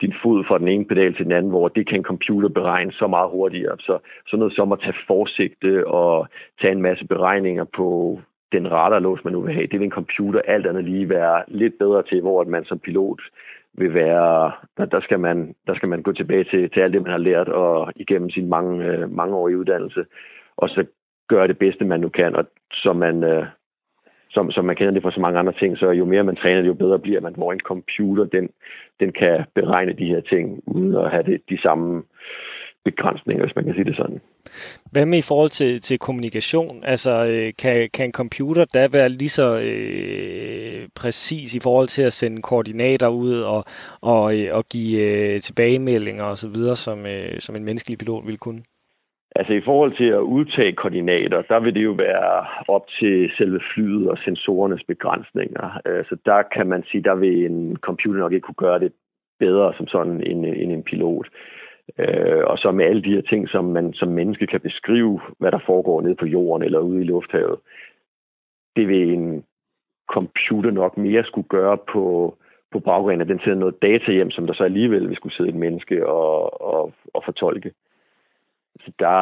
din 0.00 0.14
fod 0.22 0.44
fra 0.44 0.58
den 0.58 0.68
ene 0.68 0.84
pedal 0.84 1.14
til 1.14 1.24
den 1.24 1.32
anden, 1.32 1.50
hvor 1.50 1.68
det 1.68 1.88
kan 1.88 1.98
en 1.98 2.10
computer 2.12 2.48
beregne 2.48 2.92
så 2.92 3.06
meget 3.06 3.30
hurtigere. 3.30 3.76
Så 3.78 3.98
sådan 4.26 4.38
noget 4.38 4.54
som 4.54 4.72
at 4.72 4.80
tage 4.80 5.04
forsigte 5.06 5.86
og 5.86 6.28
tage 6.60 6.72
en 6.72 6.82
masse 6.82 7.06
beregninger 7.06 7.64
på 7.64 8.20
den 8.52 8.70
radarlås, 8.70 9.24
man 9.24 9.32
nu 9.32 9.40
vil 9.40 9.54
have, 9.54 9.66
det 9.66 9.80
vil 9.80 9.84
en 9.84 10.00
computer 10.00 10.40
alt 10.40 10.66
andet 10.66 10.84
lige 10.84 11.08
være 11.08 11.42
lidt 11.48 11.78
bedre 11.78 12.02
til, 12.02 12.20
hvor 12.20 12.44
man 12.44 12.64
som 12.64 12.78
pilot 12.78 13.20
vil 13.74 13.94
være, 13.94 14.52
der, 14.76 14.84
der, 14.84 15.00
skal, 15.00 15.20
man, 15.20 15.54
der 15.66 15.74
skal 15.74 15.88
man 15.88 16.02
gå 16.02 16.12
tilbage 16.12 16.44
til, 16.44 16.70
til 16.70 16.80
alt 16.80 16.92
det, 16.92 17.02
man 17.02 17.10
har 17.10 17.18
lært 17.18 17.48
og 17.48 17.92
igennem 17.96 18.30
sin 18.30 18.48
mange, 18.48 18.84
øh, 18.84 19.10
mange 19.10 19.36
år 19.36 19.48
i 19.48 19.56
uddannelse, 19.56 20.04
og 20.56 20.68
så 20.68 20.84
gøre 21.28 21.48
det 21.48 21.58
bedste, 21.58 21.84
man 21.84 22.00
nu 22.00 22.08
kan, 22.08 22.36
og 22.36 22.44
så 22.72 22.92
man, 22.92 23.24
øh, 23.24 23.46
som, 24.30 24.50
som 24.50 24.64
man 24.64 24.76
kender 24.76 24.92
det 24.92 25.02
fra 25.02 25.10
så 25.10 25.20
mange 25.20 25.38
andre 25.38 25.52
ting, 25.52 25.78
så 25.78 25.90
jo 25.90 26.04
mere 26.04 26.24
man 26.24 26.36
træner, 26.36 26.62
jo 26.62 26.74
bedre 26.74 26.98
bliver 26.98 27.20
man, 27.20 27.34
hvor 27.36 27.52
en 27.52 27.60
computer, 27.60 28.24
den, 28.24 28.48
den 29.00 29.12
kan 29.12 29.44
beregne 29.54 29.92
de 29.92 30.06
her 30.06 30.20
ting, 30.20 30.62
uden 30.66 30.94
at 30.94 31.10
have 31.10 31.22
det, 31.22 31.40
de 31.50 31.60
samme 31.62 32.02
begrænsninger, 32.84 33.44
hvis 33.44 33.56
man 33.56 33.64
kan 33.64 33.74
sige 33.74 33.84
det 33.84 33.96
sådan. 33.96 34.20
Hvad 34.92 35.06
med 35.06 35.18
i 35.18 35.28
forhold 35.28 35.50
til, 35.50 35.80
til 35.80 35.98
kommunikation? 35.98 36.84
Altså, 36.84 37.26
øh, 37.26 37.52
kan, 37.58 37.90
kan 37.94 38.06
en 38.06 38.12
computer 38.12 38.64
da 38.64 38.88
være 38.92 39.08
lige 39.08 39.28
så 39.28 39.60
øh, 39.60 40.88
præcis 41.00 41.54
i 41.54 41.60
forhold 41.60 41.88
til 41.88 42.02
at 42.02 42.12
sende 42.12 42.42
koordinater 42.42 43.08
ud 43.08 43.40
og, 43.40 43.64
og, 44.00 44.38
øh, 44.38 44.56
og 44.56 44.64
give 44.64 45.00
øh, 45.00 45.40
tilbagemeldinger 45.40 46.24
osv., 46.24 46.54
som, 46.74 47.06
øh, 47.06 47.40
som 47.40 47.56
en 47.56 47.64
menneskelig 47.64 47.98
pilot 47.98 48.26
ville 48.26 48.38
kunne? 48.38 48.62
Altså 49.36 49.52
i 49.52 49.60
forhold 49.60 49.96
til 49.96 50.04
at 50.04 50.20
udtage 50.20 50.72
koordinater, 50.72 51.42
der 51.42 51.60
vil 51.60 51.74
det 51.74 51.84
jo 51.84 51.92
være 51.92 52.46
op 52.68 52.86
til 53.00 53.30
selve 53.38 53.60
flyet 53.74 54.10
og 54.10 54.18
sensorernes 54.24 54.84
begrænsninger. 54.84 55.80
Øh, 55.86 56.04
så 56.04 56.16
der 56.24 56.42
kan 56.42 56.66
man 56.66 56.84
sige, 56.90 57.02
der 57.02 57.14
vil 57.14 57.46
en 57.46 57.76
computer 57.76 58.20
nok 58.20 58.32
ikke 58.32 58.44
kunne 58.44 58.66
gøre 58.66 58.78
det 58.78 58.92
bedre 59.38 59.74
som 59.76 59.86
sådan 59.86 60.22
end, 60.26 60.46
end 60.46 60.72
en 60.72 60.82
pilot. 60.82 61.26
Øh, 61.98 62.44
og 62.44 62.58
så 62.58 62.72
med 62.72 62.84
alle 62.84 63.02
de 63.02 63.14
her 63.14 63.22
ting, 63.22 63.48
som 63.48 63.64
man 63.64 63.92
som 63.92 64.08
menneske 64.08 64.46
kan 64.46 64.60
beskrive, 64.60 65.20
hvad 65.38 65.52
der 65.52 65.58
foregår 65.66 66.00
nede 66.00 66.14
på 66.14 66.26
jorden 66.26 66.64
eller 66.66 66.78
ude 66.78 67.00
i 67.00 67.04
lufthavet, 67.04 67.58
det 68.76 68.88
vil 68.88 69.12
en 69.12 69.44
computer 70.08 70.70
nok 70.70 70.96
mere 70.96 71.24
skulle 71.24 71.48
gøre 71.48 71.78
på, 71.92 72.34
på 72.72 72.78
baggrund 72.80 73.20
af 73.20 73.26
den 73.26 73.38
sender 73.38 73.58
noget 73.58 73.82
data 73.82 74.12
hjem, 74.12 74.30
som 74.30 74.46
der 74.46 74.54
så 74.54 74.64
alligevel 74.64 75.08
vil 75.08 75.16
skulle 75.16 75.34
sidde 75.34 75.48
et 75.48 75.54
menneske 75.54 76.06
og, 76.06 76.62
og, 76.62 76.92
og 77.14 77.22
fortolke. 77.24 77.72
Så 78.84 78.92
der, 78.98 79.16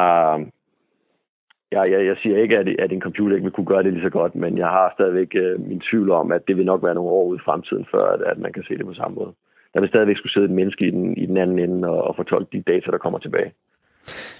jeg, 1.71 1.91
jeg, 1.91 2.05
jeg 2.05 2.17
siger 2.21 2.37
ikke, 2.37 2.57
at, 2.57 2.67
at 2.79 2.91
en 2.91 3.01
computer 3.01 3.35
ikke 3.35 3.43
vil 3.43 3.53
kunne 3.53 3.71
gøre 3.73 3.83
det 3.83 3.93
lige 3.93 4.03
så 4.03 4.09
godt, 4.09 4.35
men 4.35 4.57
jeg 4.57 4.67
har 4.67 4.91
stadigvæk 4.93 5.31
øh, 5.35 5.59
min 5.67 5.81
tvivl 5.89 6.11
om, 6.11 6.31
at 6.31 6.47
det 6.47 6.57
vil 6.57 6.65
nok 6.65 6.83
være 6.83 6.95
nogle 6.95 7.09
år 7.09 7.25
ude 7.25 7.39
i 7.41 7.45
fremtiden, 7.45 7.85
før 7.91 8.05
at, 8.05 8.21
at 8.21 8.37
man 8.37 8.53
kan 8.53 8.63
se 8.63 8.77
det 8.77 8.85
på 8.85 8.93
samme 8.93 9.15
måde. 9.15 9.33
Der 9.73 9.79
vil 9.79 9.89
stadigvæk 9.89 10.17
skulle 10.17 10.33
sidde 10.33 10.45
et 10.45 10.51
menneske 10.51 10.87
i 10.87 10.91
den, 10.91 11.17
i 11.17 11.25
den 11.25 11.37
anden 11.37 11.59
ende 11.59 11.89
og, 11.89 12.03
og 12.03 12.15
fortolke 12.15 12.57
de 12.57 12.71
data, 12.71 12.91
der 12.91 12.97
kommer 12.97 13.19
tilbage. 13.19 13.51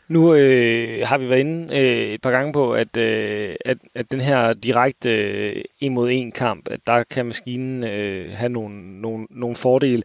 Nu 0.07 0.33
øh, 0.33 0.99
har 1.03 1.17
vi 1.17 1.29
været 1.29 1.39
inde 1.39 1.67
øh, 1.79 2.13
et 2.13 2.21
par 2.21 2.31
gange 2.31 2.53
på, 2.53 2.71
at, 2.71 2.97
øh, 2.97 3.55
at, 3.65 3.77
at 3.95 4.11
den 4.11 4.19
her 4.19 4.53
direkte 4.53 5.09
øh, 5.09 5.61
en 5.79 5.93
mod 5.93 6.09
en 6.11 6.31
kamp, 6.31 6.67
at 6.71 6.79
der 6.87 7.03
kan 7.03 7.25
maskinen 7.25 7.83
øh, 7.83 8.25
have 8.33 8.49
nogle, 8.49 9.01
nogle, 9.01 9.27
nogle 9.29 9.55
fordele. 9.63 10.03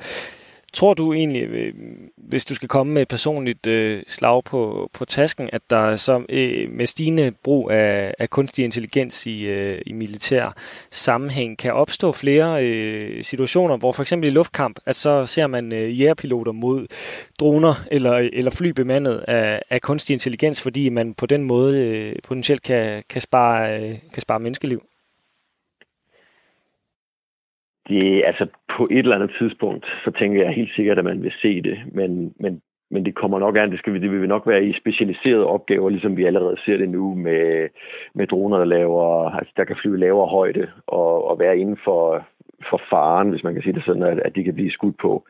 Tror 0.74 0.94
du 0.94 1.12
egentlig, 1.12 1.42
øh, 1.42 1.74
hvis 2.16 2.44
du 2.44 2.54
skal 2.54 2.68
komme 2.68 2.92
med 2.92 3.02
et 3.02 3.08
personligt 3.08 3.66
øh, 3.66 4.02
slag 4.06 4.44
på, 4.44 4.90
på 4.92 5.04
tasken, 5.04 5.48
at 5.52 5.62
der 5.70 5.94
så 5.96 6.22
øh, 6.28 6.70
med 6.70 6.86
stigende 6.86 7.32
brug 7.44 7.70
af, 7.70 8.14
af 8.18 8.30
kunstig 8.30 8.64
intelligens 8.64 9.26
i, 9.26 9.46
øh, 9.46 9.82
i 9.86 9.92
militær 9.92 10.54
sammenhæng 10.90 11.58
kan 11.58 11.72
opstå 11.72 12.12
flere 12.12 12.66
øh, 12.66 13.24
situationer, 13.24 13.76
hvor 13.76 13.92
for 13.92 14.02
eksempel 14.02 14.30
i 14.30 14.32
luftkamp, 14.32 14.78
at 14.86 14.96
så 14.96 15.26
ser 15.26 15.46
man 15.46 15.72
øh, 15.72 16.00
jægerpiloter 16.00 16.52
mod 16.52 16.86
droner 17.40 17.74
eller, 17.90 18.12
eller 18.32 18.50
fly 18.50 18.68
bemandet 18.68 19.24
af, 19.28 19.62
af 19.70 19.80
kunstig 19.80 20.14
intelligens, 20.14 20.62
fordi 20.62 20.88
man 20.88 21.14
på 21.14 21.26
den 21.26 21.44
måde 21.44 21.86
øh, 21.86 22.16
potentielt 22.24 22.62
kan, 22.62 23.02
kan, 23.10 23.20
spare, 23.20 23.82
øh, 23.82 23.98
kan 24.12 24.22
spare 24.22 24.40
menneskeliv? 24.40 24.82
Det, 27.88 28.22
altså 28.24 28.46
på 28.76 28.88
et 28.90 28.98
eller 28.98 29.16
andet 29.16 29.36
tidspunkt, 29.38 29.86
så 30.04 30.10
tænker 30.18 30.42
jeg 30.42 30.52
helt 30.52 30.74
sikkert, 30.76 30.98
at 30.98 31.04
man 31.04 31.22
vil 31.22 31.32
se 31.42 31.62
det, 31.62 31.78
men, 31.92 32.34
men, 32.40 32.62
men 32.90 33.04
det 33.04 33.14
kommer 33.14 33.38
nok 33.38 33.56
an, 33.56 33.70
det, 33.70 33.78
skal 33.78 33.92
vi, 33.92 33.98
det 33.98 34.10
vil 34.10 34.28
nok 34.28 34.46
være 34.46 34.64
i 34.64 34.78
specialiserede 34.80 35.46
opgaver, 35.46 35.90
ligesom 35.90 36.16
vi 36.16 36.24
allerede 36.24 36.56
ser 36.64 36.76
det 36.76 36.88
nu 36.88 37.14
med, 37.14 37.68
med 38.14 38.26
droner, 38.26 38.58
der, 38.58 38.64
laver, 38.64 39.30
altså 39.30 39.52
der 39.56 39.64
kan 39.64 39.76
flyve 39.82 39.98
lavere 39.98 40.28
højde 40.28 40.68
og, 40.86 41.28
og 41.28 41.38
være 41.38 41.58
inden 41.58 41.78
for, 41.84 42.26
for 42.70 42.80
faren, 42.90 43.30
hvis 43.30 43.44
man 43.44 43.54
kan 43.54 43.62
sige 43.62 43.72
det 43.72 43.84
sådan, 43.84 44.02
at, 44.02 44.18
at 44.18 44.36
de 44.36 44.44
kan 44.44 44.54
blive 44.54 44.70
skudt 44.70 44.96
på, 44.98 45.24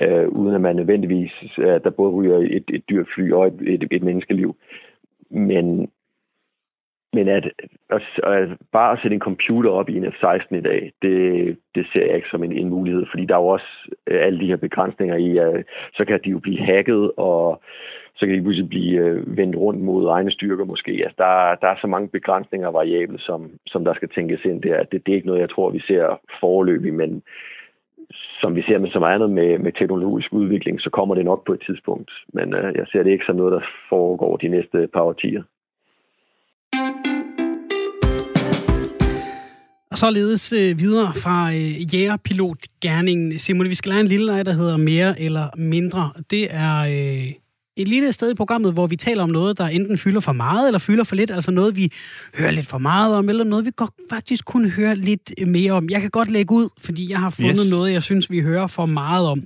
øh, 0.00 0.28
uden 0.28 0.54
at 0.54 0.60
man 0.60 0.76
nødvendigvis, 0.76 1.32
at 1.58 1.84
der 1.84 1.90
både 1.90 2.12
ryger 2.12 2.38
et, 2.38 2.64
et 2.68 2.82
dyrt 2.90 3.06
fly 3.14 3.32
og 3.32 3.46
et, 3.46 3.60
et, 3.66 3.88
et 3.90 4.02
menneskeliv. 4.02 4.56
Men, 5.30 5.88
men 7.14 7.28
at, 7.28 7.46
at, 7.90 8.02
at 8.24 8.48
bare 8.72 8.92
at 8.92 8.98
sætte 9.02 9.14
en 9.14 9.20
computer 9.28 9.70
op 9.70 9.88
i 9.88 9.96
en 9.96 10.12
F-16 10.12 10.56
i 10.56 10.60
dag, 10.60 10.92
det, 11.02 11.56
det 11.74 11.86
ser 11.92 12.06
jeg 12.06 12.16
ikke 12.16 12.28
som 12.30 12.44
en, 12.44 12.52
en 12.52 12.68
mulighed, 12.68 13.04
fordi 13.10 13.24
der 13.26 13.34
er 13.34 13.40
jo 13.40 13.46
også 13.46 13.70
øh, 14.06 14.26
alle 14.26 14.40
de 14.40 14.46
her 14.46 14.56
begrænsninger 14.56 15.16
i, 15.16 15.38
at 15.38 15.64
så 15.94 16.04
kan 16.04 16.20
de 16.24 16.30
jo 16.30 16.38
blive 16.38 16.58
hacket, 16.58 17.12
og 17.16 17.62
så 18.16 18.26
kan 18.26 18.36
de 18.36 18.42
pludselig 18.42 18.68
blive 18.68 19.00
øh, 19.00 19.36
vendt 19.36 19.56
rundt 19.56 19.80
mod 19.80 20.08
egne 20.08 20.30
styrker 20.30 20.64
måske. 20.64 20.92
Altså, 20.92 21.16
der, 21.18 21.54
der 21.62 21.68
er 21.68 21.76
så 21.80 21.86
mange 21.86 22.08
begrænsninger 22.08 22.68
og 22.68 22.74
variable, 22.74 23.18
som, 23.18 23.50
som 23.66 23.84
der 23.84 23.94
skal 23.94 24.08
tænkes 24.08 24.44
ind 24.44 24.62
der. 24.62 24.82
Det, 24.82 25.06
det 25.06 25.12
er 25.12 25.16
ikke 25.16 25.26
noget, 25.26 25.40
jeg 25.40 25.50
tror, 25.50 25.70
vi 25.70 25.80
ser 25.80 26.20
foreløbig, 26.40 26.94
men 26.94 27.22
som 28.40 28.56
vi 28.56 28.62
ser 28.62 28.78
med 28.78 28.90
så 28.90 28.98
meget 28.98 29.14
andet 29.14 29.30
med, 29.30 29.58
med 29.58 29.72
teknologisk 29.72 30.32
udvikling, 30.32 30.80
så 30.80 30.90
kommer 30.90 31.14
det 31.14 31.24
nok 31.24 31.46
på 31.46 31.52
et 31.52 31.62
tidspunkt. 31.66 32.10
Men 32.32 32.54
øh, 32.54 32.74
jeg 32.74 32.86
ser 32.86 33.02
det 33.02 33.10
ikke 33.10 33.24
som 33.26 33.36
noget, 33.36 33.52
der 33.52 33.60
foregår 33.88 34.36
de 34.36 34.48
næste 34.48 34.88
par 34.92 35.02
årtier. 35.02 35.42
Og 39.94 39.98
således 39.98 40.52
øh, 40.52 40.78
videre 40.78 41.14
fra 41.14 41.52
øh, 41.52 41.94
jægerpilotgærningen. 41.94 43.38
Simon, 43.38 43.68
vi 43.68 43.74
skal 43.74 43.88
lade 43.88 44.00
en 44.00 44.06
lille 44.06 44.26
leg, 44.26 44.46
der 44.46 44.52
hedder 44.52 44.76
mere 44.76 45.20
eller 45.20 45.48
mindre. 45.56 46.10
Det 46.30 46.48
er 46.50 46.78
øh, 46.78 47.32
et 47.76 47.88
lille 47.88 48.12
sted 48.12 48.30
i 48.30 48.34
programmet, 48.34 48.72
hvor 48.72 48.86
vi 48.86 48.96
taler 48.96 49.22
om 49.22 49.30
noget, 49.30 49.58
der 49.58 49.66
enten 49.66 49.98
fylder 49.98 50.20
for 50.20 50.32
meget 50.32 50.66
eller 50.66 50.78
fylder 50.78 51.04
for 51.04 51.16
lidt. 51.16 51.30
Altså 51.30 51.50
noget, 51.50 51.76
vi 51.76 51.92
hører 52.38 52.50
lidt 52.50 52.66
for 52.66 52.78
meget 52.78 53.14
om, 53.14 53.28
eller 53.28 53.44
noget, 53.44 53.64
vi 53.64 53.70
godt 53.76 53.90
faktisk 54.10 54.44
kunne 54.44 54.70
høre 54.70 54.94
lidt 54.94 55.46
mere 55.46 55.72
om. 55.72 55.90
Jeg 55.90 56.00
kan 56.00 56.10
godt 56.10 56.30
lægge 56.30 56.54
ud, 56.54 56.68
fordi 56.78 57.10
jeg 57.10 57.18
har 57.18 57.30
fundet 57.30 57.60
yes. 57.64 57.70
noget, 57.70 57.92
jeg 57.92 58.02
synes, 58.02 58.30
vi 58.30 58.40
hører 58.40 58.66
for 58.66 58.86
meget 58.86 59.26
om. 59.26 59.42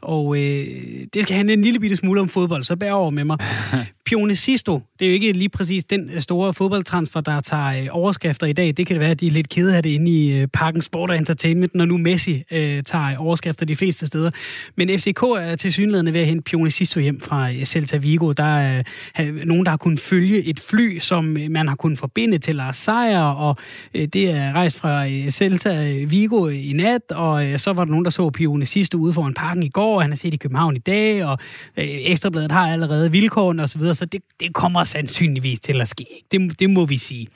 Og 0.00 0.36
øh, 0.36 0.66
det 1.14 1.22
skal 1.22 1.36
handle 1.36 1.52
en 1.52 1.62
lille 1.62 1.80
bitte 1.80 1.96
smule 1.96 2.20
om 2.20 2.28
fodbold, 2.28 2.64
så 2.64 2.76
bær 2.76 2.92
over 2.92 3.10
med 3.10 3.24
mig. 3.24 3.38
Pione 4.08 4.36
Sisto, 4.36 4.80
det 5.00 5.06
er 5.06 5.10
jo 5.10 5.14
ikke 5.14 5.32
lige 5.32 5.48
præcis 5.48 5.84
den 5.84 6.10
øh, 6.14 6.20
store 6.20 6.54
fodboldtransfer, 6.54 7.20
der 7.20 7.40
tager 7.40 7.82
øh, 7.82 7.86
overskrifter 7.90 8.46
i 8.46 8.52
dag. 8.52 8.66
Det 8.76 8.86
kan 8.86 8.94
det 8.94 9.00
være, 9.00 9.10
at 9.10 9.20
de 9.20 9.26
er 9.26 9.30
lidt 9.30 9.48
kede 9.48 9.76
af 9.76 9.82
det 9.82 9.90
inde 9.90 10.10
i 10.10 10.32
øh, 10.32 10.46
Parken 10.46 10.82
Sport 10.82 11.10
og 11.10 11.16
Entertainment, 11.16 11.74
når 11.74 11.84
nu 11.84 11.96
Messi 11.96 12.44
øh, 12.50 12.82
tager 12.82 13.16
overskrifter 13.18 13.66
de 13.66 13.76
fleste 13.76 14.06
steder. 14.06 14.30
Men 14.76 14.88
FCK 14.88 15.22
er 15.22 15.56
til 15.56 15.72
synligheden 15.72 16.14
ved 16.14 16.20
at 16.20 16.26
hente 16.26 16.42
Pione 16.42 16.70
Sisto 16.70 17.00
hjem 17.00 17.20
fra 17.20 17.50
øh, 17.50 17.64
Celta 17.64 17.96
Vigo. 17.96 18.32
Der 18.32 18.58
er 18.58 18.82
øh, 19.20 19.36
nogen, 19.44 19.64
der 19.64 19.70
har 19.70 19.76
kunnet 19.76 20.00
følge 20.00 20.44
et 20.44 20.60
fly, 20.60 20.98
som 20.98 21.36
øh, 21.36 21.50
man 21.50 21.68
har 21.68 21.74
kunnet 21.74 21.98
forbinde 21.98 22.38
til 22.38 22.56
Lars 22.56 22.76
Seier, 22.76 23.22
og 23.22 23.56
øh, 23.94 24.06
det 24.06 24.30
er 24.30 24.52
rejst 24.52 24.78
fra 24.78 25.06
øh, 25.08 25.30
Celta 25.30 25.92
øh, 25.92 26.10
Vigo 26.10 26.48
øh, 26.48 26.68
i 26.70 26.72
nat, 26.72 27.02
og 27.10 27.46
øh, 27.46 27.58
så 27.58 27.72
var 27.72 27.84
der 27.84 27.90
nogen, 27.90 28.04
der 28.04 28.10
så 28.10 28.30
Pione 28.30 28.66
Sisto 28.66 28.98
ude 28.98 29.12
foran 29.12 29.34
parken 29.34 29.62
i 29.62 29.68
går, 29.68 29.94
og 29.94 30.02
han 30.02 30.12
er 30.12 30.16
set 30.16 30.34
i 30.34 30.36
København 30.36 30.76
i 30.76 30.78
dag, 30.78 31.24
og 31.24 31.38
øh, 31.76 31.84
Ekstrabladet 31.88 32.52
har 32.52 32.72
allerede 32.72 33.10
vilkårene 33.10 33.62
osv., 33.62 33.97
så 33.98 34.04
det, 34.04 34.22
det 34.40 34.54
kommer 34.54 34.84
sandsynligvis 34.84 35.60
til 35.60 35.80
at 35.80 35.88
ske. 35.88 36.06
Det, 36.32 36.58
det 36.58 36.70
må 36.70 36.86
vi 36.86 36.98
sige. 36.98 37.28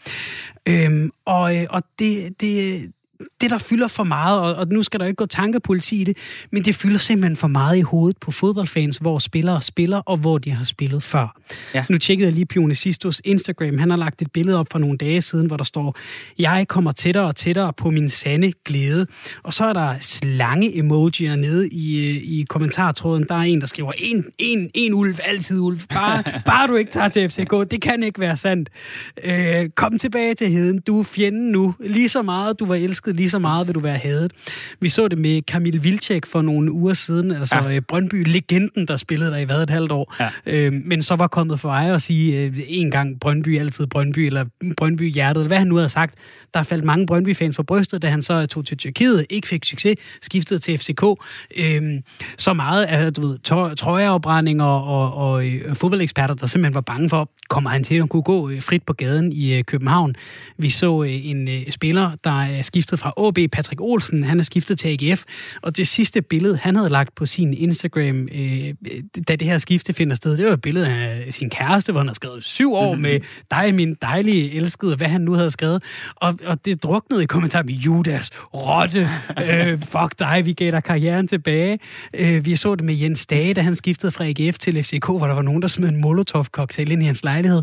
Øhm, 0.67 1.11
og, 1.25 1.57
øh, 1.57 1.67
og 1.71 1.83
det, 1.99 2.41
det, 2.41 2.93
det, 3.41 3.51
der 3.51 3.59
fylder 3.59 3.89
for 3.89 4.05
meget, 4.05 4.41
og, 4.41 4.55
og 4.55 4.69
nu 4.69 4.83
skal 4.83 5.01
der 5.01 5.07
ikke 5.07 5.17
gå 5.17 5.27
tankepoliti 5.27 6.01
i 6.01 6.05
det, 6.05 6.17
men 6.51 6.65
det 6.65 6.75
fylder 6.75 6.99
simpelthen 6.99 7.37
for 7.37 7.49
meget 7.49 7.77
i 7.79 7.81
hovedet 7.81 8.17
på 8.19 8.31
fodboldfans, 8.31 8.97
hvor 8.97 9.19
spillere 9.19 9.63
spiller, 9.63 9.99
og 9.99 10.17
hvor 10.17 10.39
de 10.39 10.51
har 10.51 10.65
spillet 10.65 11.03
før. 11.03 11.37
Ja. 11.75 11.85
Nu 11.91 11.99
tjekkede 11.99 12.27
jeg 12.27 12.35
lige 12.35 12.47
Pione 12.47 12.75
Sistos 12.75 13.21
Instagram. 13.25 13.79
Han 13.79 13.91
har 13.91 13.97
lagt 13.97 14.23
et 14.23 14.33
billede 14.33 14.59
op 14.59 14.67
for 14.73 14.79
nogle 14.79 14.99
dage 14.99 15.23
siden, 15.23 15.47
hvor 15.47 15.57
der 15.57 15.65
står, 15.65 15.99
jeg 16.39 16.69
kommer 16.69 16.93
tættere 16.93 17.25
og 17.25 17.37
tættere 17.37 17.73
på 17.73 17.91
min 17.91 18.09
sande 18.09 18.53
glæde. 18.65 19.07
Og 19.43 19.53
så 19.53 19.65
er 19.65 19.73
der 19.73 19.95
slange-emojier 20.01 21.37
nede 21.37 21.69
i, 21.69 22.09
i 22.41 22.45
kommentartråden. 22.49 23.27
Der 23.29 23.35
er 23.35 23.39
en, 23.39 23.61
der 23.61 23.67
skriver, 23.67 23.93
en, 23.99 24.25
en, 24.39 24.71
en 24.75 24.95
ulv, 24.95 25.17
altid 25.25 25.61
ulv. 25.61 25.79
Bare, 25.95 26.23
bare 26.47 26.67
du 26.67 26.75
ikke 26.75 26.91
tager 26.91 27.09
til 27.09 27.31
FCK. 27.31 27.71
Det 27.71 27.83
kan 27.83 28.03
ikke 28.03 28.21
være 28.21 28.37
sandt. 28.37 28.69
Øh, 29.25 29.69
kom 29.75 29.99
tilbage 29.99 30.35
til 30.35 30.51
heden. 30.51 30.81
Du 30.81 31.01
er 31.01 31.05
fjenden 31.05 31.53
nu. 31.53 31.75
Lige 31.81 32.09
så 32.09 32.23
meget 32.23 32.61
du 32.61 32.67
var 32.67 32.75
elsket, 32.75 33.12
lige 33.13 33.31
så 33.31 33.39
meget 33.39 33.67
vil 33.67 33.75
du 33.75 33.81
være 33.81 33.99
hadet. 33.99 34.33
Vi 34.81 34.89
så 34.89 35.09
det 35.09 35.19
med 35.19 35.43
Kamil 35.43 35.85
Vilcek 35.85 36.27
for 36.27 36.43
nogle 36.43 36.73
uger 36.73 36.95
siden, 36.95 37.31
altså 37.31 37.57
ja. 37.57 37.75
Øh, 37.75 37.83
Brøndby-legenden, 37.89 38.87
der 38.87 38.97
spillede 38.97 39.31
der 39.31 39.37
i 39.37 39.45
hvad 39.45 39.63
et 39.63 39.71
halvt 39.71 39.93
år. 39.93 40.15
Ja. 40.21 40.29
Øh, 40.47 40.73
men 40.73 41.03
så 41.03 41.17
var 41.17 41.27
kommet 41.27 41.61
for 41.61 41.69
vej 41.69 41.95
at 41.95 42.03
sige 42.03 42.45
øh, 42.45 42.61
en 42.67 42.91
gang 42.91 43.21
Brøndby, 43.21 43.59
altid 43.59 43.87
Brøndby, 43.87 44.19
eller 44.19 44.45
Brøndby 44.77 45.13
hjertet, 45.13 45.41
eller 45.41 45.49
hvad 45.49 45.59
han 45.59 45.67
nu 45.67 45.77
havde 45.77 45.89
sagt. 45.89 46.15
Der 46.55 46.63
faldt 46.63 46.85
mange 46.85 47.07
Brøndby-fans 47.07 47.57
for 47.57 47.63
brystet, 47.63 48.03
da 48.03 48.09
han 48.09 48.23
så 48.23 48.47
tog 48.47 48.67
til 48.67 48.77
Tyrkiet, 48.77 49.27
ikke 49.31 49.49
fik 49.49 49.65
succes, 49.65 49.97
skiftede 50.23 50.61
til 50.61 50.79
FCK. 50.79 51.05
Øh, 51.57 51.83
så 52.39 52.53
meget 52.53 52.85
af 52.85 53.13
du 53.13 53.27
ved, 53.27 53.39
trøjeafbrændinger 53.77 54.65
og, 54.65 54.85
og, 54.85 55.15
og, 55.15 55.33
og 55.33 55.47
øh, 55.47 55.75
fodboldeksperter, 55.75 56.35
der 56.35 56.47
simpelthen 56.47 56.75
var 56.75 56.81
bange 56.81 57.09
for, 57.09 57.31
kommer 57.49 57.71
han 57.71 57.85
til 57.85 57.95
at 57.95 58.09
kunne 58.09 58.23
gå 58.23 58.51
frit 58.61 58.83
på 58.83 58.93
gaden 58.93 59.33
i 59.33 59.55
øh, 59.55 59.65
København. 59.65 60.15
Vi 60.59 60.71
så 60.71 61.03
en 61.03 61.49
spiller, 61.71 62.11
der 62.25 62.43
er 62.43 62.63
skiftet 62.93 62.99
fra 62.99 63.29
AB, 63.29 63.51
Patrick 63.53 63.81
Olsen, 63.81 64.25
han 64.25 64.39
er 64.39 64.45
skiftet 64.45 64.79
til 64.79 64.89
AGF, 64.89 65.25
og 65.63 65.77
det 65.77 65.89
sidste 65.89 66.23
billede, 66.23 66.57
han 66.57 66.77
havde 66.77 66.89
lagt 66.89 67.15
på 67.15 67.27
sin 67.27 67.55
Instagram, 67.55 68.29
da 69.29 69.37
det 69.37 69.47
her 69.47 69.59
skifte 69.59 69.93
finder 69.93 70.17
sted, 70.17 70.37
det 70.37 70.47
var 70.47 70.53
et 70.53 70.63
billede 70.63 70.89
af 70.89 71.35
sin 71.35 71.51
kæreste, 71.51 71.93
hvor 71.93 72.01
han 72.01 72.09
har 72.09 72.15
skrevet 72.15 72.45
syv 72.45 72.73
år 72.75 72.95
med 72.95 73.21
dig, 73.51 73.75
min 73.75 73.97
dejlige 74.03 74.55
elskede, 74.55 74.97
hvad 74.97 75.09
han 75.09 75.21
nu 75.21 75.33
havde 75.33 75.51
skrevet. 75.51 75.83
Og, 76.17 76.39
og 76.47 76.65
det 76.65 76.83
druknede 76.83 77.23
i 77.23 77.27
kommentarer 77.27 77.65
med 77.65 77.75
Judas, 77.75 78.31
Rotte, 78.55 79.09
øh, 79.51 79.83
fuck 79.93 80.19
dig, 80.19 80.43
vi 80.45 80.53
gav 80.53 80.71
dig 80.71 80.85
karrieren 80.85 81.29
tilbage. 81.29 81.79
Øh, 82.15 82.45
vi 82.45 82.57
så 82.57 82.75
det 82.75 82.85
med 82.85 82.95
Jens 82.95 83.27
Dage, 83.27 83.55
da 83.55 83.61
han 83.61 83.77
skiftede 83.77 84.13
fra 84.13 84.25
AGF 84.25 84.59
til 84.59 84.85
FCK, 84.85 85.07
hvor 85.07 85.27
der 85.27 85.35
var 85.35 85.43
nogen, 85.43 85.63
der 85.63 85.69
smed 85.69 85.89
en 85.89 86.01
Molotov-cocktail 86.01 86.91
ind 86.91 87.03
i 87.03 87.07
hans 87.07 87.25
lejlighed 87.25 87.63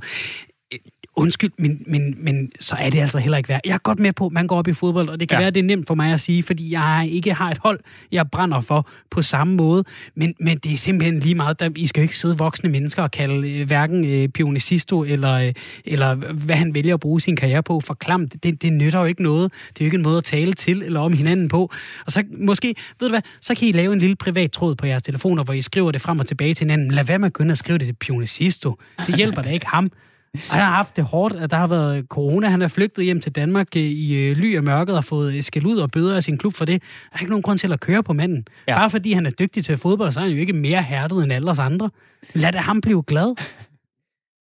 undskyld, 1.19 1.51
men, 1.58 1.84
men, 1.88 2.15
men 2.17 2.51
så 2.60 2.75
er 2.79 2.89
det 2.89 2.99
altså 2.99 3.17
heller 3.17 3.38
ikke 3.38 3.49
værd. 3.49 3.62
Jeg 3.65 3.73
er 3.73 3.77
godt 3.77 3.99
med 3.99 4.13
på, 4.13 4.25
at 4.25 4.32
man 4.32 4.47
går 4.47 4.58
op 4.58 4.67
i 4.67 4.73
fodbold, 4.73 5.10
og 5.10 5.19
det 5.19 5.29
kan 5.29 5.36
ja. 5.36 5.41
være, 5.41 5.51
det 5.51 5.60
er 5.60 5.63
nemt 5.63 5.88
for 5.88 5.95
mig 5.95 6.13
at 6.13 6.19
sige, 6.19 6.43
fordi 6.43 6.73
jeg 6.73 7.10
ikke 7.12 7.34
har 7.34 7.51
et 7.51 7.58
hold, 7.58 7.79
jeg 8.12 8.32
brænder 8.32 8.62
for 8.62 8.88
på 9.12 9.21
samme 9.21 9.55
måde, 9.55 9.84
men, 10.15 10.36
men 10.39 10.58
det 10.58 10.73
er 10.73 10.77
simpelthen 10.77 11.19
lige 11.19 11.36
meget, 11.36 11.60
der, 11.60 11.69
I 11.75 11.88
skal 11.88 12.01
jo 12.01 12.03
ikke 12.03 12.17
sidde 12.17 12.38
voksne 12.38 12.69
mennesker 12.69 13.03
og 13.03 13.12
kalde 13.12 13.51
øh, 13.51 13.67
hverken 13.67 14.05
øh, 14.05 14.29
Pionicisto 14.29 15.03
eller, 15.03 15.34
øh, 15.34 15.53
eller 15.86 16.15
hvad 16.15 16.55
han 16.55 16.75
vælger 16.75 16.93
at 16.93 16.99
bruge 16.99 17.21
sin 17.21 17.36
karriere 17.36 17.63
på 17.63 17.79
for 17.79 17.93
klamt. 17.93 18.43
Det, 18.43 18.62
det 18.62 18.73
nytter 18.73 18.99
jo 18.99 19.05
ikke 19.05 19.23
noget. 19.23 19.51
Det 19.69 19.82
er 19.82 19.86
jo 19.86 19.88
ikke 19.88 19.95
en 19.95 20.03
måde 20.03 20.17
at 20.17 20.23
tale 20.23 20.53
til 20.53 20.84
eller 20.84 20.99
om 20.99 21.13
hinanden 21.13 21.47
på. 21.47 21.71
Og 22.05 22.12
så 22.12 22.23
måske, 22.38 22.75
ved 22.99 23.08
du 23.08 23.13
hvad, 23.13 23.21
så 23.41 23.55
kan 23.55 23.67
I 23.67 23.71
lave 23.71 23.93
en 23.93 23.99
lille 23.99 24.15
privat 24.15 24.51
tråd 24.51 24.75
på 24.75 24.86
jeres 24.86 25.03
telefoner, 25.03 25.43
hvor 25.43 25.53
I 25.53 25.62
skriver 25.62 25.91
det 25.91 26.01
frem 26.01 26.19
og 26.19 26.27
tilbage 26.27 26.53
til 26.53 26.63
hinanden. 26.63 26.91
Lad 26.91 27.03
være 27.03 27.19
med 27.19 27.25
at 27.25 27.34
begynde 27.34 27.51
at 27.51 27.58
skrive 27.58 27.77
det 27.77 27.86
til 27.86 27.93
Pionicisto. 27.93 28.75
Det 29.08 29.15
hjælper 29.15 29.41
da 29.41 29.49
ikke 29.49 29.65
ham. 29.67 29.91
Og 30.34 30.56
han 30.56 30.63
har 30.63 30.76
haft 30.76 30.96
det 30.96 31.04
hårdt, 31.04 31.36
at 31.36 31.52
der 31.52 31.58
har 31.58 31.68
været 31.68 32.06
corona. 32.10 32.48
Han 32.48 32.62
er 32.62 32.68
flygtet 32.68 33.06
hjem 33.06 33.22
til 33.22 33.32
Danmark 33.32 33.68
øh, 33.76 33.82
i 33.82 34.13
øh, 34.13 34.38
ly 34.38 34.58
og 34.58 34.63
mørket 34.63 34.98
og 34.98 35.04
fået 35.04 35.46
skæld 35.46 35.65
ud 35.65 35.78
og 35.78 35.92
bøder 35.92 36.15
af 36.15 36.24
sin 36.24 36.38
klub 36.38 36.56
for 36.56 36.65
det. 36.65 36.82
Der 36.82 37.15
er 37.18 37.20
ikke 37.20 37.30
nogen 37.30 37.44
grund 37.44 37.60
til 37.60 37.74
at 37.74 37.80
køre 37.80 38.04
på 38.04 38.13
manden. 38.13 38.46
Ja. 38.68 38.76
Bare 38.76 38.89
fordi 38.89 39.13
han 39.13 39.26
er 39.26 39.32
dygtig 39.32 39.65
til 39.65 39.78
fodbold, 39.78 40.12
så 40.12 40.20
er 40.20 40.24
han 40.24 40.34
jo 40.34 40.39
ikke 40.39 40.54
mere 40.54 40.82
hærdet 40.82 41.24
end 41.24 41.34
alle 41.34 41.52
os 41.52 41.60
andre. 41.60 41.89
Lad 42.34 42.52
det 42.52 42.62
ham 42.62 42.82
blive 42.82 43.04
glad. 43.04 43.36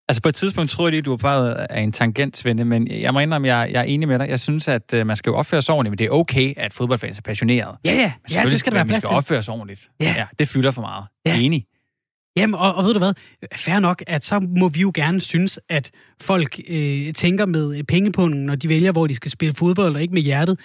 Altså 0.09 0.23
på 0.23 0.29
et 0.29 0.35
tidspunkt 0.35 0.71
troede 0.71 0.93
jeg, 0.93 0.99
at 0.99 1.05
du 1.05 1.11
var 1.11 1.17
bare 1.17 1.73
af 1.73 1.81
en 1.81 1.93
tangent, 1.93 2.37
Svende, 2.37 2.65
men 2.65 2.89
jeg 2.89 3.13
må 3.13 3.21
indrømme, 3.21 3.49
at 3.49 3.59
jeg, 3.59 3.73
jeg 3.73 3.81
er 3.81 3.85
enig 3.85 4.09
med 4.09 4.19
dig. 4.19 4.29
Jeg 4.29 4.41
synes, 4.41 4.69
at 4.69 4.95
uh, 4.95 5.07
man 5.07 5.17
skal 5.17 5.31
jo 5.31 5.37
opføre 5.37 5.63
sig 5.63 5.75
ordentligt, 5.75 5.91
men 5.91 5.99
det 5.99 6.05
er 6.05 6.11
okay, 6.11 6.55
at 6.57 6.73
fodboldfans 6.73 7.19
er 7.19 7.23
passionerede. 7.23 7.77
Ja, 7.85 7.91
ja. 7.93 8.13
ja 8.35 8.45
det 8.45 8.59
skal 8.59 8.73
der 8.73 8.79
være 8.79 8.87
plads 8.87 9.03
til. 9.03 9.09
skal 9.09 9.17
opføre 9.17 9.43
sig 9.43 9.55
ordentligt. 9.55 9.91
Ja. 10.01 10.15
ja. 10.17 10.27
det 10.39 10.49
fylder 10.49 10.71
for 10.71 10.83
meget. 10.83 11.05
Ja. 11.27 11.39
Enig. 11.39 11.65
Jamen, 12.39 12.55
og, 12.55 12.75
og 12.75 12.85
ved 12.85 12.93
du 12.93 12.99
hvad? 12.99 13.13
Fair 13.57 13.79
nok, 13.79 14.03
at 14.07 14.25
så 14.25 14.41
må 14.41 14.69
vi 14.69 14.81
jo 14.81 14.93
gerne 14.95 15.21
synes, 15.21 15.61
at 15.69 15.91
folk 16.21 16.61
øh, 16.69 17.15
tænker 17.15 17.47
med 17.47 17.77
øh, 17.77 17.85
pengepungen, 17.85 18.47
når 18.47 18.55
de 18.55 18.69
vælger, 18.69 18.93
hvor 18.93 19.07
de 19.07 19.15
skal 19.15 19.31
spille 19.31 19.55
fodbold, 19.55 19.95
og 19.95 20.03
ikke 20.03 20.15
med 20.15 20.23
hjertet. 20.23 20.61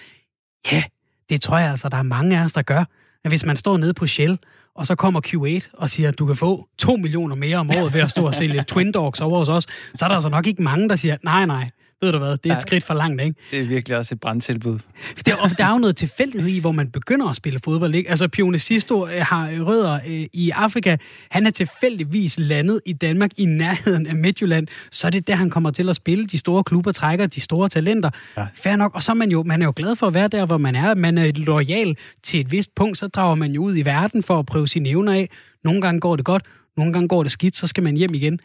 Ja, 0.72 0.82
det 1.30 1.40
tror 1.40 1.58
jeg 1.58 1.70
altså, 1.70 1.88
der 1.88 1.96
er 1.96 2.02
mange 2.02 2.38
af 2.38 2.44
os, 2.44 2.52
der 2.52 2.62
gør. 2.62 2.84
At 3.24 3.30
hvis 3.30 3.44
man 3.44 3.56
står 3.56 3.76
nede 3.76 3.94
på 3.94 4.06
Shell, 4.06 4.38
og 4.74 4.86
så 4.86 4.94
kommer 4.94 5.20
Q8 5.26 5.70
og 5.72 5.90
siger, 5.90 6.08
at 6.08 6.18
du 6.18 6.26
kan 6.26 6.36
få 6.36 6.68
2 6.78 6.96
millioner 6.96 7.36
mere 7.36 7.56
om 7.56 7.70
året 7.70 7.94
ved 7.94 8.00
at 8.00 8.10
stå 8.10 8.26
og 8.26 8.34
sælge 8.34 8.64
Twin 8.68 8.92
Dogs 8.92 9.20
over 9.20 9.38
hos 9.38 9.48
os, 9.48 9.66
så 9.94 10.04
er 10.04 10.08
der 10.08 10.14
altså 10.14 10.28
nok 10.28 10.46
ikke 10.46 10.62
mange, 10.62 10.88
der 10.88 10.96
siger, 10.96 11.16
nej, 11.22 11.46
nej, 11.46 11.70
ved 12.04 12.12
du 12.12 12.18
hvad, 12.18 12.30
det 12.30 12.46
er 12.46 12.50
et 12.50 12.54
ja, 12.54 12.60
skridt 12.60 12.84
for 12.84 12.94
langt, 12.94 13.22
ikke? 13.22 13.34
Det 13.50 13.60
er 13.60 13.66
virkelig 13.66 13.96
også 13.98 14.14
et 14.14 14.20
brandtilbud. 14.20 14.78
Der, 15.26 15.36
og 15.36 15.58
der 15.58 15.64
er 15.64 15.70
jo 15.70 15.78
noget 15.78 15.96
tilfældighed 15.96 16.50
i, 16.50 16.58
hvor 16.58 16.72
man 16.72 16.90
begynder 16.90 17.28
at 17.28 17.36
spille 17.36 17.58
fodbold, 17.64 17.94
ikke? 17.94 18.10
Altså, 18.10 18.28
Pione 18.28 18.58
Sisto 18.58 19.06
øh, 19.06 19.12
har 19.20 19.50
rødder 19.60 19.94
øh, 20.06 20.26
i 20.32 20.50
Afrika. 20.50 20.96
Han 21.30 21.46
er 21.46 21.50
tilfældigvis 21.50 22.38
landet 22.38 22.80
i 22.86 22.92
Danmark 22.92 23.30
i 23.36 23.44
nærheden 23.44 24.06
af 24.06 24.16
Midtjylland. 24.16 24.66
Så 24.90 25.06
er 25.06 25.10
det 25.10 25.28
der, 25.28 25.34
han 25.34 25.50
kommer 25.50 25.70
til 25.70 25.88
at 25.88 25.96
spille. 25.96 26.26
De 26.26 26.38
store 26.38 26.64
klubber 26.64 26.92
trækker 26.92 27.26
de 27.26 27.40
store 27.40 27.68
talenter. 27.68 28.10
Ja. 28.36 28.46
Fair 28.54 28.76
nok. 28.76 28.94
Og 28.94 29.02
så 29.02 29.12
er 29.12 29.16
man 29.16 29.30
jo, 29.30 29.42
man 29.42 29.62
er 29.62 29.66
jo 29.66 29.72
glad 29.76 29.96
for 29.96 30.06
at 30.06 30.14
være 30.14 30.28
der, 30.28 30.46
hvor 30.46 30.58
man 30.58 30.76
er. 30.76 30.94
Man 30.94 31.18
er 31.18 31.32
lojal 31.34 31.96
til 32.22 32.40
et 32.40 32.52
vist 32.52 32.74
punkt, 32.74 32.98
så 32.98 33.08
drager 33.08 33.34
man 33.34 33.52
jo 33.52 33.62
ud 33.62 33.76
i 33.76 33.82
verden 33.82 34.22
for 34.22 34.38
at 34.38 34.46
prøve 34.46 34.68
sine 34.68 34.88
evner 34.88 35.12
af. 35.12 35.28
Nogle 35.64 35.80
gange 35.80 36.00
går 36.00 36.16
det 36.16 36.24
godt, 36.24 36.42
nogle 36.76 36.92
gange 36.92 37.08
går 37.08 37.22
det 37.22 37.32
skidt, 37.32 37.56
så 37.56 37.66
skal 37.66 37.82
man 37.82 37.96
hjem 37.96 38.14
igen 38.14 38.40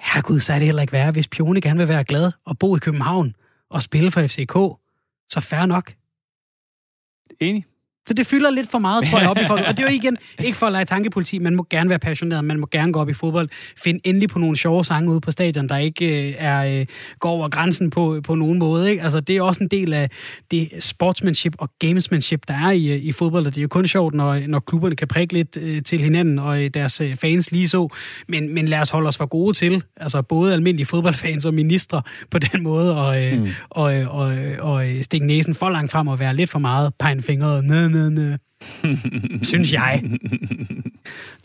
herregud, 0.00 0.40
så 0.40 0.52
er 0.52 0.58
det 0.58 0.66
heller 0.66 0.82
ikke 0.82 0.92
værre. 0.92 1.10
Hvis 1.10 1.28
Pione 1.28 1.60
gerne 1.60 1.78
vil 1.78 1.88
være 1.88 2.04
glad 2.04 2.32
og 2.44 2.58
bo 2.58 2.76
i 2.76 2.78
København 2.78 3.36
og 3.68 3.82
spille 3.82 4.10
for 4.10 4.26
FCK, 4.26 4.80
så 5.28 5.40
færre 5.40 5.66
nok. 5.66 5.94
Enig. 7.40 7.66
Så 8.08 8.14
det 8.14 8.26
fylder 8.26 8.50
lidt 8.50 8.70
for 8.70 8.78
meget, 8.78 9.04
tror 9.04 9.18
jeg, 9.18 9.28
op 9.28 9.38
i 9.38 9.46
folk. 9.52 9.64
Og 9.68 9.76
det 9.76 9.84
er 9.84 9.90
jo 9.90 9.94
igen 9.94 10.16
ikke 10.44 10.58
for 10.58 10.66
at 10.66 10.72
lege 10.72 10.84
tankepoliti. 10.84 11.38
Man 11.38 11.56
må 11.56 11.66
gerne 11.70 11.90
være 11.90 11.98
passioneret, 11.98 12.44
man 12.44 12.60
må 12.60 12.68
gerne 12.70 12.92
gå 12.92 13.00
op 13.00 13.08
i 13.08 13.12
fodbold. 13.12 13.48
Find 13.76 14.00
endelig 14.04 14.28
på 14.28 14.38
nogle 14.38 14.56
sjove 14.56 14.84
sange 14.84 15.10
ude 15.10 15.20
på 15.20 15.30
stadion, 15.30 15.68
der 15.68 15.76
ikke 15.76 16.28
øh, 16.28 16.34
er, 16.38 16.80
øh, 16.80 16.86
går 17.18 17.30
over 17.30 17.48
grænsen 17.48 17.90
på, 17.90 18.20
på 18.24 18.34
nogen 18.34 18.58
måde. 18.58 18.90
Ikke? 18.90 19.02
Altså, 19.02 19.20
det 19.20 19.36
er 19.36 19.42
også 19.42 19.62
en 19.62 19.68
del 19.68 19.92
af 19.92 20.10
det 20.50 20.70
sportsmanship 20.80 21.54
og 21.58 21.70
gamesmanship, 21.78 22.40
der 22.48 22.54
er 22.54 22.70
i, 22.70 22.86
øh, 22.92 23.02
i 23.02 23.12
fodbold. 23.12 23.46
Og 23.46 23.54
det 23.54 23.60
er 23.60 23.62
jo 23.62 23.68
kun 23.68 23.86
sjovt, 23.86 24.14
når, 24.14 24.38
når 24.46 24.60
klubberne 24.60 24.96
kan 24.96 25.08
prikke 25.08 25.34
lidt 25.34 25.58
øh, 25.60 25.82
til 25.82 26.00
hinanden, 26.00 26.38
og 26.38 26.62
øh, 26.62 26.70
deres 26.74 27.00
øh, 27.00 27.16
fans 27.16 27.52
lige 27.52 27.68
så. 27.68 27.88
Men, 28.28 28.54
men 28.54 28.68
lad 28.68 28.80
os 28.80 28.90
holde 28.90 29.08
os 29.08 29.16
for 29.16 29.26
gode 29.26 29.52
til, 29.52 29.82
altså 29.96 30.22
både 30.22 30.52
almindelige 30.52 30.86
fodboldfans 30.86 31.46
og 31.46 31.54
ministre 31.54 32.02
på 32.30 32.38
den 32.38 32.62
måde, 32.62 33.06
og, 33.06 33.24
øh, 33.24 33.40
mm. 33.40 33.48
og, 33.70 33.94
øh, 33.94 34.14
og, 34.14 34.32
og, 34.60 34.72
og 34.72 34.84
stikke 35.02 35.26
næsen 35.26 35.54
for 35.54 35.70
langt 35.70 35.92
frem 35.92 36.08
og 36.08 36.18
være 36.18 36.36
lidt 36.36 36.50
for 36.50 36.58
meget 36.58 36.92
pegnfingret 36.98 37.64
ned, 37.64 37.88
ned, 37.88 37.97
synes 39.42 39.72
jeg. 39.72 40.02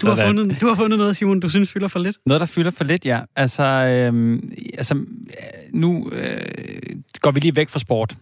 Du 0.01 0.07
har, 0.07 0.25
fundet, 0.25 0.61
du 0.61 0.67
har 0.67 0.75
fundet 0.75 0.99
noget, 0.99 1.15
Simon, 1.15 1.39
du 1.39 1.49
synes 1.49 1.71
fylder 1.71 1.87
for 1.87 1.99
lidt? 1.99 2.17
Noget, 2.25 2.39
der 2.39 2.45
fylder 2.45 2.71
for 2.71 2.83
lidt, 2.83 3.05
ja. 3.05 3.19
Altså, 3.35 3.63
øhm, 3.63 4.51
altså 4.77 5.05
nu 5.73 6.09
øh, 6.11 6.41
går 7.19 7.31
vi 7.31 7.39
lige 7.39 7.55
væk 7.55 7.69
fra 7.69 7.79
sport. 7.79 8.15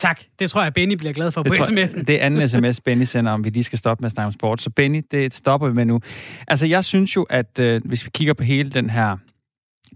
Tak. 0.00 0.20
Det 0.38 0.50
tror 0.50 0.62
jeg, 0.62 0.74
Benny 0.74 0.94
bliver 0.94 1.12
glad 1.12 1.32
for 1.32 1.42
det 1.42 1.52
på 1.52 1.62
sms'en. 1.62 2.02
Det 2.02 2.22
er 2.22 2.26
anden 2.26 2.48
sms, 2.48 2.80
Benny 2.80 3.04
sender, 3.04 3.32
om 3.32 3.44
vi 3.44 3.50
lige 3.50 3.64
skal 3.64 3.78
stoppe 3.78 4.02
med 4.02 4.06
at 4.06 4.12
snakke 4.12 4.26
om 4.26 4.32
sport. 4.32 4.62
Så 4.62 4.70
Benny, 4.70 5.02
det 5.10 5.34
stopper 5.34 5.68
vi 5.68 5.74
med 5.74 5.84
nu. 5.84 6.00
Altså, 6.48 6.66
jeg 6.66 6.84
synes 6.84 7.16
jo, 7.16 7.22
at 7.22 7.58
øh, 7.60 7.80
hvis 7.84 8.04
vi 8.04 8.10
kigger 8.14 8.34
på 8.34 8.42
hele 8.42 8.70
den 8.70 8.90
her 8.90 9.16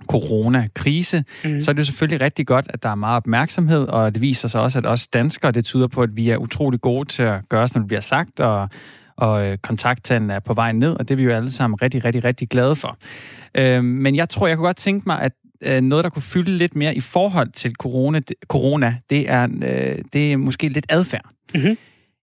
coronakrise, 0.07 1.24
mm. 1.44 1.61
så 1.61 1.70
er 1.70 1.72
det 1.72 1.78
jo 1.78 1.85
selvfølgelig 1.85 2.20
rigtig 2.20 2.46
godt, 2.46 2.66
at 2.68 2.83
der 2.83 2.88
er 2.88 2.94
meget 2.94 3.16
opmærksomhed, 3.16 3.83
og 3.83 4.14
det 4.14 4.22
viser 4.22 4.48
sig 4.48 4.61
også, 4.61 4.78
at 4.78 4.87
os 4.87 5.07
danskere, 5.07 5.52
det 5.52 5.64
tyder 5.64 5.87
på, 5.87 6.02
at 6.02 6.16
vi 6.16 6.31
er 6.31 6.37
utrolig 6.37 6.81
gode 6.81 7.09
til 7.09 7.22
at 7.22 7.48
gøre, 7.48 7.68
som 7.68 7.83
det 7.83 7.88
bliver 7.88 8.00
sagt, 8.00 8.40
og, 8.40 8.68
og 9.16 9.46
øh, 9.46 9.59
kontakttallen 9.59 10.31
er 10.31 10.38
på 10.40 10.55
vej 10.55 10.72
ned, 10.72 10.92
og 10.92 11.09
det 11.09 11.14
er 11.14 11.16
vi 11.16 11.24
jo 11.24 11.31
alle 11.31 11.50
sammen 11.50 11.83
rigtig, 11.83 12.05
rigtig, 12.05 12.24
rigtig 12.24 12.48
glade 12.48 12.76
for. 12.76 12.96
Øh, 13.55 13.85
men 13.85 14.16
jeg 14.16 14.28
tror, 14.28 14.46
jeg 14.46 14.57
kunne 14.57 14.66
godt 14.66 14.76
tænke 14.76 15.05
mig, 15.07 15.20
at 15.20 15.33
øh, 15.62 15.81
noget, 15.81 16.05
der 16.05 16.11
kunne 16.11 16.22
fylde 16.22 16.57
lidt 16.57 16.76
mere 16.76 16.94
i 16.94 17.00
forhold 17.00 17.50
til 17.52 17.74
corona, 17.74 18.20
corona 18.46 18.96
det, 19.11 19.31
er, 19.31 19.48
øh, 19.62 19.98
det 20.12 20.33
er 20.33 20.37
måske 20.37 20.68
lidt 20.68 20.87
adfærd. 20.88 21.24
Mm-hmm. 21.55 21.76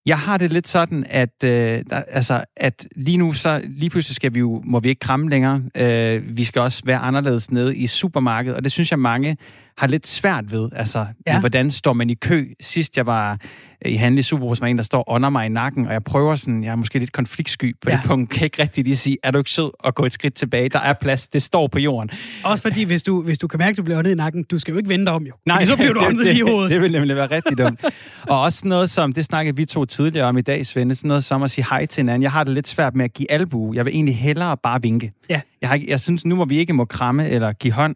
Jeg 0.09 0.19
har 0.19 0.37
det 0.37 0.53
lidt 0.53 0.67
sådan, 0.67 1.05
at, 1.09 1.43
øh, 1.43 1.83
der, 1.89 2.03
altså, 2.07 2.43
at 2.57 2.87
lige 2.95 3.17
nu, 3.17 3.33
så 3.33 3.61
lige 3.67 3.89
pludselig 3.89 4.15
skal 4.15 4.33
vi 4.33 4.39
jo, 4.39 4.61
må 4.65 4.79
vi 4.79 4.89
ikke 4.89 4.99
kramme 4.99 5.29
længere. 5.29 5.63
Øh, 5.75 6.37
vi 6.37 6.43
skal 6.43 6.61
også 6.61 6.81
være 6.85 6.97
anderledes 6.97 7.51
nede 7.51 7.77
i 7.77 7.87
supermarkedet, 7.87 8.57
og 8.57 8.63
det 8.63 8.71
synes 8.71 8.91
jeg 8.91 8.99
mange 8.99 9.37
har 9.79 9.87
lidt 9.87 10.07
svært 10.07 10.51
ved. 10.51 10.69
Altså, 10.75 11.05
ja. 11.27 11.39
hvordan 11.39 11.71
står 11.71 11.93
man 11.93 12.09
i 12.09 12.13
kø? 12.13 12.45
Sidst 12.59 12.97
jeg 12.97 13.05
var 13.05 13.37
i 13.85 13.95
handel 13.95 14.19
i 14.19 14.21
Superbrus, 14.21 14.59
en, 14.59 14.77
der 14.77 14.83
står 14.83 15.03
under 15.07 15.29
mig 15.29 15.45
i 15.45 15.49
nakken, 15.49 15.87
og 15.87 15.93
jeg 15.93 16.03
prøver 16.03 16.35
sådan, 16.35 16.63
jeg 16.63 16.71
er 16.71 16.75
måske 16.75 16.99
lidt 16.99 17.11
konfliktsky 17.11 17.75
på 17.81 17.89
ja. 17.89 17.95
det 17.95 18.03
punkt, 18.05 18.29
kan 18.29 18.43
ikke 18.43 18.61
rigtig 18.61 18.83
lige 18.83 18.97
sige, 18.97 19.17
er 19.23 19.31
du 19.31 19.37
ikke 19.37 19.49
sød 19.49 19.71
at 19.85 19.95
gå 19.95 20.05
et 20.05 20.13
skridt 20.13 20.33
tilbage? 20.33 20.69
Der 20.69 20.79
er 20.79 20.93
plads, 20.93 21.27
det 21.27 21.43
står 21.43 21.67
på 21.67 21.79
jorden. 21.79 22.09
Også 22.43 22.61
fordi, 22.61 22.83
hvis 22.83 23.03
du, 23.03 23.21
hvis 23.21 23.37
du 23.37 23.47
kan 23.47 23.57
mærke, 23.57 23.69
at 23.69 23.77
du 23.77 23.83
bliver 23.83 23.97
åndet 23.97 24.11
i 24.11 24.15
nakken, 24.15 24.43
du 24.43 24.59
skal 24.59 24.71
jo 24.71 24.77
ikke 24.77 24.89
vente 24.89 25.09
om 25.09 25.23
jo. 25.23 25.33
Nej, 25.45 25.65
så 25.65 25.75
bliver 25.75 25.93
du 25.93 25.99
åndet 26.07 26.27
i 26.37 26.41
hovedet. 26.41 26.71
Det, 26.71 26.81
vil 26.81 26.91
nemlig 26.91 27.15
være 27.15 27.27
rigtig 27.31 27.57
dumt. 27.57 27.85
og 28.29 28.41
også 28.41 28.67
noget 28.67 28.89
som, 28.89 29.13
det 29.13 29.25
snakkede 29.25 29.55
vi 29.55 29.65
to 29.65 29.85
tidligere 29.85 30.27
om 30.27 30.37
i 30.37 30.41
dag, 30.41 30.65
Svende, 30.65 30.95
sådan 30.95 31.07
noget 31.07 31.23
som 31.23 31.43
at 31.43 31.51
sige 31.51 31.65
hej 31.69 31.85
til 31.85 32.01
hinanden. 32.01 32.23
Jeg 32.23 32.31
har 32.31 32.43
det 32.43 32.53
lidt 32.53 32.67
svært 32.67 32.95
med 32.95 33.05
at 33.05 33.13
give 33.13 33.31
albu. 33.31 33.73
Jeg 33.73 33.85
vil 33.85 33.93
egentlig 33.93 34.17
hellere 34.17 34.57
bare 34.57 34.81
vinke. 34.81 35.11
Ja. 35.29 35.41
Jeg, 35.61 35.69
har, 35.69 35.81
jeg 35.87 35.99
synes, 35.99 36.25
nu 36.25 36.35
hvor 36.35 36.45
vi 36.45 36.57
ikke 36.57 36.73
må 36.73 36.85
kramme 36.85 37.29
eller 37.29 37.53
give 37.53 37.73
hånd, 37.73 37.95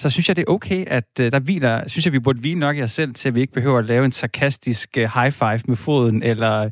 så 0.00 0.10
synes 0.10 0.28
jeg, 0.28 0.36
det 0.36 0.44
er 0.48 0.52
okay, 0.52 0.84
at 0.86 1.04
uh, 1.20 1.26
der 1.26 1.38
hviler, 1.38 1.88
synes 1.88 2.04
jeg, 2.04 2.12
vi 2.12 2.18
burde 2.18 2.40
hvile 2.40 2.60
nok 2.60 2.76
jer 2.76 2.86
selv 2.86 3.14
til, 3.14 3.28
at 3.28 3.34
vi 3.34 3.40
ikke 3.40 3.52
behøver 3.52 3.78
at 3.78 3.84
lave 3.84 4.04
en 4.04 4.12
sarkastisk 4.12 4.90
uh, 4.96 5.02
high 5.02 5.32
five 5.32 5.60
med 5.68 5.76
foden, 5.76 6.22
eller 6.22 6.64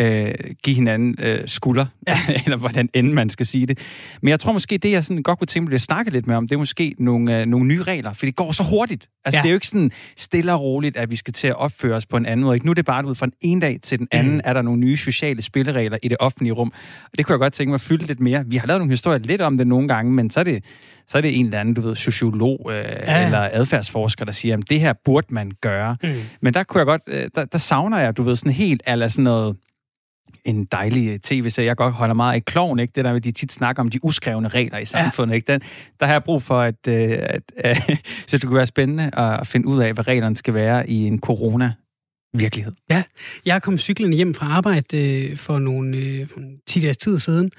uh, 0.00 0.54
give 0.62 0.74
hinanden 0.74 1.16
uh, 1.22 1.38
skulder, 1.46 1.86
ja. 2.08 2.20
eller 2.44 2.56
hvordan 2.56 2.88
end 2.94 3.12
man 3.12 3.30
skal 3.30 3.46
sige 3.46 3.66
det. 3.66 3.78
Men 4.22 4.30
jeg 4.30 4.40
tror 4.40 4.52
måske, 4.52 4.78
det 4.78 4.90
jeg 4.90 5.04
sådan 5.04 5.22
godt 5.22 5.38
kunne 5.38 5.46
tænke 5.46 5.68
mig 5.68 5.74
at 5.74 5.80
snakke 5.80 6.10
lidt 6.10 6.26
med 6.26 6.36
om, 6.36 6.48
det 6.48 6.54
er 6.54 6.58
måske 6.58 6.94
nogle, 6.98 7.40
uh, 7.42 7.48
nogle 7.48 7.66
nye 7.66 7.82
regler, 7.82 8.12
for 8.12 8.26
det 8.26 8.36
går 8.36 8.52
så 8.52 8.62
hurtigt. 8.62 9.08
Altså, 9.24 9.38
ja. 9.38 9.42
det 9.42 9.48
er 9.48 9.50
jo 9.50 9.56
ikke 9.56 9.66
sådan 9.66 9.90
stille 10.16 10.52
og 10.52 10.60
roligt, 10.60 10.96
at 10.96 11.10
vi 11.10 11.16
skal 11.16 11.34
til 11.34 11.48
at 11.48 11.56
opføre 11.56 11.96
os 11.96 12.06
på 12.06 12.16
en 12.16 12.26
anden 12.26 12.44
måde. 12.44 12.56
Ikke? 12.56 12.66
Nu 12.66 12.70
er 12.70 12.74
det 12.74 12.84
bare 12.84 13.06
ud 13.06 13.14
fra 13.14 13.26
den 13.26 13.34
ene 13.40 13.60
dag 13.60 13.78
til 13.82 13.98
den 13.98 14.08
anden, 14.10 14.34
mm. 14.34 14.40
er 14.44 14.52
der 14.52 14.62
nogle 14.62 14.80
nye 14.80 14.96
sociale 14.96 15.42
spilleregler 15.42 15.98
i 16.02 16.08
det 16.08 16.16
offentlige 16.20 16.52
rum. 16.52 16.72
Og 17.04 17.18
det 17.18 17.26
kunne 17.26 17.32
jeg 17.32 17.38
godt 17.38 17.52
tænke 17.52 17.68
mig 17.68 17.74
at 17.74 17.80
fylde 17.80 18.06
lidt 18.06 18.20
mere. 18.20 18.44
Vi 18.46 18.56
har 18.56 18.66
lavet 18.66 18.80
nogle 18.80 18.92
historier 18.92 19.18
lidt 19.18 19.40
om 19.40 19.58
det 19.58 19.66
nogle 19.66 19.88
gange, 19.88 20.12
men 20.12 20.30
så 20.30 20.40
er 20.40 20.44
det 20.44 20.64
så 21.08 21.18
er 21.18 21.22
det 21.22 21.38
en 21.38 21.44
eller 21.44 21.60
anden, 21.60 21.74
du 21.74 21.80
ved, 21.80 21.96
sociolog 21.96 22.70
øh, 22.70 22.76
ja. 22.76 23.24
eller 23.24 23.48
adfærdsforsker, 23.52 24.24
der 24.24 24.32
siger, 24.32 24.56
at 24.56 24.70
det 24.70 24.80
her 24.80 24.92
burde 25.04 25.26
man 25.34 25.52
gøre. 25.60 25.96
Mm. 26.02 26.14
Men 26.40 26.54
der 26.54 26.62
kunne 26.62 26.78
jeg 26.78 26.86
godt, 26.86 27.02
øh, 27.06 27.30
der, 27.34 27.44
der 27.44 27.58
savner 27.58 27.98
jeg, 27.98 28.16
du 28.16 28.22
ved, 28.22 28.36
sådan 28.36 28.52
helt, 28.52 28.82
eller 28.86 29.08
sådan 29.08 29.24
noget, 29.24 29.56
en 30.44 30.64
dejlig 30.64 31.22
tv-serie. 31.22 31.66
Jeg 31.66 31.76
godt 31.76 31.94
holder 31.94 32.14
meget 32.14 32.34
af 32.34 32.44
kloven, 32.44 32.78
ikke? 32.78 32.92
Det 32.96 33.04
der 33.04 33.12
med, 33.12 33.20
de 33.20 33.32
tit 33.32 33.52
snakker 33.52 33.82
om 33.82 33.88
de 33.88 34.04
uskrevne 34.04 34.48
regler 34.48 34.78
i 34.78 34.84
samfundet, 34.84 35.32
ja. 35.32 35.36
ikke? 35.36 35.52
Den, 35.52 35.60
der 36.00 36.06
har 36.06 36.12
jeg 36.12 36.24
brug 36.24 36.42
for, 36.42 36.60
at, 36.60 36.88
øh, 36.88 37.18
at, 37.20 37.42
at 37.64 37.76
så 38.26 38.38
det 38.38 38.42
kunne 38.42 38.56
være 38.56 38.66
spændende 38.66 39.18
at 39.18 39.46
finde 39.46 39.66
ud 39.68 39.82
af, 39.82 39.92
hvad 39.92 40.08
reglerne 40.08 40.36
skal 40.36 40.54
være 40.54 40.90
i 40.90 41.06
en 41.06 41.20
corona 41.20 41.72
virkelighed. 42.34 42.72
Ja, 42.90 43.02
jeg 43.44 43.62
kom 43.62 43.78
cyklen 43.78 44.12
hjem 44.12 44.34
fra 44.34 44.46
arbejde 44.46 45.22
øh, 45.28 45.36
for 45.36 45.58
nogle 45.58 45.96
øh, 45.96 46.28
10 46.66 46.80
dages 46.80 46.96
tid 46.96 47.18
siden, 47.18 47.50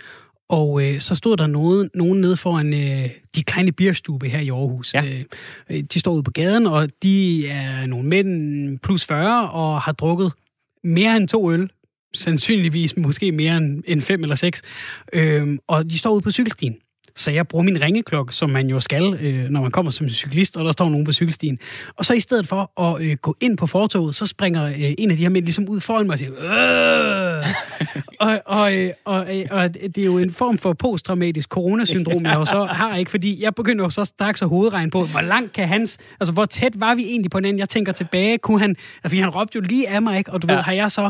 og 0.49 0.83
øh, 0.83 0.99
så 0.99 1.15
stod 1.15 1.37
der 1.37 1.47
nogen, 1.47 1.89
nogen 1.93 2.21
nede 2.21 2.37
foran 2.37 2.73
øh, 2.73 3.09
de 3.35 3.43
kleine 3.43 3.71
bierstube 3.71 4.29
her 4.29 4.39
i 4.39 4.49
Aarhus. 4.49 4.93
Ja. 4.93 5.03
Øh, 5.03 5.25
øh, 5.69 5.83
de 5.83 5.99
står 5.99 6.13
ude 6.13 6.23
på 6.23 6.31
gaden, 6.31 6.67
og 6.67 6.89
de 7.03 7.47
er 7.47 7.85
nogle 7.85 8.07
mænd 8.07 8.79
plus 8.79 9.05
40 9.05 9.49
og 9.49 9.81
har 9.81 9.91
drukket 9.91 10.31
mere 10.83 11.17
end 11.17 11.27
to 11.27 11.51
øl. 11.51 11.71
Sandsynligvis 12.13 12.97
måske 12.97 13.31
mere 13.31 13.57
end, 13.57 13.83
end 13.87 14.01
fem 14.01 14.23
eller 14.23 14.35
seks. 14.35 14.61
Øh, 15.13 15.57
og 15.67 15.89
de 15.89 15.99
står 15.99 16.11
ude 16.11 16.21
på 16.21 16.31
cykelstien. 16.31 16.75
Så 17.19 17.31
jeg 17.31 17.47
bruger 17.47 17.63
min 17.63 17.81
ringeklokke, 17.81 18.33
som 18.33 18.49
man 18.49 18.67
jo 18.67 18.79
skal, 18.79 19.17
øh, 19.21 19.49
når 19.49 19.61
man 19.61 19.71
kommer 19.71 19.91
som 19.91 20.09
cyklist, 20.09 20.57
og 20.57 20.65
der 20.65 20.71
står 20.71 20.89
nogen 20.89 21.05
på 21.05 21.11
cykelstien. 21.11 21.59
Og 21.95 22.05
så 22.05 22.13
i 22.13 22.19
stedet 22.19 22.47
for 22.47 22.81
at 22.81 23.01
øh, 23.01 23.17
gå 23.21 23.35
ind 23.41 23.57
på 23.57 23.67
fortoget, 23.67 24.15
så 24.15 24.27
springer 24.27 24.65
øh, 24.65 24.93
en 24.97 25.11
af 25.11 25.17
de 25.17 25.23
her 25.23 25.29
mænd 25.29 25.45
ligesom 25.45 25.69
ud 25.69 25.79
foran 25.79 26.05
mig 26.05 26.13
og 26.13 26.19
siger, 26.19 26.31
øh! 26.31 27.45
og, 28.19 28.41
og, 28.45 28.77
øh, 28.77 28.91
og, 29.05 29.37
øh, 29.37 29.45
og 29.51 29.73
det 29.73 29.97
er 29.97 30.05
jo 30.05 30.17
en 30.17 30.31
form 30.31 30.57
for 30.57 30.73
posttraumatisk 30.73 31.49
coronasyndrom, 31.49 32.25
jeg 32.25 32.35
jo 32.35 32.45
så 32.45 32.63
har, 32.63 32.95
ikke? 32.95 33.11
Fordi 33.11 33.43
jeg 33.43 33.55
begynder 33.55 33.83
jo 33.83 33.89
så 33.89 34.05
straks 34.05 34.41
at 34.41 34.49
hovedregne 34.49 34.91
på, 34.91 35.05
hvor 35.05 35.21
langt 35.21 35.53
kan 35.53 35.67
hans... 35.67 35.97
Altså, 36.19 36.33
hvor 36.33 36.45
tæt 36.45 36.79
var 36.79 36.95
vi 36.95 37.03
egentlig 37.05 37.31
på 37.31 37.37
hinanden? 37.37 37.59
Jeg 37.59 37.69
tænker 37.69 37.91
tilbage, 37.91 38.37
kunne 38.37 38.59
han... 38.59 38.75
Altså, 39.03 39.19
han 39.19 39.29
råbte 39.29 39.55
jo 39.55 39.61
lige 39.61 39.89
af 39.89 40.01
mig, 40.01 40.17
ikke? 40.17 40.33
Og 40.33 40.41
du 40.41 40.47
ja. 40.49 40.55
ved, 40.55 40.61
har 40.61 40.73
jeg 40.73 40.91
så 40.91 41.09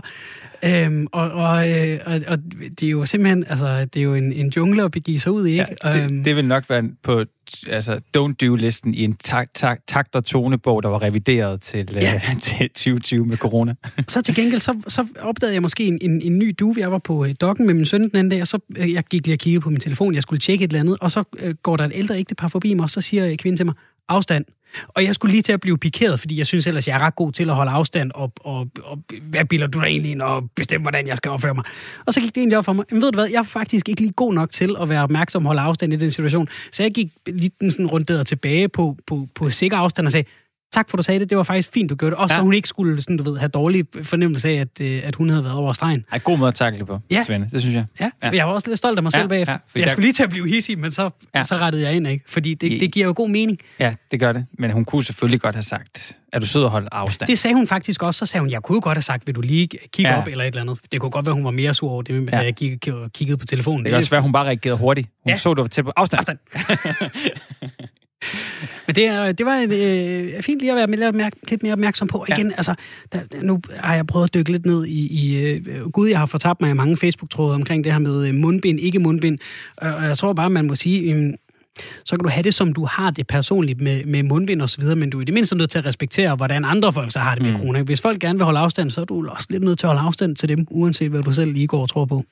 Øhm, 0.66 1.08
og, 1.12 1.32
og, 1.32 1.70
øh, 1.70 2.00
og, 2.06 2.14
og 2.28 2.38
det 2.80 2.84
er 2.84 2.90
jo 2.90 3.06
simpelthen, 3.06 3.46
altså, 3.50 3.86
det 3.86 4.00
er 4.00 4.04
jo 4.04 4.16
en, 4.16 4.34
en 4.34 4.54
jungle 4.56 4.84
at 4.84 4.92
begive 4.92 5.20
sig 5.20 5.32
ud 5.32 5.48
i, 5.48 5.52
ikke? 5.52 5.76
Ja, 5.84 5.94
det, 5.94 6.04
øhm, 6.04 6.24
det 6.24 6.36
vil 6.36 6.46
nok 6.46 6.70
være 6.70 6.84
på 7.04 7.24
altså, 7.68 8.00
don't 8.18 8.34
do-listen 8.46 8.94
i 8.94 9.04
en 9.04 9.16
takt, 9.16 9.56
takt, 9.56 9.88
takt 9.88 10.16
og 10.16 10.26
tonebog, 10.26 10.84
der 10.84 10.90
var 10.90 11.02
revideret 11.02 11.62
til, 11.62 11.90
ja. 11.94 12.16
uh, 12.16 12.40
til 12.42 12.70
2020 12.70 13.26
med 13.26 13.38
corona. 13.38 13.76
så 14.08 14.22
til 14.22 14.36
gengæld, 14.36 14.62
så, 14.62 14.82
så 14.88 15.08
opdagede 15.20 15.54
jeg 15.54 15.62
måske 15.62 15.86
en, 15.86 16.00
en, 16.02 16.22
en 16.22 16.40
ny 16.40 16.56
duve. 16.60 16.76
Jeg 16.78 16.92
var 16.92 16.98
på 16.98 17.14
uh, 17.14 17.30
dokken 17.42 17.66
med 17.66 17.74
min 17.74 17.86
søn 17.86 18.02
den 18.02 18.12
anden 18.14 18.30
dag, 18.30 18.42
og 18.42 18.48
så 18.48 18.60
uh, 18.80 18.94
jeg 18.94 19.04
gik 19.04 19.26
lige 19.26 19.36
og 19.36 19.40
kiggede 19.40 19.62
på 19.62 19.70
min 19.70 19.80
telefon. 19.80 20.14
Jeg 20.14 20.24
skulle 20.24 20.40
tjekke 20.40 20.66
et 20.66 20.70
eller 20.70 20.80
andet, 20.80 20.98
og 21.02 21.12
så 21.12 21.24
uh, 21.44 21.50
går 21.64 21.78
der 21.78 21.86
et 21.86 21.92
ældre 21.96 22.18
ægtepar 22.18 22.48
forbi 22.48 22.74
mig, 22.74 22.84
og 22.84 22.90
så 22.90 23.02
siger 23.02 23.36
kvinden 23.36 23.58
til 23.58 23.66
mig, 23.66 23.76
afstand. 24.10 24.46
Og 24.88 25.04
jeg 25.04 25.16
skulle 25.16 25.32
lige 25.32 25.42
til 25.42 25.52
at 25.52 25.62
blive 25.62 25.78
pikeret, 25.78 26.20
fordi 26.20 26.38
jeg 26.38 26.48
synes 26.48 26.68
ellers, 26.68 26.88
jeg 26.88 26.96
er 26.96 27.00
ret 27.00 27.16
god 27.16 27.32
til 27.32 27.50
at 27.50 27.56
holde 27.56 27.72
afstand, 27.72 28.12
og, 28.16 28.32
og, 28.40 28.68
og 28.84 29.00
hvad 29.22 29.46
bilder 29.46 29.68
du 29.68 29.80
dig 29.80 29.88
egentlig 29.88 30.12
ind, 30.12 30.22
og 30.22 30.50
bestemme, 30.56 30.84
hvordan 30.84 31.08
jeg 31.08 31.18
skal 31.18 31.32
opføre 31.32 31.54
mig. 31.54 31.64
Og 32.06 32.14
så 32.14 32.22
gik 32.22 32.36
det 32.36 32.42
egentlig 32.42 32.58
op 32.58 32.66
for 32.66 32.74
mig, 32.74 32.86
men 32.92 33.02
ved 33.02 33.12
du 33.12 33.18
hvad, 33.18 33.30
jeg 33.30 33.40
er 33.40 33.44
faktisk 33.44 33.90
ikke 33.90 34.02
lige 34.02 34.14
god 34.14 34.34
nok 34.34 34.52
til 34.52 34.76
at 34.82 34.90
være 34.90 35.04
opmærksom 35.04 35.46
og 35.46 35.48
holde 35.48 35.62
afstand 35.62 35.94
i 35.94 35.96
den 35.96 36.12
situation. 36.12 36.48
Så 36.72 36.84
jeg 36.84 36.92
gik 36.92 37.12
lige 37.28 37.72
sådan 37.72 37.88
rundt 37.88 38.28
tilbage 38.28 38.70
på, 38.70 38.98
på, 39.08 39.28
på 39.36 39.50
sikker 39.50 39.78
afstand 39.78 40.08
og 40.08 40.12
sagde, 40.12 40.28
tak 40.72 40.90
for, 40.90 40.98
du 40.98 41.04
sagde 41.04 41.20
det. 41.20 41.30
Det 41.30 41.38
var 41.38 41.44
faktisk 41.44 41.72
fint, 41.74 41.90
du 41.90 41.96
gjorde 41.96 42.16
det. 42.16 42.22
Også 42.24 42.34
ja. 42.34 42.38
så 42.38 42.44
hun 42.44 42.54
ikke 42.54 42.68
skulle 42.68 43.02
sådan, 43.02 43.18
du 43.18 43.24
ved, 43.24 43.38
have 43.38 43.50
dårlig 43.50 43.86
fornemmelse 44.04 44.50
af, 44.50 44.54
at, 44.54 44.82
øh, 44.82 45.02
at 45.04 45.16
hun 45.16 45.30
havde 45.30 45.44
været 45.44 45.56
over 45.56 45.74
stregen. 45.74 46.06
Ej, 46.12 46.20
god 46.20 46.38
måde 46.38 46.48
at 46.48 46.56
takle 46.56 46.86
på, 46.86 47.00
ja. 47.12 47.24
Svende. 47.24 47.50
Det 47.52 47.62
synes 47.62 47.76
jeg. 47.76 47.86
Ja. 48.00 48.10
ja. 48.24 48.30
Jeg 48.34 48.48
var 48.48 48.54
også 48.54 48.68
lidt 48.68 48.78
stolt 48.78 49.00
af 49.00 49.04
mig 49.04 49.14
ja. 49.14 49.20
selv 49.20 49.30
bagefter. 49.30 49.54
Ja, 49.54 49.60
jeg, 49.76 49.82
jeg 49.82 49.90
skulle 49.92 50.06
lige 50.06 50.14
til 50.14 50.24
at 50.24 50.30
blive 50.30 50.48
hissig, 50.48 50.80
men 50.80 50.92
så, 50.92 51.10
ja. 51.36 51.44
så 51.44 51.56
rettede 51.56 51.84
jeg 51.84 51.96
ind, 51.96 52.08
ikke? 52.08 52.26
Fordi 52.28 52.54
det, 52.54 52.82
det 52.82 52.92
giver 52.92 53.06
jo 53.06 53.14
god 53.16 53.30
mening. 53.30 53.60
Ja, 53.80 53.94
det 54.12 54.20
gør 54.20 54.34
det. 54.34 54.46
Men 54.58 54.72
hun 54.72 54.86
kunne 54.86 55.04
selvfølgelig 55.04 55.42
godt 55.42 55.56
have 55.56 55.64
sagt, 55.64 56.18
er 56.34 56.40
du 56.40 56.46
sød 56.46 56.64
at 56.64 56.70
holde 56.70 56.88
afstand? 56.92 57.28
Det 57.28 57.40
sagde 57.40 57.56
hun 57.56 57.68
faktisk 57.68 58.04
også. 58.04 58.20
Så 58.20 58.26
sagde 58.26 58.42
hun, 58.42 58.50
jeg 58.52 58.62
kunne 58.62 58.76
jo 58.76 58.82
godt 58.84 58.98
have 58.98 59.04
sagt, 59.04 59.28
vil 59.28 59.36
du 59.36 59.42
lige 59.42 59.68
kigge 59.68 60.12
ja. 60.12 60.22
op 60.22 60.28
eller 60.28 60.44
et 60.44 60.48
eller 60.48 60.62
andet. 60.62 60.80
Det 60.92 61.00
kunne 61.00 61.12
godt 61.12 61.26
være, 61.26 61.36
hun 61.36 61.46
var 61.46 61.52
mere 61.52 61.74
sur 61.74 61.92
over 61.92 62.02
det, 62.02 62.30
ja. 62.32 62.38
jeg 62.38 62.56
kiggede 62.56 63.38
på 63.38 63.46
telefonen. 63.46 63.84
Det 63.84 63.90
kan 63.90 63.98
også 63.98 64.10
være, 64.10 64.22
hun 64.22 64.32
bare 64.32 64.46
reagerede 64.46 64.78
hurtigt. 64.78 65.08
Hun 65.24 65.30
ja. 65.30 65.38
så, 65.38 65.54
du 65.54 65.62
var 65.62 65.68
til 65.68 65.84
på 65.84 65.92
afstand. 65.96 66.20
afstand. 66.20 66.40
Men 68.88 68.96
det, 68.96 69.38
det 69.38 69.46
var 69.46 69.56
et, 69.56 69.72
øh, 69.72 70.44
fint 70.44 70.60
lige 70.60 70.72
at 70.72 70.76
være 70.76 71.06
lidt, 71.06 71.16
mere, 71.16 71.32
lidt 71.50 71.64
mere 71.64 71.74
opmærksom 71.74 72.08
på. 72.08 72.26
Ja. 72.30 72.36
Igen, 72.36 72.52
altså, 72.52 72.76
der, 73.12 73.20
nu 73.42 73.62
har 73.76 73.96
jeg 73.96 74.08
prøvet 74.08 74.26
at 74.26 74.34
dykke 74.34 74.52
lidt 74.52 74.66
ned 74.66 74.86
i... 74.86 75.08
i 75.08 75.46
øh, 75.46 75.90
Gud, 75.90 76.10
jeg 76.10 76.20
har 76.20 76.26
fortabt 76.26 76.62
mig 76.62 76.70
i 76.70 76.74
mange 76.74 76.98
Facebook-tråde 76.98 77.56
omkring 77.56 77.84
det 77.84 77.92
her 77.92 78.00
med 78.00 78.28
øh, 78.28 78.36
mundbind, 78.36 78.80
ikke 78.80 79.00
mundbind. 79.00 79.40
Og 79.78 80.04
jeg 80.04 80.18
tror 80.18 80.34
bare, 80.34 80.50
man 80.50 80.68
må 80.68 80.76
sige... 80.76 81.14
Øh, 81.14 81.34
så 82.06 82.16
kan 82.16 82.24
du 82.24 82.30
have 82.30 82.44
det, 82.44 82.54
som 82.54 82.74
du 82.74 82.86
har 82.86 83.12
det 83.12 83.28
personligt 83.28 83.82
med, 83.82 84.06
med 84.06 84.24
mundbind 84.24 84.62
og 84.62 84.70
så 84.70 84.82
videre, 84.82 84.96
men 84.96 85.10
du 85.10 85.18
er 85.18 85.22
i 85.22 85.26
det 85.26 85.34
mindste 85.34 85.56
nødt 85.56 85.70
til 85.70 85.78
at 85.78 85.86
respektere, 85.86 86.36
hvordan 86.36 86.66
andre 86.66 86.94
folk 86.94 87.12
så 87.12 87.20
har 87.20 87.36
det 87.36 87.44
med 87.44 87.52
mm. 87.52 87.58
corona. 87.58 87.82
Hvis 87.82 88.02
folk 88.02 88.20
gerne 88.20 88.40
vil 88.40 88.46
holde 88.46 88.60
afstand, 88.60 88.90
så 88.90 89.02
er 89.02 89.06
du 89.06 89.30
også 89.30 89.48
lidt 89.50 89.64
nødt 89.64 89.80
til 89.80 89.86
at 89.86 89.90
holde 89.90 90.02
afstand 90.02 90.36
til 90.36 90.50
dem, 90.50 90.68
uanset 90.70 91.10
hvad 91.10 91.24
du 91.24 91.32
selv 91.32 91.54
lige 91.54 91.68
går 91.68 91.82
og 91.82 91.90
tror 91.90 92.06
på. 92.06 92.24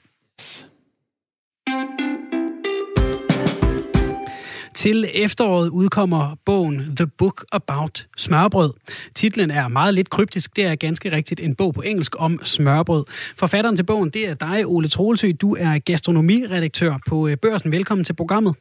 Til 4.84 5.06
efteråret 5.26 5.70
udkommer 5.70 6.24
bogen 6.46 6.78
The 7.00 7.08
Book 7.20 7.38
About 7.52 7.96
Smørbrød. 8.18 8.72
Titlen 9.16 9.52
er 9.52 9.68
meget 9.68 9.94
lidt 9.94 10.10
kryptisk. 10.10 10.56
Det 10.56 10.64
er 10.66 10.76
ganske 10.76 11.12
rigtigt 11.12 11.40
en 11.40 11.56
bog 11.56 11.74
på 11.74 11.82
engelsk 11.82 12.14
om 12.20 12.40
smørbrød. 12.44 13.04
Forfatteren 13.40 13.76
til 13.76 13.86
bogen, 13.92 14.10
det 14.10 14.24
er 14.30 14.36
dig, 14.48 14.66
Ole 14.66 14.88
Troelsø. 14.88 15.28
Du 15.42 15.50
er 15.56 15.80
gastronomiredaktør 15.80 16.94
på 17.10 17.28
øh, 17.28 17.38
Børsen. 17.38 17.72
Velkommen 17.72 18.06
til 18.06 18.16
programmet. 18.16 18.54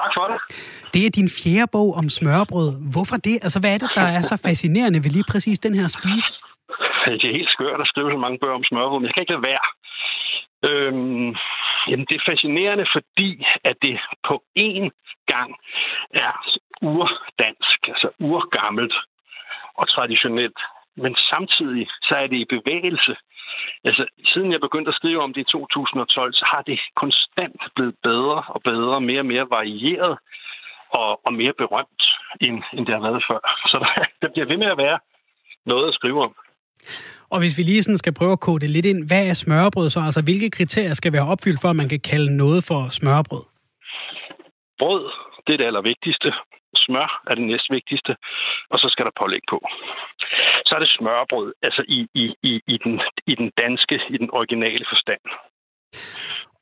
Tak 0.00 0.10
for 0.16 0.24
det. 0.30 0.38
Det 0.94 1.06
er 1.06 1.10
din 1.10 1.28
fjerde 1.28 1.70
bog 1.72 1.94
om 2.00 2.08
smørbrød. 2.08 2.70
Hvorfor 2.92 3.16
det? 3.16 3.36
Altså, 3.46 3.60
hvad 3.60 3.74
er 3.74 3.78
det, 3.78 3.90
der 3.94 4.08
er 4.16 4.22
så 4.22 4.36
fascinerende 4.46 5.04
ved 5.04 5.10
lige 5.10 5.24
præcis 5.32 5.58
den 5.58 5.74
her 5.74 5.88
spise? 5.98 6.28
Det 7.06 7.28
er 7.30 7.36
helt 7.40 7.52
skørt 7.56 7.80
at 7.84 7.88
skrive 7.92 8.10
så 8.14 8.18
mange 8.24 8.38
bøger 8.42 8.56
om 8.60 8.64
smørbrød, 8.70 8.98
men 9.00 9.06
jeg 9.06 9.14
kan 9.14 9.22
ikke 9.24 9.34
lade 9.36 9.46
være. 9.52 9.64
Øhm, 10.68 11.36
jamen, 11.88 12.06
det 12.08 12.16
er 12.16 12.30
fascinerende, 12.30 12.86
fordi 12.92 13.46
at 13.64 13.76
det 13.82 14.00
på 14.28 14.44
én 14.58 14.88
gang 15.26 15.50
er 16.10 16.32
urdansk, 16.82 17.88
altså 17.88 18.08
urgammelt 18.18 18.94
og 19.74 19.88
traditionelt. 19.88 20.58
Men 20.96 21.16
samtidig 21.16 21.88
så 22.02 22.14
er 22.14 22.26
det 22.26 22.36
i 22.36 22.52
bevægelse. 22.56 23.16
Altså, 23.84 24.06
siden 24.24 24.52
jeg 24.52 24.60
begyndte 24.60 24.88
at 24.88 24.94
skrive 24.94 25.22
om 25.22 25.32
det 25.34 25.40
i 25.40 25.52
2012, 25.52 26.32
så 26.32 26.44
har 26.52 26.62
det 26.62 26.80
konstant 26.96 27.62
blevet 27.74 27.94
bedre 28.02 28.44
og 28.48 28.62
bedre, 28.62 29.00
mere 29.00 29.20
og 29.20 29.26
mere 29.26 29.50
varieret 29.50 30.18
og, 30.90 31.20
og 31.26 31.32
mere 31.32 31.52
berømt, 31.58 32.02
end, 32.40 32.62
end 32.72 32.86
det 32.86 32.94
har 32.94 33.02
været 33.02 33.24
før. 33.30 33.40
Så 33.70 33.78
der, 33.78 34.04
der 34.22 34.32
bliver 34.32 34.46
ved 34.46 34.56
med 34.56 34.66
at 34.66 34.78
være 34.78 34.98
noget 35.66 35.88
at 35.88 35.94
skrive 35.94 36.22
om. 36.22 36.34
Og 37.32 37.38
hvis 37.38 37.58
vi 37.58 37.62
lige 37.62 37.82
sådan 37.82 37.98
skal 37.98 38.14
prøve 38.14 38.32
at 38.32 38.40
kode 38.40 38.60
det 38.60 38.70
lidt 38.70 38.86
ind, 38.86 39.06
hvad 39.06 39.26
er 39.26 39.34
smørbrød 39.34 39.90
så? 39.90 40.00
Altså, 40.00 40.22
hvilke 40.22 40.50
kriterier 40.50 40.94
skal 40.94 41.12
være 41.12 41.26
opfyldt, 41.32 41.60
for 41.60 41.70
at 41.70 41.76
man 41.76 41.88
kan 41.88 42.00
kalde 42.00 42.36
noget 42.36 42.64
for 42.68 42.80
smørbrød? 42.90 43.44
Brød, 44.78 45.04
det 45.46 45.52
er 45.52 45.56
det 45.56 45.64
allervigtigste. 45.70 46.32
Smør 46.76 47.22
er 47.30 47.34
det 47.34 47.46
næstvigtigste, 47.46 48.12
og 48.70 48.78
så 48.78 48.88
skal 48.92 49.04
der 49.04 49.10
pålæg 49.20 49.44
på. 49.50 49.58
Så 50.66 50.72
er 50.74 50.78
det 50.78 50.90
smørbrød, 50.98 51.52
altså 51.62 51.82
i, 51.88 52.00
i, 52.14 52.24
i, 52.42 52.52
i, 52.74 52.76
den, 52.84 53.00
i 53.26 53.34
den 53.34 53.50
danske, 53.62 54.00
i 54.14 54.16
den 54.22 54.30
originale 54.32 54.84
forstand. 54.92 55.22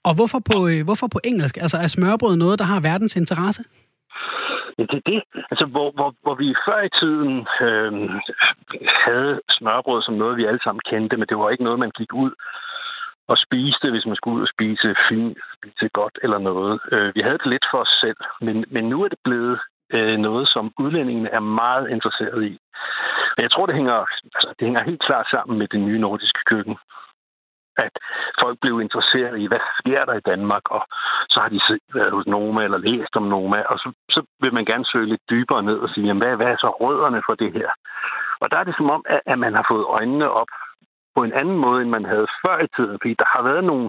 Og 0.04 0.12
hvorfor 0.14 0.40
på, 0.50 0.68
øh, 0.68 0.84
hvorfor 0.84 1.08
på 1.14 1.20
engelsk? 1.24 1.56
Altså 1.56 1.76
er 1.76 1.88
smørbrød 1.88 2.36
noget, 2.36 2.58
der 2.58 2.64
har 2.64 2.80
verdens 2.80 3.16
interesse? 3.16 3.62
Men 4.78 4.86
det 4.86 4.96
er 4.96 5.10
det, 5.12 5.22
altså 5.50 5.66
hvor, 5.66 5.90
hvor, 5.90 6.14
hvor 6.22 6.34
vi 6.34 6.54
før 6.66 6.80
i 6.82 6.94
tiden 7.00 7.46
øh, 7.66 7.92
havde 9.06 9.40
smørbrød 9.50 10.02
som 10.02 10.14
noget, 10.14 10.36
vi 10.36 10.44
alle 10.44 10.62
sammen 10.64 10.80
kendte, 10.90 11.16
men 11.16 11.28
det 11.28 11.38
var 11.38 11.50
ikke 11.50 11.64
noget, 11.64 11.78
man 11.78 11.96
gik 11.98 12.12
ud 12.14 12.32
og 13.28 13.36
spiste, 13.38 13.90
hvis 13.90 14.06
man 14.06 14.16
skulle 14.16 14.36
ud 14.36 14.42
og 14.42 14.54
spise 14.54 14.94
fint, 15.08 15.38
spise 15.56 15.88
godt 15.88 16.18
eller 16.22 16.38
noget. 16.38 16.80
Øh, 16.92 17.14
vi 17.14 17.20
havde 17.20 17.38
det 17.38 17.46
lidt 17.46 17.66
for 17.70 17.78
os 17.78 17.94
selv, 18.00 18.20
men, 18.40 18.64
men 18.70 18.84
nu 18.88 19.02
er 19.04 19.08
det 19.08 19.18
blevet 19.24 19.60
øh, 19.94 20.16
noget, 20.18 20.48
som 20.48 20.72
udlændingene 20.78 21.30
er 21.30 21.40
meget 21.40 21.90
interesseret 21.90 22.44
i. 22.44 22.58
Og 23.36 23.42
jeg 23.42 23.50
tror, 23.50 23.66
det 23.66 23.74
hænger, 23.74 23.98
altså, 24.36 24.48
det 24.58 24.66
hænger 24.66 24.82
helt 24.84 25.02
klart 25.02 25.26
sammen 25.30 25.58
med 25.58 25.68
det 25.68 25.80
nye 25.80 25.98
nordiske 25.98 26.42
køkken 26.46 26.76
at 27.86 27.94
folk 28.42 28.56
blev 28.60 28.80
interesseret 28.80 29.36
i, 29.42 29.46
hvad 29.46 29.62
sker 29.80 30.04
der 30.04 30.14
i 30.18 30.26
Danmark, 30.30 30.64
og 30.76 30.82
så 31.32 31.40
har 31.40 31.48
de 31.48 31.60
været 31.94 32.12
hos 32.12 32.26
Noma 32.26 32.60
eller 32.64 32.78
læst 32.78 33.16
om 33.16 33.22
Noma, 33.22 33.60
og 33.72 33.78
så, 33.78 33.88
så 34.14 34.20
vil 34.42 34.54
man 34.54 34.64
gerne 34.64 34.86
søge 34.92 35.06
lidt 35.06 35.30
dybere 35.30 35.62
ned 35.62 35.78
og 35.84 35.88
sige, 35.88 36.06
jamen, 36.06 36.22
hvad, 36.22 36.36
hvad 36.36 36.46
er 36.46 36.56
så 36.56 36.70
rødderne 36.80 37.22
for 37.26 37.34
det 37.34 37.52
her? 37.52 37.70
Og 38.42 38.50
der 38.50 38.56
er 38.58 38.64
det 38.64 38.74
som 38.76 38.90
om, 38.90 39.04
at, 39.08 39.20
at 39.26 39.38
man 39.38 39.54
har 39.54 39.66
fået 39.70 39.84
øjnene 39.98 40.30
op 40.30 40.48
på 41.16 41.20
en 41.24 41.32
anden 41.32 41.58
måde, 41.64 41.82
end 41.82 41.90
man 41.90 42.04
havde 42.04 42.26
før 42.44 42.58
i 42.64 42.68
tiden, 42.76 42.98
fordi 43.00 43.14
der 43.22 43.28
har 43.34 43.42
været 43.42 43.64
nogle 43.64 43.88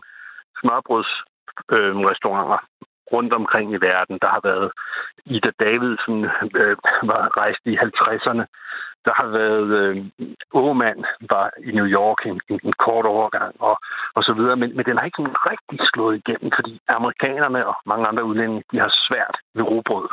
smørbrødsrestauranter 0.62 2.60
øh, 2.62 2.68
rundt 3.14 3.34
omkring 3.34 3.68
i 3.74 3.84
verden. 3.90 4.18
Der 4.22 4.30
har 4.36 4.42
været 4.44 4.72
Ida 5.26 5.52
Davidsen, 5.60 6.18
øh, 6.62 6.76
var 7.12 7.22
rejst 7.42 7.64
i 7.66 7.74
50'erne. 7.86 8.46
Der 9.06 9.14
har 9.20 9.28
været 9.40 9.68
øh, 9.82 10.06
Åmand, 10.54 11.04
var 11.34 11.50
i 11.68 11.72
New 11.72 11.88
York 11.98 12.26
en, 12.26 12.40
en, 12.50 12.60
en 12.64 12.74
kort 12.86 13.06
overgang, 13.06 13.54
og, 13.60 13.76
og 14.16 14.24
så 14.24 14.34
videre. 14.34 14.56
Men, 14.56 14.76
men 14.76 14.86
den 14.86 14.98
har 14.98 15.06
ikke 15.06 15.24
rigtig 15.52 15.80
slået 15.94 16.16
igennem, 16.18 16.52
fordi 16.58 16.74
amerikanerne 16.88 17.68
og 17.68 17.76
mange 17.86 18.08
andre 18.08 18.24
udlændinge, 18.24 18.64
de 18.72 18.78
har 18.80 18.92
svært 19.08 19.36
ved 19.56 19.64
robrød. 19.64 20.10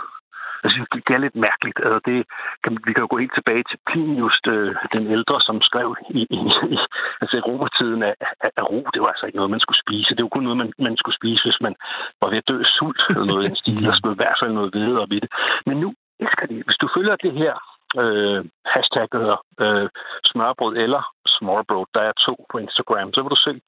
Altså, 0.63 0.67
Jeg 0.67 0.73
synes, 0.73 0.89
det 1.09 1.15
er 1.15 1.25
lidt 1.27 1.45
mærkeligt. 1.49 1.79
Altså, 1.87 2.01
det, 2.09 2.17
kan, 2.65 2.73
vi 2.87 2.93
kan 2.93 3.05
jo 3.05 3.11
gå 3.11 3.19
helt 3.19 3.37
tilbage 3.39 3.65
til 3.71 3.79
Plinius, 3.89 4.37
øh, 4.55 4.75
den 4.97 5.05
ældre, 5.17 5.37
som 5.41 5.57
skrev 5.69 5.89
i, 6.19 6.21
i, 6.39 6.41
i 6.75 6.79
altså 7.23 7.35
i 7.37 7.47
romertiden, 7.49 8.03
af, 8.11 8.15
af, 8.45 8.51
af 8.61 8.65
ro, 8.71 8.81
det 8.95 9.01
var 9.03 9.11
altså 9.13 9.27
ikke 9.27 9.39
noget, 9.41 9.55
man 9.55 9.65
skulle 9.65 9.83
spise. 9.85 10.15
Det 10.17 10.23
var 10.23 10.35
kun 10.35 10.45
noget, 10.47 10.61
man, 10.63 10.73
man 10.79 10.97
skulle 10.97 11.19
spise, 11.21 11.43
hvis 11.49 11.61
man 11.67 11.75
var 12.21 12.29
ved 12.31 12.39
at 12.43 12.49
dø 12.49 12.57
af 12.67 12.71
sult 12.77 13.01
eller 13.09 13.27
noget 13.31 13.45
i 13.45 13.49
den 13.49 13.57
stil. 13.63 13.85
Der 13.87 13.95
skulle 13.97 14.17
i 14.17 14.23
hvert 14.23 14.39
fald 14.41 14.53
noget 14.53 14.75
ved 14.75 14.97
op 15.03 15.13
i 15.17 15.21
det. 15.25 15.31
Men 15.67 15.77
nu 15.85 15.89
elsker 16.25 16.47
de. 16.47 16.57
Hvis 16.67 16.81
du 16.83 16.87
følger 16.97 17.17
det 17.17 17.33
her 17.43 17.55
øh, 18.03 18.45
hashtag, 18.67 19.07
der 19.13 19.19
hedder 19.19 19.41
øh, 19.61 19.89
smørbrød 20.25 20.77
eller 20.77 21.03
smørbrød. 21.27 21.87
der 21.95 22.01
er 22.01 22.13
to 22.27 22.47
på 22.51 22.59
Instagram, 22.59 23.13
så 23.13 23.23
vil 23.23 23.31
du 23.31 23.41
se, 23.49 23.61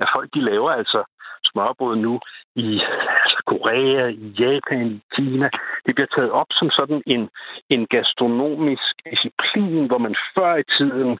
at 0.00 0.08
folk 0.14 0.28
de 0.34 0.40
laver 0.40 0.70
altså 0.70 1.04
smørbrød 1.44 1.96
nu 1.96 2.20
i 2.54 2.80
altså 3.24 3.42
Korea, 3.46 4.06
i 4.06 4.26
Japan, 4.42 4.86
i 4.86 5.00
Kina. 5.14 5.48
Det 5.86 5.94
bliver 5.94 6.12
taget 6.16 6.30
op 6.30 6.46
som 6.50 6.70
sådan 6.70 7.02
en, 7.06 7.28
en 7.70 7.86
gastronomisk 7.86 8.94
disciplin, 9.10 9.86
hvor 9.86 9.98
man 9.98 10.14
før 10.34 10.56
i 10.56 10.66
tiden 10.78 11.18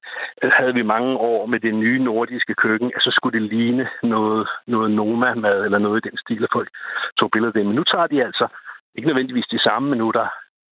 havde 0.58 0.74
vi 0.74 0.82
mange 0.82 1.16
år 1.16 1.46
med 1.46 1.60
det 1.60 1.74
nye 1.74 2.04
nordiske 2.04 2.54
køkken, 2.54 2.90
altså 2.94 3.10
skulle 3.10 3.40
det 3.40 3.48
ligne 3.48 3.88
noget, 4.02 4.48
noget 4.66 4.90
Noma-mad 4.90 5.64
eller 5.64 5.78
noget 5.78 5.98
i 6.00 6.08
den 6.08 6.18
stil, 6.18 6.42
at 6.44 6.52
folk 6.52 6.68
tog 7.20 7.30
billeder 7.30 7.50
af 7.50 7.54
det. 7.54 7.66
Men 7.66 7.74
nu 7.74 7.84
tager 7.84 8.06
de 8.06 8.24
altså 8.24 8.46
ikke 8.94 9.08
nødvendigvis 9.08 9.46
de 9.46 9.58
samme, 9.58 9.90
minutter, 9.90 10.26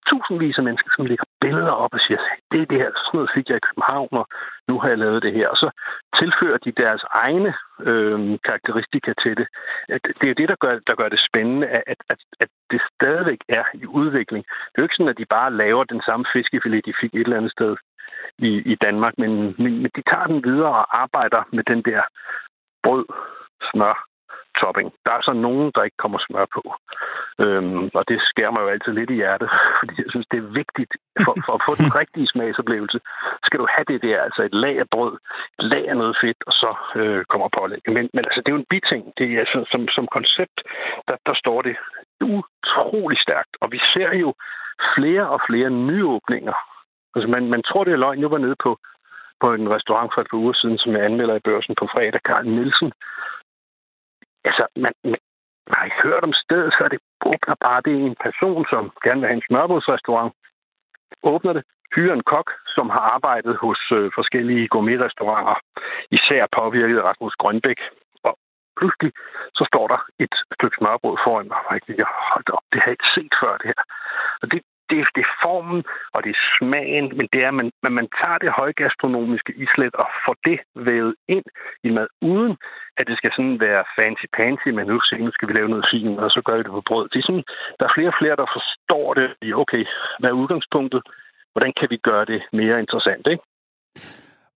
tusindvis 0.09 0.59
af 0.59 0.65
mennesker, 0.65 0.91
som 0.97 1.07
lægger 1.07 1.27
billeder 1.41 1.75
op 1.85 1.95
og 1.97 2.01
siger, 2.07 2.21
det 2.51 2.61
er 2.63 2.67
det 2.73 2.79
her, 2.83 2.91
sådan 2.95 3.17
noget 3.19 3.35
fik 3.37 3.49
jeg 3.49 3.57
i 3.57 3.67
København, 3.69 4.13
og 4.21 4.27
nu 4.69 4.75
har 4.81 4.89
jeg 4.89 4.99
lavet 4.99 5.23
det 5.23 5.33
her. 5.39 5.49
Og 5.49 5.57
så 5.57 5.69
tilfører 6.21 6.59
de 6.65 6.73
deres 6.83 7.03
egne 7.25 7.55
øh, 7.89 8.39
karakteristika 8.47 9.11
til 9.23 9.37
det. 9.41 9.47
Det 10.21 10.29
er 10.31 10.39
det, 10.41 10.49
der 10.53 10.59
gør, 10.65 10.75
der 10.89 10.95
gør 11.01 11.09
det 11.09 11.21
spændende, 11.29 11.67
at, 11.67 11.99
at, 12.13 12.21
at 12.41 12.51
det 12.71 12.81
stadigvæk 12.95 13.41
er 13.49 13.65
i 13.75 13.87
udvikling. 13.87 14.45
Det 14.45 14.77
er 14.77 14.83
jo 14.83 14.89
ikke 14.89 14.99
sådan, 14.99 15.15
at 15.15 15.23
de 15.23 15.35
bare 15.37 15.57
laver 15.63 15.85
den 15.85 16.03
samme 16.07 16.25
fiskefilet, 16.33 16.87
de 16.87 17.01
fik 17.01 17.15
et 17.15 17.21
eller 17.21 17.37
andet 17.37 17.53
sted 17.53 17.77
i, 18.39 18.51
i 18.73 18.75
Danmark, 18.75 19.15
men, 19.19 19.33
men, 19.63 19.73
men 19.83 19.91
de 19.97 20.03
tager 20.11 20.27
den 20.27 20.45
videre 20.45 20.75
og 20.81 21.03
arbejder 21.03 21.43
med 21.53 21.65
den 21.65 21.83
der 21.83 22.03
brød, 22.83 23.07
smør, 23.71 23.97
topping. 24.61 24.89
Der 25.07 25.13
er 25.13 25.23
så 25.29 25.33
nogen, 25.47 25.73
der 25.75 25.83
ikke 25.83 26.03
kommer 26.05 26.19
smør 26.27 26.47
på. 26.57 26.63
Øhm, 27.45 27.91
og 27.99 28.05
det 28.09 28.19
skærer 28.31 28.53
mig 28.55 28.63
jo 28.63 28.73
altid 28.75 28.93
lidt 28.93 29.11
i 29.11 29.21
hjertet, 29.23 29.49
fordi 29.79 29.95
jeg 30.05 30.11
synes, 30.11 30.27
det 30.33 30.39
er 30.41 30.55
vigtigt. 30.63 30.93
For, 31.25 31.35
for 31.47 31.55
at 31.59 31.65
få 31.69 31.73
den 31.83 31.91
rigtige 32.01 32.31
smagsoplevelse, 32.33 32.99
skal 33.47 33.61
du 33.61 33.67
have 33.75 33.87
det 33.93 34.03
der, 34.07 34.19
altså 34.27 34.43
et 34.43 34.55
lag 34.65 34.77
af 34.85 34.89
brød, 34.95 35.15
et 35.59 35.65
lag 35.73 35.85
af 35.89 35.97
noget 35.97 36.17
fedt, 36.23 36.41
og 36.49 36.53
så 36.53 36.71
øh, 37.01 37.25
kommer 37.33 37.49
pålæg. 37.59 37.83
Men, 37.97 38.05
men 38.15 38.23
altså, 38.29 38.41
det 38.41 38.49
er 38.49 38.57
jo 38.57 38.63
en 38.65 38.73
biting. 38.75 39.03
Det 39.19 39.27
er, 39.33 39.39
altså, 39.45 39.59
som, 39.73 39.89
som 39.97 40.07
koncept, 40.17 40.59
der, 41.09 41.17
der 41.27 41.35
står 41.43 41.63
det 41.63 41.77
utrolig 42.21 43.19
stærkt. 43.27 43.53
Og 43.63 43.69
vi 43.75 43.81
ser 43.93 44.11
jo 44.25 44.35
flere 44.97 45.27
og 45.35 45.41
flere 45.49 45.71
nyåbninger. 45.71 46.57
Altså, 47.15 47.29
man, 47.35 47.45
man 47.55 47.63
tror, 47.63 47.85
det 47.85 47.93
er 47.93 48.05
løgn. 48.05 48.21
Jeg 48.21 48.31
var 48.31 48.39
nede 48.47 48.57
på, 48.65 48.79
på 49.43 49.47
en 49.53 49.71
restaurant 49.77 50.11
for 50.15 50.21
et 50.21 50.31
par 50.31 50.39
uger 50.39 50.53
siden, 50.53 50.79
som 50.79 50.93
jeg 50.93 51.05
anmelder 51.05 51.35
i 51.37 51.47
børsen 51.49 51.75
på 51.81 51.87
fredag, 51.93 52.21
Karl 52.23 52.47
Nielsen, 52.47 52.93
altså, 54.49 54.65
man, 54.85 54.93
man 55.05 55.77
har 55.79 55.85
ikke 55.85 56.03
hørt 56.09 56.25
om 56.29 56.35
stedet, 56.45 56.73
så 56.73 56.89
det 56.93 57.01
åbner 57.33 57.57
bare. 57.67 57.83
Det 57.85 57.93
er 57.93 58.07
en 58.13 58.23
person, 58.27 58.67
som 58.73 58.83
gerne 59.05 59.21
vil 59.21 59.29
have 59.31 59.41
en 59.41 59.49
smørbrødsrestaurant, 59.49 60.33
åbner 61.23 61.53
det, 61.53 61.65
hyrer 61.95 62.15
en 62.15 62.29
kok, 62.33 62.49
som 62.77 62.87
har 62.91 63.05
arbejdet 63.17 63.57
hos 63.65 63.81
øh, 63.99 64.11
forskellige 64.19 64.69
gourmetrestauranter, 64.69 65.57
især 66.11 66.43
påvirket 66.59 66.99
af 66.99 67.07
Rasmus 67.09 67.35
Grønbæk. 67.43 67.81
Og 68.27 68.35
pludselig 68.79 69.13
så 69.59 69.65
står 69.71 69.87
der 69.93 70.01
et 70.25 70.35
stykke 70.57 70.77
smørbrød 70.79 71.17
foran 71.25 71.49
mig, 71.53 71.61
og 71.69 71.75
jeg 72.01 72.09
hold 72.33 72.49
op, 72.57 72.67
det 72.73 72.79
har 72.81 72.89
jeg 72.89 72.97
ikke 72.99 73.15
set 73.17 73.35
før 73.43 73.53
det 73.61 73.67
her. 73.73 73.83
Og 74.43 74.47
det, 74.53 74.61
det, 74.91 74.99
det 75.17 75.23
er 75.29 75.35
formen, 75.43 75.81
og 76.15 76.25
det 76.25 76.31
er 76.37 76.41
smagen, 76.57 77.07
men 77.19 77.27
det 77.33 77.41
er, 77.45 77.49
at 77.49 77.59
man, 77.61 77.71
man, 77.83 77.93
man 77.93 78.09
tager 78.21 78.39
det 78.39 78.59
højgastronomiske 78.61 79.53
islet 79.65 79.95
og 80.03 80.07
får 80.25 80.37
det 80.49 80.59
vævet 80.89 81.15
ind 81.29 81.47
i 81.87 81.91
mad, 81.91 82.07
uden 82.33 82.57
at 82.99 83.07
det 83.09 83.17
skal 83.19 83.33
sådan 83.37 83.61
være 83.61 83.85
fancy-pansy, 83.99 84.69
men 84.77 84.87
nu, 84.87 84.97
nu 85.27 85.31
skal 85.33 85.49
vi 85.49 85.53
lave 85.53 85.69
noget 85.69 85.87
fint, 85.93 86.19
og 86.25 86.31
så 86.31 86.41
gør 86.47 86.57
vi 86.57 86.63
det 86.63 86.77
på 86.79 86.83
brød. 86.91 87.09
Det 87.09 87.19
er 87.19 87.27
sådan, 87.29 87.47
der 87.79 87.85
er 87.87 87.95
flere 87.97 88.13
og 88.13 88.19
flere, 88.21 88.37
der 88.43 88.49
forstår 88.57 89.15
det. 89.15 89.29
Okay, 89.63 89.85
hvad 90.19 90.31
er 90.31 90.41
udgangspunktet? 90.43 91.03
Hvordan 91.53 91.73
kan 91.79 91.89
vi 91.91 91.97
gøre 91.97 92.25
det 92.25 92.43
mere 92.53 92.81
interessant, 92.81 93.27
ikke? 93.33 93.45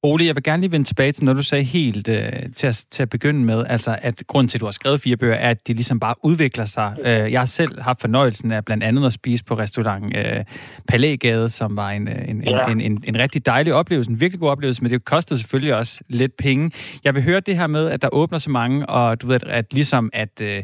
Ole, 0.02 0.26
jeg 0.26 0.34
vil 0.34 0.42
gerne 0.42 0.60
lige 0.60 0.72
vende 0.72 0.86
tilbage 0.86 1.12
til, 1.12 1.24
når 1.24 1.32
du 1.32 1.42
sagde 1.42 1.64
helt 1.64 2.08
øh, 2.08 2.32
til, 2.54 2.66
at, 2.66 2.84
til 2.90 3.02
at 3.02 3.10
begynde 3.10 3.44
med, 3.44 3.64
altså 3.68 3.98
at 4.02 4.22
grunden 4.26 4.48
til, 4.48 4.58
at 4.58 4.60
du 4.60 4.66
har 4.66 4.72
skrevet 4.72 5.00
fire 5.00 5.16
bøger, 5.16 5.34
er, 5.34 5.50
at 5.50 5.68
de 5.68 5.72
ligesom 5.72 6.00
bare 6.00 6.14
udvikler 6.22 6.64
sig. 6.64 6.96
Øh, 7.00 7.32
jeg 7.32 7.40
har 7.40 7.46
selv 7.46 7.80
haft 7.80 8.00
fornøjelsen 8.00 8.52
af 8.52 8.64
blandt 8.64 8.84
andet 8.84 9.06
at 9.06 9.12
spise 9.12 9.44
på 9.44 9.54
restaurant 9.54 10.16
øh, 10.16 10.44
Palægade, 10.88 11.48
som 11.48 11.76
var 11.76 11.90
en, 11.90 12.08
øh, 12.08 12.28
en, 12.28 12.42
ja. 12.44 12.66
en, 12.66 12.80
en, 12.80 13.04
en 13.06 13.18
rigtig 13.18 13.46
dejlig 13.46 13.74
oplevelse, 13.74 14.10
en 14.10 14.20
virkelig 14.20 14.40
god 14.40 14.50
oplevelse, 14.50 14.82
men 14.82 14.92
det 14.92 15.04
kostede 15.04 15.38
selvfølgelig 15.38 15.74
også 15.74 16.00
lidt 16.08 16.36
penge. 16.36 16.70
Jeg 17.04 17.14
vil 17.14 17.22
høre 17.22 17.40
det 17.40 17.56
her 17.56 17.66
med, 17.66 17.88
at 17.88 18.02
der 18.02 18.08
åbner 18.12 18.38
så 18.38 18.50
mange, 18.50 18.86
og 18.86 19.22
du 19.22 19.26
ved, 19.26 19.40
at 19.46 19.74
ligesom 19.74 20.10
at... 20.12 20.40
Øh, 20.40 20.62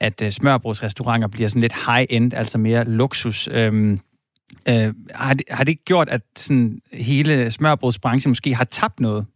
at 0.00 0.22
øh, 0.22 0.30
smørbrugsrestauranter 0.30 1.28
bliver 1.28 1.48
sådan 1.48 1.60
lidt 1.60 1.74
high-end, 1.86 2.34
altså 2.34 2.58
mere 2.58 2.84
luksus. 2.84 3.48
Øhm, 3.52 4.00
Øh, 4.70 4.94
har, 5.14 5.34
det, 5.34 5.44
har 5.50 5.64
det 5.64 5.84
gjort, 5.84 6.08
at 6.08 6.22
sådan 6.36 6.80
hele 6.92 7.50
smørbrudsbranchen 7.50 8.30
måske 8.30 8.54
har 8.54 8.64
tabt 8.64 9.00
noget? 9.00 9.26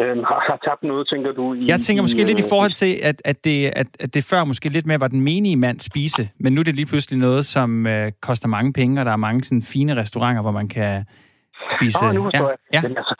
Øhm, 0.00 0.24
har, 0.28 0.40
har 0.50 0.58
tabt 0.68 0.82
noget, 0.82 1.08
tænker 1.08 1.32
du? 1.32 1.54
I, 1.54 1.66
jeg 1.66 1.80
tænker 1.80 2.02
måske 2.02 2.20
i, 2.20 2.24
lidt 2.24 2.38
i 2.38 2.48
forhold 2.48 2.72
til, 2.72 2.92
at, 3.02 3.22
at, 3.24 3.44
det, 3.44 3.72
at, 3.76 3.86
at 4.00 4.14
det 4.14 4.24
før 4.24 4.44
måske 4.44 4.68
lidt 4.68 4.86
mere 4.86 5.00
var 5.00 5.08
den 5.08 5.20
menige 5.20 5.56
mand 5.56 5.80
spise, 5.80 6.28
men 6.40 6.52
nu 6.52 6.60
er 6.60 6.64
det 6.64 6.74
lige 6.74 6.86
pludselig 6.86 7.18
noget, 7.18 7.46
som 7.46 7.86
øh, 7.86 8.12
koster 8.22 8.48
mange 8.48 8.72
penge, 8.72 9.00
og 9.00 9.04
der 9.04 9.12
er 9.12 9.16
mange 9.16 9.44
sådan, 9.44 9.62
fine 9.62 9.96
restauranter, 9.96 10.42
hvor 10.42 10.50
man 10.50 10.68
kan 10.68 11.04
spise... 11.74 11.98
Åh, 12.02 12.14
nu 12.14 12.22
forstår 12.22 12.48
ja. 12.48 12.48
jeg. 12.48 12.56
Ja. 12.72 12.80
Men 12.88 12.96
altså, 12.96 13.14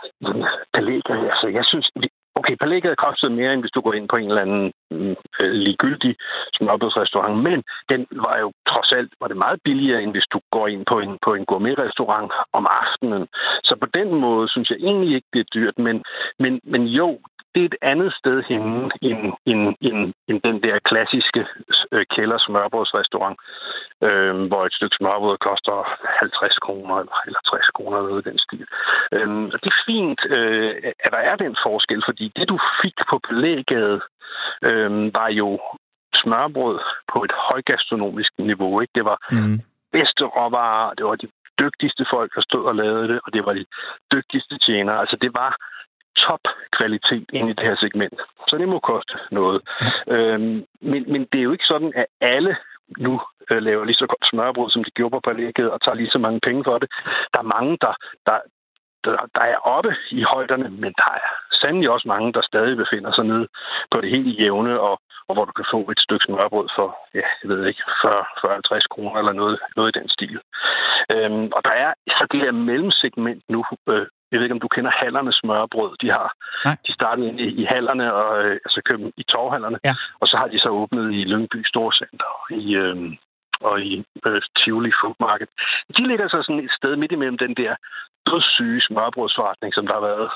altså, 1.30 1.46
jeg 1.58 1.64
synes, 1.64 1.90
Okay, 2.38 2.56
palægget 2.56 2.98
kostede 2.98 3.32
mere, 3.32 3.52
end 3.52 3.62
hvis 3.62 3.74
du 3.76 3.80
går 3.80 3.92
ind 3.92 4.08
på 4.08 4.16
en 4.16 4.28
eller 4.28 4.42
anden 4.46 4.72
mm, 4.90 5.16
øh, 5.40 5.52
ligegyldig 5.66 6.16
smørbrødsrestaurant, 6.56 7.42
men 7.42 7.62
den 7.88 8.06
var 8.10 8.38
jo 8.38 8.52
trods 8.68 8.92
alt 8.92 9.12
var 9.20 9.28
det 9.28 9.36
meget 9.36 9.58
billigere, 9.64 10.02
end 10.02 10.12
hvis 10.12 10.28
du 10.32 10.40
går 10.50 10.66
ind 10.68 10.84
på 10.90 10.96
en, 10.98 11.18
på 11.24 11.34
en 11.34 11.44
gourmetrestaurant 11.44 12.32
om 12.52 12.66
aftenen. 12.82 13.26
Så 13.64 13.76
på 13.80 13.86
den 13.98 14.08
måde 14.14 14.48
synes 14.48 14.70
jeg 14.70 14.78
egentlig 14.80 15.14
ikke, 15.14 15.28
det 15.32 15.40
er 15.40 15.52
dyrt, 15.54 15.78
men, 15.78 16.02
men, 16.38 16.60
men 16.64 16.82
jo, 16.86 17.18
det 17.54 17.60
er 17.62 17.68
et 17.72 17.78
andet 17.82 18.12
sted 18.20 18.42
henne 18.48 18.90
end, 19.08 19.22
end, 19.50 19.62
end, 19.80 20.12
end 20.28 20.38
den 20.48 20.62
der 20.62 20.78
klassiske 20.90 21.46
øh, 21.92 22.06
kælder 22.14 22.38
smørbrødsrestaurant, 22.38 23.36
øh, 24.06 24.34
hvor 24.50 24.62
et 24.66 24.74
stykke 24.78 24.96
smørbrød 24.96 25.36
koster 25.48 25.76
50 26.20 26.58
kroner 26.58 26.96
eller 27.26 27.40
60 27.50 27.68
kroner 27.76 27.96
eller 27.96 28.10
noget 28.10 28.26
i 28.26 28.30
den 28.30 28.38
stil. 28.38 28.66
Øh, 29.12 29.28
det 29.62 29.70
er 29.74 29.82
fint, 29.86 30.20
øh, 30.36 30.74
at 31.04 31.10
der 31.14 31.22
er 31.30 31.36
den 31.36 31.56
forskel, 31.66 32.02
fordi 32.08 32.32
det 32.36 32.48
du 32.48 32.58
fik 32.82 32.98
på 33.10 33.16
belægget 33.28 34.02
øh, 34.68 35.14
var 35.18 35.28
jo 35.40 35.48
smørbrød 36.22 36.78
på 37.12 37.18
et 37.24 37.32
højgastronomisk 37.48 38.32
niveau. 38.38 38.80
Ikke? 38.80 38.92
Det 38.94 39.04
var 39.04 39.18
mm. 39.30 39.60
bedste 39.92 40.24
råvarer, 40.24 40.94
det 40.94 41.04
var 41.04 41.16
de 41.16 41.28
dygtigste 41.62 42.04
folk, 42.10 42.34
der 42.34 42.42
stod 42.42 42.64
og 42.64 42.74
lavede 42.74 43.08
det, 43.08 43.20
og 43.24 43.32
det 43.34 43.46
var 43.46 43.52
de 43.52 43.64
dygtigste 44.12 44.58
tjenere. 44.66 45.00
Altså 45.00 45.16
det 45.24 45.30
var 45.40 45.50
topkvalitet 46.16 47.26
ind 47.32 47.50
i 47.50 47.52
det 47.52 47.64
her 47.68 47.76
segment. 47.76 48.20
Så 48.48 48.58
det 48.58 48.68
må 48.68 48.78
koste 48.78 49.14
noget. 49.30 49.60
Øhm, 50.08 50.64
men, 50.80 51.02
men 51.12 51.20
det 51.32 51.38
er 51.38 51.46
jo 51.48 51.52
ikke 51.52 51.72
sådan, 51.72 51.92
at 51.96 52.06
alle 52.20 52.56
nu 52.98 53.20
øh, 53.50 53.62
laver 53.62 53.84
lige 53.84 54.02
så 54.02 54.06
godt 54.06 54.28
smørbrød, 54.30 54.70
som 54.70 54.84
de 54.84 54.90
gjorde 54.90 55.14
på 55.14 55.20
palægget, 55.20 55.70
og 55.70 55.82
tager 55.82 55.96
lige 55.96 56.10
så 56.10 56.18
mange 56.18 56.40
penge 56.40 56.64
for 56.64 56.78
det. 56.78 56.88
Der 57.34 57.40
er 57.40 57.52
mange, 57.56 57.78
der, 57.80 57.94
der, 58.26 58.38
der, 59.04 59.16
der 59.34 59.44
er 59.52 59.56
oppe 59.56 59.96
i 60.10 60.22
højderne, 60.22 60.68
men 60.68 60.92
der 61.00 61.10
er 61.14 61.30
sandelig 61.60 61.90
også 61.90 62.08
mange, 62.08 62.32
der 62.32 62.42
stadig 62.42 62.76
befinder 62.76 63.12
sig 63.12 63.24
nede 63.24 63.46
på 63.90 64.00
det 64.00 64.10
helt 64.10 64.40
jævne, 64.40 64.80
og, 64.80 65.00
og 65.28 65.32
hvor 65.34 65.44
du 65.44 65.52
kan 65.52 65.70
få 65.74 65.80
et 65.92 66.00
stykke 66.06 66.24
smørbrød 66.26 66.68
for, 66.76 66.88
ja, 67.14 67.26
jeg 67.42 67.48
ved 67.50 67.66
ikke, 67.66 67.82
40-50 67.82 68.92
kroner 68.94 69.16
eller 69.20 69.32
noget, 69.32 69.58
noget 69.76 69.90
i 69.90 69.98
den 69.98 70.08
stil. 70.16 70.38
Øhm, 71.14 71.46
og 71.56 71.60
der 71.66 71.74
er 71.84 71.90
så 72.18 72.24
det 72.32 72.40
her 72.40 72.52
mellemsegment 72.52 73.42
nu, 73.48 73.60
øh, 73.88 74.06
jeg 74.30 74.36
ved 74.36 74.46
ikke, 74.46 74.58
om 74.58 74.64
du 74.64 74.74
kender 74.76 74.90
hallernes 75.02 75.36
smørbrød. 75.42 75.92
De 76.02 76.08
har 76.10 76.28
Nej. 76.64 76.76
de 76.86 76.92
startede 76.98 77.28
ind 77.28 77.40
i, 77.40 77.48
i 77.62 77.64
hallerne, 77.64 78.14
og, 78.14 78.44
øh, 78.44 78.56
altså 78.64 78.78
i 79.16 79.22
torvhallerne, 79.22 79.78
ja. 79.84 79.94
og 80.20 80.26
så 80.28 80.36
har 80.36 80.48
de 80.48 80.58
så 80.58 80.68
åbnet 80.68 81.06
i 81.12 81.24
Lyngby 81.32 81.60
Storcenter 81.70 82.32
i, 82.50 82.74
øh, 82.82 82.96
og 83.60 83.80
i 83.80 84.04
øh, 84.26 84.42
Tivoli 84.58 84.92
Food 85.00 85.16
Market. 85.20 85.48
De 85.96 86.02
ligger 86.08 86.28
så 86.28 86.42
sådan 86.42 86.64
et 86.64 86.76
sted 86.78 86.96
midt 86.96 87.12
imellem 87.12 87.38
den 87.38 87.54
der 87.54 87.74
dødssyge 88.30 88.80
smørbrødsforretning, 88.88 89.74
som 89.74 89.86
der 89.86 89.94
har 89.94 90.04
været, 90.10 90.28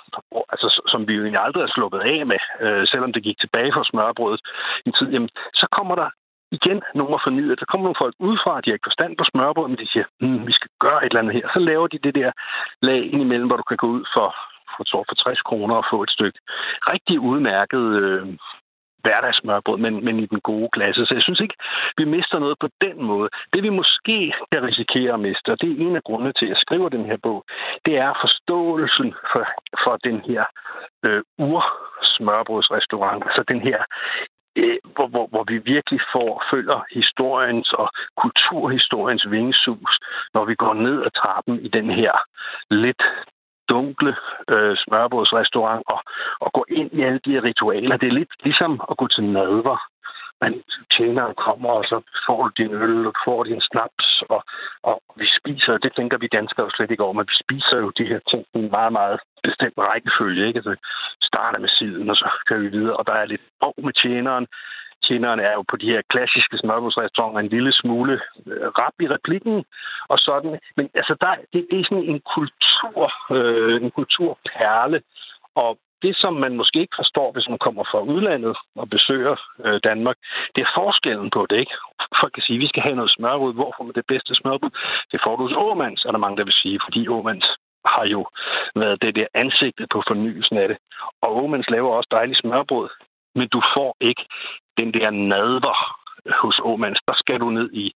altså, 0.53 0.69
som 0.93 1.09
vi 1.09 1.13
jo 1.15 1.23
egentlig 1.23 1.45
aldrig 1.47 1.63
har 1.63 1.73
sluppet 1.77 2.01
af 2.01 2.27
med, 2.27 2.41
øh, 2.65 2.87
selvom 2.93 3.13
det 3.13 3.23
gik 3.23 3.39
tilbage 3.41 3.73
for 3.75 3.83
smørbrødet 3.83 4.41
i 4.87 4.91
tid, 4.99 5.09
jamen, 5.15 5.31
så 5.61 5.67
kommer 5.77 5.95
der 5.95 6.09
igen 6.51 6.79
nogle 6.95 7.15
er 7.15 7.23
fornyet. 7.27 7.61
Der 7.61 7.71
kommer 7.71 7.85
nogle 7.87 8.03
folk 8.03 8.15
udefra, 8.19 8.61
de 8.61 8.71
har 8.71 8.77
ikke 8.77 8.91
forstand 8.91 9.13
på 9.17 9.25
smørbrød, 9.31 9.69
men 9.69 9.79
de 9.79 9.93
siger, 9.93 10.07
hmm, 10.21 10.47
vi 10.47 10.53
skal 10.53 10.71
gøre 10.81 11.01
et 11.03 11.11
eller 11.11 11.23
andet 11.23 11.35
her. 11.39 11.47
Så 11.55 11.61
laver 11.71 11.87
de 11.87 11.99
det 12.07 12.15
der 12.15 12.31
lag 12.83 13.01
indimellem, 13.13 13.49
hvor 13.49 13.57
du 13.57 13.67
kan 13.69 13.77
gå 13.77 13.89
ud 13.97 14.05
for, 14.15 14.29
for, 14.77 15.05
for 15.09 15.15
60 15.15 15.43
kroner 15.49 15.75
og 15.75 15.85
få 15.93 16.03
et 16.03 16.11
stykke 16.17 16.39
rigtig 16.93 17.21
udmærket 17.21 17.85
øh, 18.03 18.27
hverdagsmørbrød, 19.03 19.79
men, 19.79 20.05
men 20.05 20.19
i 20.19 20.27
den 20.27 20.41
gode 20.41 20.69
klasse. 20.73 21.07
Så 21.07 21.15
jeg 21.15 21.23
synes 21.23 21.41
ikke, 21.41 21.57
vi 21.97 22.05
mister 22.05 22.39
noget 22.39 22.57
på 22.61 22.69
den 22.81 23.03
måde. 23.03 23.29
Det 23.53 23.63
vi 23.63 23.69
måske 23.69 24.33
kan 24.53 24.63
risikere 24.63 25.13
at 25.15 25.21
miste, 25.21 25.49
og 25.53 25.61
det 25.61 25.69
er 25.71 25.87
en 25.87 25.97
af 25.97 26.03
grundene 26.03 26.33
til, 26.33 26.47
at 26.47 26.51
jeg 26.51 26.57
skriver 26.65 26.89
den 26.89 27.05
her 27.05 27.17
bog, 27.23 27.45
det 27.87 27.95
er 27.99 28.13
forståelsen 28.25 29.15
for, 29.33 29.45
for 29.85 29.95
den 30.05 30.21
her 30.29 30.45
øh, 31.07 31.23
ursmørbrødsrestaurant, 31.39 33.25
altså 33.27 33.43
den 33.49 33.61
her 33.61 33.79
øh, 34.57 34.79
hvor, 34.95 35.09
hvor, 35.13 35.27
hvor 35.33 35.45
vi 35.49 35.59
virkelig 35.59 36.01
får 36.13 36.45
følger 36.51 36.81
historiens 36.99 37.73
og 37.73 37.89
kulturhistoriens 38.23 39.27
vingesus, 39.31 39.93
når 40.35 40.45
vi 40.45 40.55
går 40.55 40.75
ned 40.75 41.03
ad 41.07 41.11
trappen 41.23 41.57
i 41.67 41.69
den 41.69 41.91
her 41.91 42.13
lidt 42.71 43.03
dunkle 43.69 44.17
øh, 44.53 44.77
smørbrødsrestaurant 44.85 45.83
og, 45.95 46.01
og 46.41 46.53
gå 46.53 46.65
ind 46.69 46.91
i 46.93 47.03
alle 47.03 47.21
de 47.25 47.31
her 47.31 47.45
ritualer. 47.45 47.97
Det 47.97 48.09
er 48.09 48.19
lidt 48.21 48.35
ligesom 48.45 48.81
at 48.91 48.97
gå 48.97 49.07
til 49.09 49.25
nadver. 49.25 49.79
Man 50.41 50.63
tjener 50.97 51.33
kommer, 51.33 51.71
og 51.71 51.85
så 51.85 51.97
får 52.27 52.43
du 52.43 52.51
din 52.63 52.73
øl, 52.73 53.07
og 53.07 53.15
får 53.25 53.45
din 53.45 53.61
snaps, 53.61 54.23
og, 54.29 54.43
og 54.83 55.03
vi 55.17 55.27
spiser, 55.39 55.79
det 55.79 55.93
tænker 55.97 56.19
vi 56.19 56.29
danskere 56.33 56.65
jo 56.67 56.71
slet 56.71 56.91
ikke 56.91 57.03
over, 57.03 57.13
men 57.13 57.31
vi 57.33 57.37
spiser 57.45 57.79
jo 57.79 57.91
de 57.99 58.05
her 58.11 58.21
ting 58.31 58.45
i 58.55 58.59
en 58.59 58.71
meget, 58.71 58.93
meget 58.93 59.19
bestemt 59.43 59.79
rækkefølge. 59.79 60.47
Ikke? 60.47 60.59
Altså, 60.59 60.75
starter 61.23 61.61
med 61.61 61.69
siden, 61.69 62.11
og 62.11 62.17
så 62.17 62.29
kører 62.49 62.61
vi 62.61 62.69
videre, 62.69 62.97
og 62.97 63.07
der 63.07 63.13
er 63.13 63.25
lidt 63.25 63.45
brug 63.61 63.85
med 63.85 63.93
tjeneren, 63.93 64.47
tjeneren 65.09 65.41
er 65.41 65.53
jo 65.59 65.63
på 65.71 65.77
de 65.77 65.91
her 65.93 66.03
klassiske 66.13 66.59
smørbrødsrestauranter 66.59 67.41
en 67.41 67.55
lille 67.57 67.73
smule 67.73 68.15
øh, 68.47 68.69
rap 68.81 68.97
i 69.01 69.07
replikken 69.15 69.65
og 70.13 70.19
sådan. 70.19 70.59
Men 70.77 70.91
altså, 70.95 71.15
der, 71.21 71.33
det, 71.53 71.67
det 71.71 71.81
er 71.81 71.85
sådan 71.85 72.11
en 72.13 72.21
kultur, 72.37 73.03
øh, 73.37 73.83
en 73.83 73.91
kulturperle, 73.91 75.03
og 75.55 75.79
det, 76.03 76.17
som 76.17 76.35
man 76.35 76.57
måske 76.57 76.79
ikke 76.81 77.01
forstår, 77.03 77.33
hvis 77.33 77.49
man 77.49 77.59
kommer 77.59 77.85
fra 77.91 78.01
udlandet 78.01 78.57
og 78.77 78.91
besøger 78.91 79.37
øh, 79.65 79.81
Danmark, 79.85 80.17
det 80.55 80.63
er 80.63 80.75
forskellen 80.81 81.31
på 81.31 81.47
det, 81.51 81.59
ikke? 81.65 81.75
Folk 82.21 82.33
kan 82.33 82.43
sige, 82.43 82.57
at 82.57 82.61
vi 82.61 82.69
skal 82.69 82.83
have 82.83 82.97
noget 82.97 83.11
smørbrød. 83.17 83.55
Hvor 83.55 83.75
får 83.77 83.85
man 83.85 83.95
det 83.95 84.07
bedste 84.13 84.35
smørbrød? 84.35 84.71
Det 85.13 85.21
får 85.25 85.37
du 85.37 85.43
hos 85.43 85.57
Åmands, 85.57 86.05
er 86.05 86.13
der 86.13 86.25
mange, 86.25 86.37
der 86.37 86.45
vil 86.45 86.61
sige, 86.63 86.79
fordi 86.87 87.09
Åmands 87.09 87.49
har 87.85 88.07
jo 88.15 88.27
været 88.75 89.03
det 89.03 89.17
der 89.17 89.27
ansigtet 89.35 89.87
på 89.93 90.03
fornyelsen 90.09 90.57
af 90.57 90.69
det. 90.69 90.79
Og 91.23 91.45
Åmands 91.45 91.71
laver 91.71 91.91
også 91.97 92.09
dejligt 92.11 92.41
smørbrød, 92.41 92.89
men 93.35 93.49
du 93.49 93.63
får 93.75 93.97
ikke 94.01 94.25
den 94.79 94.95
der 94.95 95.11
nadver 95.11 95.99
hos 96.43 96.61
Åmands. 96.63 97.01
Der 97.09 97.15
skal 97.17 97.41
du 97.41 97.51
ned 97.51 97.71
i 97.73 97.93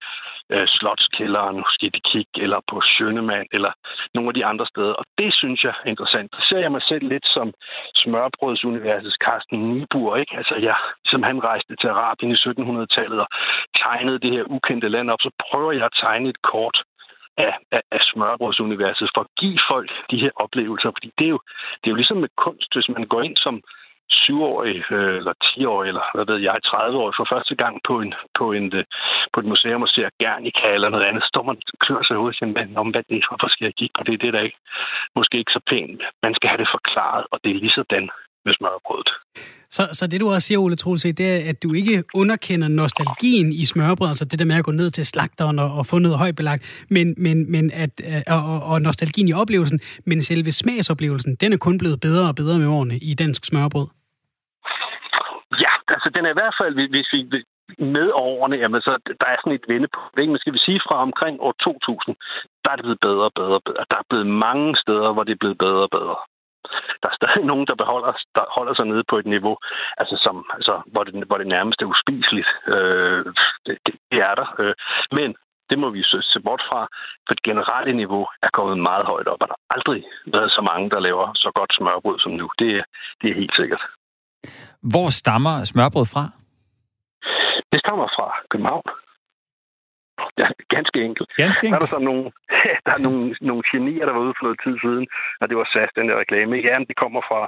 øh, 0.52 0.66
Slotskælderen 0.66 1.56
hos 1.56 1.76
Kik, 2.12 2.28
eller 2.34 2.60
på 2.70 2.80
Sjønemand, 2.80 3.46
eller 3.52 3.72
nogle 4.14 4.28
af 4.30 4.34
de 4.34 4.44
andre 4.44 4.66
steder. 4.66 4.92
Og 4.92 5.04
det 5.18 5.34
synes 5.34 5.64
jeg 5.64 5.74
er 5.84 5.88
interessant. 5.88 6.32
Der 6.32 6.42
ser 6.48 6.58
jeg 6.58 6.72
mig 6.72 6.82
selv 6.82 7.08
lidt 7.08 7.26
som 7.26 7.52
smørbrødsuniversets 7.94 9.16
Carsten 9.24 9.58
Niebuhr, 9.58 10.16
ikke? 10.16 10.36
Altså, 10.36 10.54
jeg, 10.56 10.76
som 11.04 11.22
han 11.22 11.44
rejste 11.44 11.76
til 11.76 11.88
Arabien 11.88 12.32
i 12.32 12.34
1700-tallet 12.34 13.20
og 13.20 13.28
tegnede 13.84 14.18
det 14.18 14.30
her 14.30 14.44
ukendte 14.44 14.88
land 14.88 15.10
op, 15.10 15.20
så 15.20 15.30
prøver 15.44 15.72
jeg 15.72 15.84
at 15.84 15.98
tegne 16.02 16.28
et 16.28 16.42
kort 16.42 16.82
af, 17.36 17.54
af, 17.72 17.82
af 17.90 18.00
smørbrødsuniverset 18.00 19.10
for 19.14 19.20
at 19.20 19.34
give 19.38 19.58
folk 19.70 19.90
de 20.10 20.20
her 20.20 20.30
oplevelser. 20.36 20.90
Fordi 20.96 21.10
det 21.18 21.24
er 21.24 21.34
jo, 21.36 21.40
det 21.80 21.86
er 21.86 21.94
jo 21.94 22.00
ligesom 22.00 22.16
med 22.16 22.28
kunst, 22.36 22.74
hvis 22.74 22.88
man 22.88 23.06
går 23.06 23.22
ind 23.22 23.36
som 23.36 23.62
syvårig 24.24 24.76
øh, 24.96 25.16
eller 25.20 25.34
10-årig, 25.44 25.88
eller 25.88 26.04
hvad 26.14 26.26
ved 26.30 26.38
jeg, 26.48 26.56
30-årig 26.66 27.14
for 27.18 27.26
første 27.32 27.54
gang 27.62 27.74
på, 27.88 27.94
en, 28.04 28.14
på, 28.38 28.44
en, 28.58 28.66
øh, 28.78 28.84
på 29.32 29.40
et 29.40 29.46
museum 29.52 29.82
og 29.86 29.88
ser 29.88 30.08
Gernika 30.22 30.68
eller 30.74 30.88
noget 30.88 31.08
andet, 31.08 31.24
står 31.24 31.44
man 31.48 31.56
og 31.72 31.78
klør 31.84 32.02
sig 32.04 32.18
ud 32.18 32.28
og 32.32 32.34
siger, 32.34 32.48
om 32.82 32.88
hvad 32.92 33.04
det 33.08 33.16
er, 33.16 33.28
hvorfor 33.30 33.48
skal 33.52 33.64
jeg 33.64 33.74
kigge 33.78 33.94
på 33.98 34.04
det? 34.06 34.20
Det 34.20 34.28
er 34.28 34.36
da 34.36 34.42
ikke, 34.48 34.60
måske 35.18 35.38
ikke 35.38 35.56
så 35.56 35.62
pænt. 35.70 36.02
Man 36.26 36.34
skal 36.34 36.48
have 36.50 36.62
det 36.62 36.74
forklaret, 36.76 37.24
og 37.32 37.36
det 37.42 37.50
er 37.50 37.60
lige 37.62 37.78
sådan 37.78 38.08
med 38.44 38.54
smørbrødet. 38.58 39.10
Så, 39.70 39.88
så 39.92 40.06
det 40.06 40.20
du 40.20 40.30
også 40.30 40.46
siger, 40.46 40.58
Ole 40.58 40.76
Troelse, 40.76 41.12
det 41.12 41.28
er, 41.32 41.50
at 41.50 41.62
du 41.62 41.72
ikke 41.72 42.04
underkender 42.14 42.68
nostalgien 42.68 43.52
i 43.52 43.64
smørbrød, 43.64 44.08
altså 44.08 44.24
det 44.24 44.38
der 44.38 44.44
med 44.44 44.56
at 44.56 44.64
gå 44.64 44.70
ned 44.70 44.90
til 44.90 45.06
slagteren 45.06 45.58
og, 45.58 45.72
og 45.72 45.86
få 45.86 45.98
noget 45.98 46.18
højbelagt, 46.18 46.84
men, 46.88 47.14
men, 47.16 47.52
men 47.52 47.70
at, 47.70 47.90
øh, 48.04 48.22
og, 48.26 48.44
og, 48.44 48.62
og 48.62 48.82
nostalgien 48.82 49.28
i 49.28 49.32
oplevelsen, 49.32 49.80
men 50.06 50.22
selve 50.22 50.52
smagsoplevelsen, 50.52 51.34
den 51.34 51.52
er 51.52 51.56
kun 51.56 51.78
blevet 51.78 52.00
bedre 52.00 52.28
og 52.28 52.34
bedre 52.34 52.58
med 52.58 52.66
årene 52.66 52.96
i 52.98 53.14
dansk 53.14 53.44
smørbrød 53.44 53.86
så 56.02 56.08
altså 56.08 56.16
den 56.16 56.26
er 56.26 56.32
i 56.32 56.40
hvert 56.40 56.56
fald, 56.60 56.74
hvis 56.94 57.12
vi 57.12 57.44
med 57.78 58.08
årene, 58.14 58.56
jamen 58.56 58.80
så 58.82 58.92
der 59.20 59.26
er 59.26 59.36
sådan 59.38 59.58
et 59.58 59.68
vendepunkt. 59.72 60.16
Men 60.16 60.38
skal 60.38 60.52
vi 60.56 60.58
sige 60.66 60.80
fra 60.86 60.96
omkring 61.08 61.36
år 61.40 61.54
2000, 61.60 62.16
der 62.64 62.70
er 62.70 62.76
det 62.76 62.84
blevet 62.84 63.04
bedre 63.06 63.24
og 63.30 63.34
bedre 63.40 63.56
og 63.60 63.64
bedre. 63.68 63.84
Der 63.90 63.98
er 63.98 64.08
blevet 64.10 64.26
mange 64.46 64.76
steder, 64.82 65.12
hvor 65.12 65.24
det 65.24 65.32
er 65.32 65.42
blevet 65.42 65.58
bedre 65.58 65.82
og 65.88 65.92
bedre. 65.98 66.16
Der 67.02 67.08
er 67.10 67.18
stadig 67.20 67.44
nogen, 67.50 67.66
der, 67.66 67.74
beholder, 67.82 68.12
der 68.36 68.44
holder 68.56 68.74
sig 68.74 68.86
nede 68.86 69.04
på 69.10 69.16
et 69.18 69.26
niveau, 69.34 69.56
altså 70.00 70.16
som, 70.24 70.36
altså, 70.56 70.74
hvor, 70.92 71.04
det, 71.04 71.12
hvor 71.28 71.38
det 71.38 71.46
nærmest 71.46 71.82
er 71.82 71.92
uspiseligt. 71.94 72.50
Øh, 72.74 73.24
det, 73.66 73.74
det, 73.86 73.94
det 74.10 74.18
er 74.28 74.34
der. 74.40 74.48
Øh, 74.58 74.74
men 75.18 75.28
det 75.70 75.78
må 75.78 75.90
vi 75.90 76.02
se 76.32 76.40
bort 76.40 76.62
fra, 76.68 76.80
for 77.26 77.34
det 77.34 77.42
generelle 77.42 77.92
niveau 78.02 78.26
er 78.42 78.50
kommet 78.52 78.78
meget 78.78 79.04
højt 79.12 79.28
op, 79.32 79.42
og 79.42 79.48
der 79.48 79.54
har 79.58 79.76
aldrig 79.76 80.02
været 80.26 80.50
så 80.50 80.62
mange, 80.70 80.90
der 80.90 81.00
laver 81.00 81.26
så 81.34 81.50
godt 81.54 81.72
smørbrød 81.74 82.18
som 82.18 82.32
nu. 82.32 82.46
Det, 82.58 82.84
det 83.20 83.30
er 83.30 83.40
helt 83.42 83.56
sikkert. 83.56 83.82
Hvor 84.92 85.08
stammer 85.20 85.64
smørbrød 85.64 86.06
fra? 86.14 86.24
Det 87.72 87.80
stammer 87.80 88.08
fra 88.16 88.26
København. 88.50 88.86
Ja, 90.38 90.48
ganske 90.76 90.98
enkelt. 91.08 91.28
Ganske 91.36 91.66
enkelt. 91.66 91.80
Der 91.80 91.86
er 91.86 91.86
der 91.86 91.96
så 91.96 92.02
nogle, 92.10 92.24
der 92.86 92.92
er 92.96 93.02
nogle, 93.06 93.36
nogle 93.40 93.62
genier, 93.72 94.04
der 94.06 94.12
var 94.12 94.24
ude 94.26 94.34
for 94.38 94.44
noget 94.46 94.60
tid 94.64 94.76
siden, 94.84 95.06
og 95.40 95.48
det 95.48 95.56
var 95.56 95.66
SAS, 95.72 95.90
den 95.98 96.08
der 96.08 96.20
reklame. 96.22 96.56
Ja, 96.68 96.76
det 96.88 96.96
kommer 97.02 97.20
fra, 97.28 97.40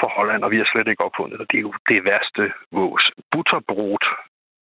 fra 0.00 0.08
Holland, 0.16 0.44
og 0.44 0.50
vi 0.50 0.58
har 0.58 0.68
slet 0.72 0.88
ikke 0.88 1.04
opfundet 1.08 1.38
det. 1.38 1.50
Det 1.50 1.58
er 1.58 1.66
jo 1.68 1.74
det 1.88 2.04
værste 2.04 2.44
vås. 2.76 3.04
Butterbrot 3.32 4.04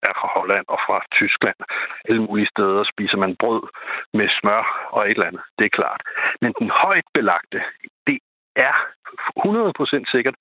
er 0.08 0.14
fra 0.20 0.28
Holland 0.36 0.64
og 0.74 0.78
fra 0.86 0.98
Tyskland. 1.18 1.58
Alle 2.08 2.22
mulige 2.26 2.52
steder 2.54 2.82
spiser 2.92 3.18
man 3.24 3.36
brød 3.42 3.62
med 4.18 4.28
smør 4.38 4.64
og 4.94 5.02
et 5.04 5.10
eller 5.10 5.30
andet. 5.30 5.44
Det 5.58 5.64
er 5.64 5.78
klart. 5.80 6.02
Men 6.42 6.52
den 6.58 6.70
højt 6.82 7.08
belagte, 7.14 7.60
det 8.06 8.18
er 8.68 8.74
100% 9.38 10.10
sikkert, 10.14 10.36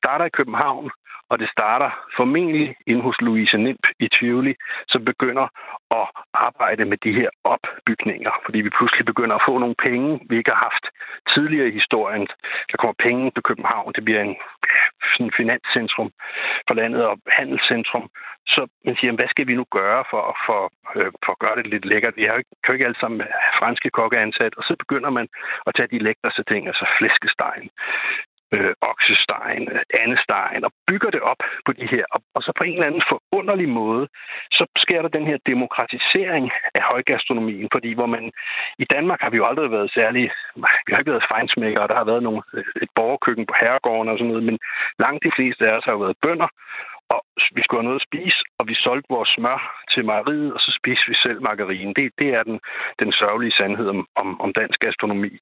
starter 0.00 0.24
i 0.24 0.36
København, 0.38 0.90
og 1.30 1.38
det 1.38 1.48
starter 1.56 1.90
formentlig 2.16 2.76
ind 2.86 3.00
hos 3.02 3.20
Louise 3.20 3.56
Nimp 3.56 3.84
i 3.98 4.08
Tivoli, 4.08 4.54
som 4.88 5.04
begynder 5.04 5.46
at 6.00 6.06
arbejde 6.34 6.84
med 6.84 6.98
de 7.04 7.12
her 7.12 7.30
opbygninger, 7.44 8.32
fordi 8.44 8.58
vi 8.60 8.70
pludselig 8.78 9.04
begynder 9.06 9.36
at 9.36 9.46
få 9.48 9.58
nogle 9.58 9.74
penge, 9.86 10.20
vi 10.28 10.36
ikke 10.36 10.50
har 10.50 10.62
haft 10.68 10.84
tidligere 11.34 11.68
i 11.68 11.78
historien. 11.80 12.26
Der 12.70 12.76
kommer 12.78 12.94
penge 13.06 13.30
til 13.30 13.42
København, 13.42 13.92
det 13.96 14.04
bliver 14.04 14.22
en 14.22 14.36
sådan 15.12 15.32
finanscentrum 15.36 16.10
for 16.66 16.74
landet 16.74 17.02
og 17.10 17.16
handelscentrum. 17.38 18.06
Så 18.46 18.60
man 18.86 18.96
siger, 18.96 19.12
hvad 19.12 19.28
skal 19.30 19.46
vi 19.46 19.54
nu 19.54 19.64
gøre 19.78 20.04
for, 20.10 20.36
for, 20.46 20.60
øh, 20.96 21.10
for 21.24 21.32
at 21.32 21.42
gøre 21.44 21.56
det 21.56 21.66
lidt 21.66 21.84
lækkert? 21.84 22.16
Vi 22.16 22.24
har 22.24 22.32
jo 22.32 22.38
ikke, 22.42 22.50
kan 22.62 22.70
jo 22.70 22.76
ikke 22.76 22.88
alle 22.88 23.00
sammen 23.00 23.20
franske 23.58 23.90
kokke 23.90 24.18
ansat, 24.18 24.54
og 24.58 24.62
så 24.64 24.76
begynder 24.82 25.10
man 25.10 25.26
at 25.66 25.74
tage 25.76 25.92
de 25.94 26.04
lækreste 26.06 26.44
ting, 26.50 26.66
altså 26.66 26.86
flæskestegen, 26.98 27.70
øh, 28.54 28.72
oksestegen, 28.90 29.64
øh, 29.74 29.82
andestegen, 30.02 30.64
og 30.68 30.72
bygger 30.88 31.10
det 31.10 31.22
op 31.30 31.40
på 31.66 31.72
de 31.78 31.86
her. 31.92 32.04
Og, 32.14 32.20
og 32.36 32.40
så 32.42 32.50
på 32.58 32.64
en 32.64 32.74
eller 32.74 32.90
anden 32.90 33.08
forunderlig 33.12 33.68
måde, 33.68 34.04
så 34.58 34.64
sker 34.84 35.00
der 35.02 35.08
den 35.16 35.26
her 35.30 35.38
demokratisering 35.52 36.44
af 36.78 36.82
højgastronomien, 36.92 37.68
fordi 37.74 37.90
hvor 37.98 38.06
man 38.16 38.24
i 38.78 38.86
Danmark 38.94 39.20
har 39.20 39.30
vi 39.30 39.36
jo 39.36 39.46
aldrig 39.50 39.70
været 39.70 39.90
særlig, 39.98 40.24
vi 40.86 40.90
har 40.92 40.98
ikke 40.98 41.14
været 41.14 41.30
fejnsmækkere, 41.34 41.88
der 41.88 41.96
har 42.00 42.10
været 42.10 42.22
nogle, 42.22 42.42
øh, 42.54 42.64
et 42.82 42.90
borgerkøkken 42.94 43.46
på 43.46 43.54
herregården 43.60 44.08
og 44.08 44.18
sådan 44.18 44.30
noget, 44.32 44.44
men 44.48 44.58
langt 45.04 45.24
de 45.26 45.32
fleste 45.36 45.62
af 45.68 45.76
os 45.76 45.84
har 45.84 45.92
jo 45.92 46.04
været 46.04 46.22
bønder, 46.22 46.48
og 47.14 47.20
vi 47.56 47.62
skulle 47.62 47.80
have 47.80 47.90
noget 47.90 48.02
at 48.02 48.08
spise, 48.08 48.40
og 48.58 48.64
vi 48.70 48.74
solgte 48.74 49.14
vores 49.16 49.30
smør 49.36 49.60
til 49.92 50.04
mejeriet, 50.04 50.52
og 50.54 50.60
så 50.60 50.70
spiste 50.80 51.08
vi 51.08 51.16
selv 51.24 51.38
margarine. 51.42 51.94
Det, 51.98 52.12
det 52.20 52.28
er 52.38 52.42
den, 52.42 52.60
den 53.02 53.12
sørgelige 53.12 53.56
sandhed 53.58 53.88
om, 53.94 54.00
om, 54.22 54.40
om 54.40 54.50
dansk 54.60 54.78
gastronomi. 54.80 55.32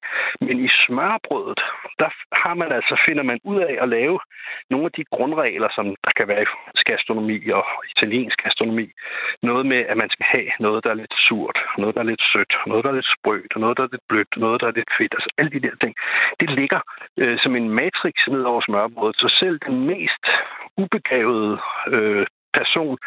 Men 0.41 0.65
i 0.65 0.69
smørbrødet, 0.85 1.61
der 2.01 2.09
har 2.43 2.53
man 2.61 2.71
altså, 2.77 2.93
finder 3.07 3.23
man 3.23 3.39
ud 3.43 3.59
af 3.69 3.75
at 3.83 3.89
lave 3.89 4.19
nogle 4.69 4.85
af 4.85 4.91
de 4.97 5.03
grundregler, 5.15 5.69
som 5.77 5.85
der 6.05 6.11
kan 6.17 6.27
være 6.27 6.43
i 6.43 6.47
gastronomi 6.91 7.37
og 7.49 7.65
italiensk 7.95 8.37
gastronomi. 8.43 8.87
Noget 9.49 9.65
med, 9.65 9.81
at 9.91 9.97
man 10.03 10.09
skal 10.09 10.25
have 10.35 10.49
noget, 10.59 10.83
der 10.83 10.89
er 10.91 11.01
lidt 11.03 11.15
surt, 11.27 11.57
noget, 11.77 11.95
der 11.95 12.01
er 12.01 12.11
lidt 12.11 12.25
sødt, 12.33 12.53
noget, 12.67 12.83
der 12.83 12.89
er 12.89 12.99
lidt 12.99 13.13
sprødt, 13.17 13.53
noget, 13.55 13.77
der 13.77 13.83
er 13.83 13.91
lidt 13.91 14.07
blødt, 14.09 14.33
noget, 14.37 14.61
der 14.61 14.67
er 14.67 14.77
lidt 14.79 14.91
fedt. 14.97 15.13
Altså 15.17 15.29
alle 15.37 15.51
de 15.55 15.63
der 15.67 15.75
ting. 15.81 15.93
Det 16.39 16.49
ligger 16.49 16.81
øh, 17.21 17.37
som 17.43 17.55
en 17.55 17.69
matrix 17.69 18.15
ned 18.27 18.43
over 18.51 18.61
smørbrødet, 18.61 19.15
så 19.15 19.27
selv 19.39 19.59
den 19.67 19.77
mest 19.91 20.23
ubegavede 20.77 21.59
øh, 21.95 22.25
person, 22.59 22.97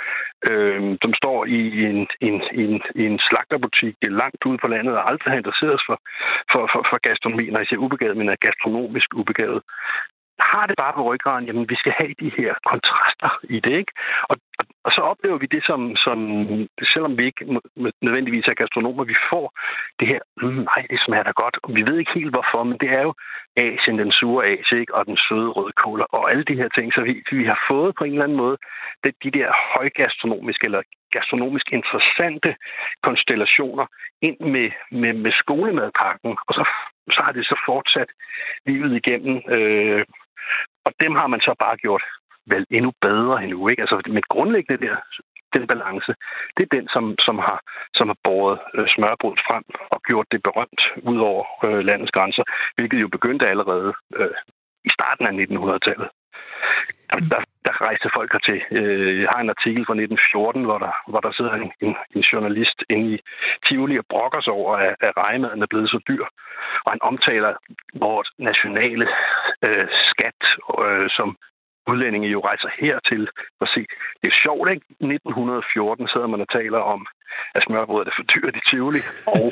øh, 0.51 0.83
som 1.03 1.13
står 1.21 1.39
i 1.59 1.61
en, 1.91 2.01
en, 2.29 2.37
en, 2.63 2.73
en 3.05 3.15
slagterbutik 3.29 3.97
langt 4.23 4.43
ude 4.49 4.59
på 4.63 4.69
landet 4.75 4.95
og 4.99 5.09
aldrig 5.11 5.31
har 5.33 5.39
interesseret 5.43 5.79
sig 5.79 5.87
for, 5.89 5.99
for, 6.53 6.63
for, 6.73 6.81
for 6.91 6.99
gastronomi, 7.09 7.45
når 7.51 7.59
jeg 7.61 7.69
siger 7.69 7.85
ubegavet, 7.87 8.17
men 8.17 8.29
er 8.29 8.45
gastronomisk 8.49 9.09
ubegavet, 9.21 9.61
har 10.41 10.67
det 10.67 10.77
bare 10.77 10.93
på 10.93 11.03
ryggraden, 11.03 11.47
jamen 11.47 11.69
vi 11.69 11.77
skal 11.77 11.93
have 11.93 12.15
de 12.21 12.31
her 12.39 12.55
kontraster 12.71 13.31
i 13.57 13.61
det, 13.61 13.75
ikke? 13.83 13.93
Og, 14.31 14.37
og, 14.59 14.65
og 14.85 14.91
så 14.93 15.01
oplever 15.01 15.39
vi 15.39 15.47
det, 15.47 15.63
som, 15.65 15.97
som 15.97 16.19
selvom 16.93 17.19
vi 17.19 17.25
ikke 17.25 17.45
nødvendigvis 18.03 18.47
er 18.49 18.55
gastronomer, 18.55 19.05
vi 19.05 19.17
får 19.31 19.47
det 20.01 20.09
her, 20.09 20.21
mm, 20.43 20.63
nej, 20.71 20.83
det 20.91 21.01
smager 21.07 21.23
da 21.23 21.33
godt. 21.43 21.57
Og 21.63 21.75
vi 21.77 21.83
ved 21.87 21.99
ikke 21.99 22.15
helt 22.15 22.35
hvorfor, 22.35 22.63
men 22.63 22.79
det 22.79 22.91
er 22.99 23.03
jo 23.03 23.15
Asien, 23.57 23.99
den 23.99 24.13
sure 24.13 24.47
Asie, 24.47 24.81
ikke? 24.81 24.95
og 24.95 25.07
den 25.07 25.17
søde 25.29 25.49
rødkål 25.49 26.07
og 26.13 26.31
alle 26.31 26.45
de 26.45 26.55
her 26.61 26.69
ting. 26.69 26.93
Så 26.93 27.01
vi, 27.01 27.23
vi 27.31 27.45
har 27.45 27.61
fået 27.71 27.95
på 27.99 28.05
en 28.05 28.13
eller 28.13 28.25
anden 28.25 28.39
måde 28.39 28.57
det, 29.05 29.15
de 29.25 29.31
der 29.31 29.49
højgastronomiske 29.77 30.65
eller 30.65 30.83
gastronomisk 31.13 31.73
interessante 31.73 32.57
konstellationer 33.03 33.87
ind 34.23 34.41
med, 34.41 34.71
med, 34.91 35.13
med 35.13 35.33
skolemadpakken, 35.33 36.37
og 36.47 36.55
så, 36.55 36.65
så 37.11 37.21
har 37.25 37.33
det 37.33 37.47
så 37.47 37.57
fortsat 37.67 38.11
livet 38.67 38.93
igennem 39.01 39.37
øh, 39.57 40.05
og 40.87 40.93
dem 41.01 41.13
har 41.21 41.27
man 41.27 41.41
så 41.41 41.55
bare 41.59 41.77
gjort 41.77 42.05
vel 42.47 42.67
endnu 42.71 42.93
bedre 43.01 43.43
endnu. 43.45 43.69
Ikke? 43.69 43.83
Altså, 43.83 43.97
med 44.09 44.23
grundlæggende 44.35 44.87
der, 44.87 44.97
den 45.57 45.67
balance, 45.67 46.13
det 46.57 46.63
er 46.63 46.77
den, 46.77 46.89
som, 46.95 47.05
som, 47.27 47.37
har, 47.39 47.59
som 47.95 48.07
har 48.09 48.19
båret 48.25 48.59
øh, 48.75 48.87
smørbrød 48.95 49.37
frem 49.49 49.65
og 49.95 50.01
gjort 50.09 50.27
det 50.33 50.43
berømt 50.43 50.83
ud 51.11 51.19
over 51.31 51.45
øh, 51.67 51.81
landets 51.89 52.13
grænser, 52.17 52.45
hvilket 52.77 53.01
jo 53.01 53.09
begyndte 53.09 53.49
allerede 53.49 53.93
øh, 54.17 54.37
i 54.89 54.91
starten 54.97 55.25
af 55.27 55.33
1900-tallet. 55.45 56.09
Der, 57.33 57.41
der 57.67 57.75
rejste 57.87 58.09
folk 58.17 58.33
hertil. 58.33 58.61
Øh, 58.79 59.21
jeg 59.23 59.29
har 59.33 59.41
en 59.41 59.55
artikel 59.57 59.83
fra 59.87 59.95
1914, 59.95 60.65
hvor 60.65 60.79
der, 60.79 60.93
hvor 61.11 61.21
der 61.21 61.33
sidder 61.33 61.55
en, 61.55 61.73
en, 61.87 61.95
en 62.17 62.23
journalist 62.33 62.79
inde 62.91 63.09
i 63.15 63.19
Tivoli 63.67 63.99
og 63.99 64.07
brokker 64.13 64.41
sig 64.41 64.53
over, 64.53 64.77
at, 64.77 64.95
at 65.01 65.17
rejemaden 65.17 65.63
er 65.63 65.71
blevet 65.73 65.91
så 65.91 65.99
dyr. 66.09 66.25
Og 66.85 66.89
han 66.93 67.03
omtaler 67.03 67.53
vores 67.95 68.29
nationale 68.39 69.07
øh, 69.67 69.87
skat, 70.11 70.41
øh, 70.85 71.07
som 71.17 71.29
udlændinge 71.91 72.29
jo 72.29 72.41
rejser 72.49 72.71
hertil 72.81 73.23
at 73.65 73.69
se. 73.75 73.83
Det 74.21 74.29
er 74.33 74.41
sjovt, 74.45 74.67
ikke? 74.75 74.85
1914 74.91 76.09
sidder 76.13 76.29
man 76.33 76.41
og 76.45 76.51
taler 76.59 76.81
om, 76.95 77.01
at 77.57 77.65
smørbrødet 77.67 78.09
er 78.09 78.17
for 78.19 78.27
dyrt 78.35 78.55
i 78.61 78.63
Tivoli, 78.69 79.01
og 79.37 79.47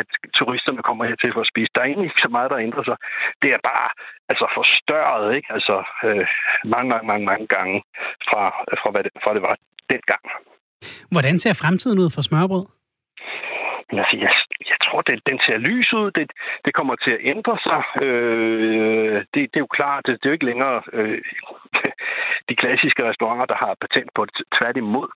at 0.00 0.08
turisterne 0.38 0.82
kommer 0.88 1.04
hertil 1.10 1.32
for 1.32 1.42
at 1.44 1.50
spise. 1.52 1.70
Der 1.74 1.80
er 1.80 1.88
egentlig 1.88 2.08
ikke 2.10 2.26
så 2.26 2.32
meget, 2.36 2.50
der 2.50 2.64
ændrer 2.66 2.84
sig. 2.90 2.96
Det 3.42 3.50
er 3.56 3.60
bare 3.72 3.88
altså 4.30 4.46
forstørret, 4.58 5.26
ikke? 5.36 5.48
Altså 5.56 5.76
øh, 6.06 6.26
mange, 6.74 6.88
mange, 6.92 7.06
mange, 7.10 7.24
mange 7.30 7.46
gange 7.56 7.76
fra, 8.28 8.42
fra, 8.80 8.88
hvad 8.92 9.02
det, 9.04 9.12
fra 9.24 9.34
det 9.36 9.42
var 9.48 9.56
dengang. 9.92 10.24
Hvordan 11.14 11.38
ser 11.38 11.54
fremtiden 11.62 11.98
ud 11.98 12.10
for 12.14 12.22
smørbrød? 12.28 12.66
Altså, 13.92 14.16
jeg, 14.16 14.32
jeg 14.70 14.78
tror, 14.84 15.00
det, 15.02 15.20
den 15.30 15.38
ser 15.46 15.58
lys 15.58 15.92
ud. 15.92 16.10
Det, 16.10 16.30
det 16.64 16.74
kommer 16.74 16.96
til 16.96 17.10
at 17.10 17.24
ændre 17.32 17.58
sig. 17.68 17.82
Øh, 18.06 19.16
det, 19.34 19.42
det 19.50 19.56
er 19.58 19.66
jo 19.66 19.76
klart, 19.78 20.06
det, 20.06 20.12
det 20.14 20.26
er 20.26 20.30
jo 20.30 20.38
ikke 20.38 20.50
længere 20.52 20.82
øh, 20.92 21.22
de 22.48 22.56
klassiske 22.56 23.08
restauranter, 23.08 23.46
der 23.46 23.58
har 23.64 23.74
patent 23.80 24.10
på 24.14 24.24
det. 24.24 24.34
Tværtimod. 24.58 25.08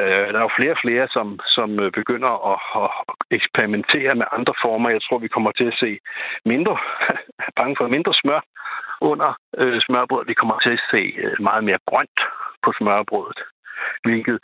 Øh, 0.00 0.26
der 0.32 0.38
er 0.38 0.46
jo 0.48 0.58
flere 0.58 0.74
og 0.76 0.82
flere, 0.84 1.08
som, 1.16 1.40
som 1.56 1.80
øh, 1.80 1.92
begynder 1.92 2.32
at, 2.52 2.58
at 2.82 2.90
eksperimentere 3.30 4.14
med 4.14 4.26
andre 4.32 4.54
former. 4.62 4.90
Jeg 4.90 5.02
tror, 5.02 5.18
vi 5.18 5.34
kommer 5.34 5.52
til 5.52 5.66
at 5.72 5.78
se 5.82 5.98
mindre, 6.44 6.76
bange 7.58 7.76
for 7.78 7.88
mindre 7.88 8.14
smør 8.14 8.40
under 9.00 9.30
øh, 9.58 9.80
smørbrød. 9.86 10.26
Vi 10.26 10.34
kommer 10.34 10.58
til 10.58 10.72
at 10.72 10.82
se 10.90 11.02
øh, 11.24 11.36
meget 11.40 11.64
mere 11.64 11.78
grønt 11.86 12.20
på 12.64 12.72
smørbrødet 12.78 13.40
hvilket 14.06 14.38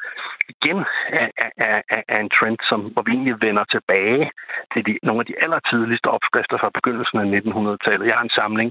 igen 0.52 0.78
er, 1.20 1.28
er, 1.36 1.80
er, 1.96 2.02
er 2.08 2.20
en 2.20 2.34
trend, 2.36 2.58
som, 2.68 2.80
hvor 2.92 3.02
vi 3.02 3.12
egentlig 3.12 3.36
vender 3.46 3.64
tilbage 3.64 4.30
til 4.72 4.86
de, 4.86 4.92
nogle 5.02 5.20
af 5.20 5.26
de 5.26 5.40
allertidligste 5.44 6.08
opskrifter 6.16 6.58
fra 6.58 6.70
begyndelsen 6.78 7.18
af 7.22 7.26
1900-tallet. 7.40 8.06
Jeg 8.06 8.16
har 8.18 8.26
en 8.26 8.38
samling 8.40 8.70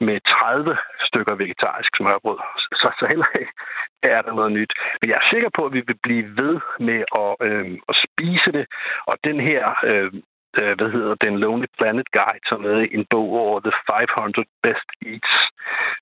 med 0.00 0.20
30 0.20 0.76
stykker 1.08 1.34
vegetarisk 1.34 1.90
smørbrød, 1.96 2.38
så, 2.80 2.88
så 2.98 3.04
heller 3.12 3.30
ikke 3.40 3.52
er 4.02 4.22
der 4.22 4.32
noget 4.32 4.52
nyt. 4.52 4.72
Men 5.00 5.10
jeg 5.10 5.16
er 5.16 5.30
sikker 5.30 5.50
på, 5.56 5.62
at 5.66 5.72
vi 5.72 5.82
vil 5.86 5.98
blive 6.02 6.26
ved 6.40 6.54
med 6.88 7.00
at, 7.22 7.32
øh, 7.48 7.78
at 7.90 7.94
spise 8.06 8.52
det, 8.52 8.66
og 9.10 9.14
den 9.24 9.40
her 9.40 9.62
øh, 9.90 10.12
øh, 10.60 10.74
hvad 10.78 10.90
hedder 10.96 11.14
den 11.14 11.38
Lonely 11.38 11.68
Planet 11.78 12.08
Guide, 12.16 12.46
som 12.50 12.64
er 12.64 12.86
en 12.96 13.06
bog 13.10 13.30
over 13.44 13.60
The 13.60 13.72
500 13.90 14.48
Best 14.62 14.88
Eats, 15.06 15.32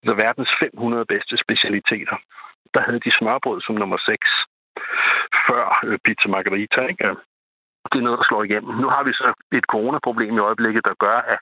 altså 0.03 0.14
verdens 0.25 0.53
500 0.61 1.05
bedste 1.05 1.37
specialiteter 1.45 2.17
der 2.77 2.83
havde 2.87 3.05
de 3.07 3.16
smørbrød 3.18 3.59
som 3.61 3.74
nummer 3.83 3.99
6 3.99 4.29
før 5.47 5.64
øh, 5.87 5.99
pizza 6.05 6.29
margarita. 6.35 6.81
Ikke? 6.93 7.05
Det 7.91 7.99
er 7.99 8.07
noget, 8.07 8.20
der 8.20 8.29
slår 8.29 8.43
igennem. 8.45 8.72
Nu 8.83 8.89
har 8.95 9.03
vi 9.09 9.12
så 9.12 9.29
et 9.59 9.66
coronaproblem 9.72 10.35
i 10.37 10.47
øjeblikket, 10.49 10.83
der 10.89 11.03
gør, 11.05 11.18
at 11.33 11.39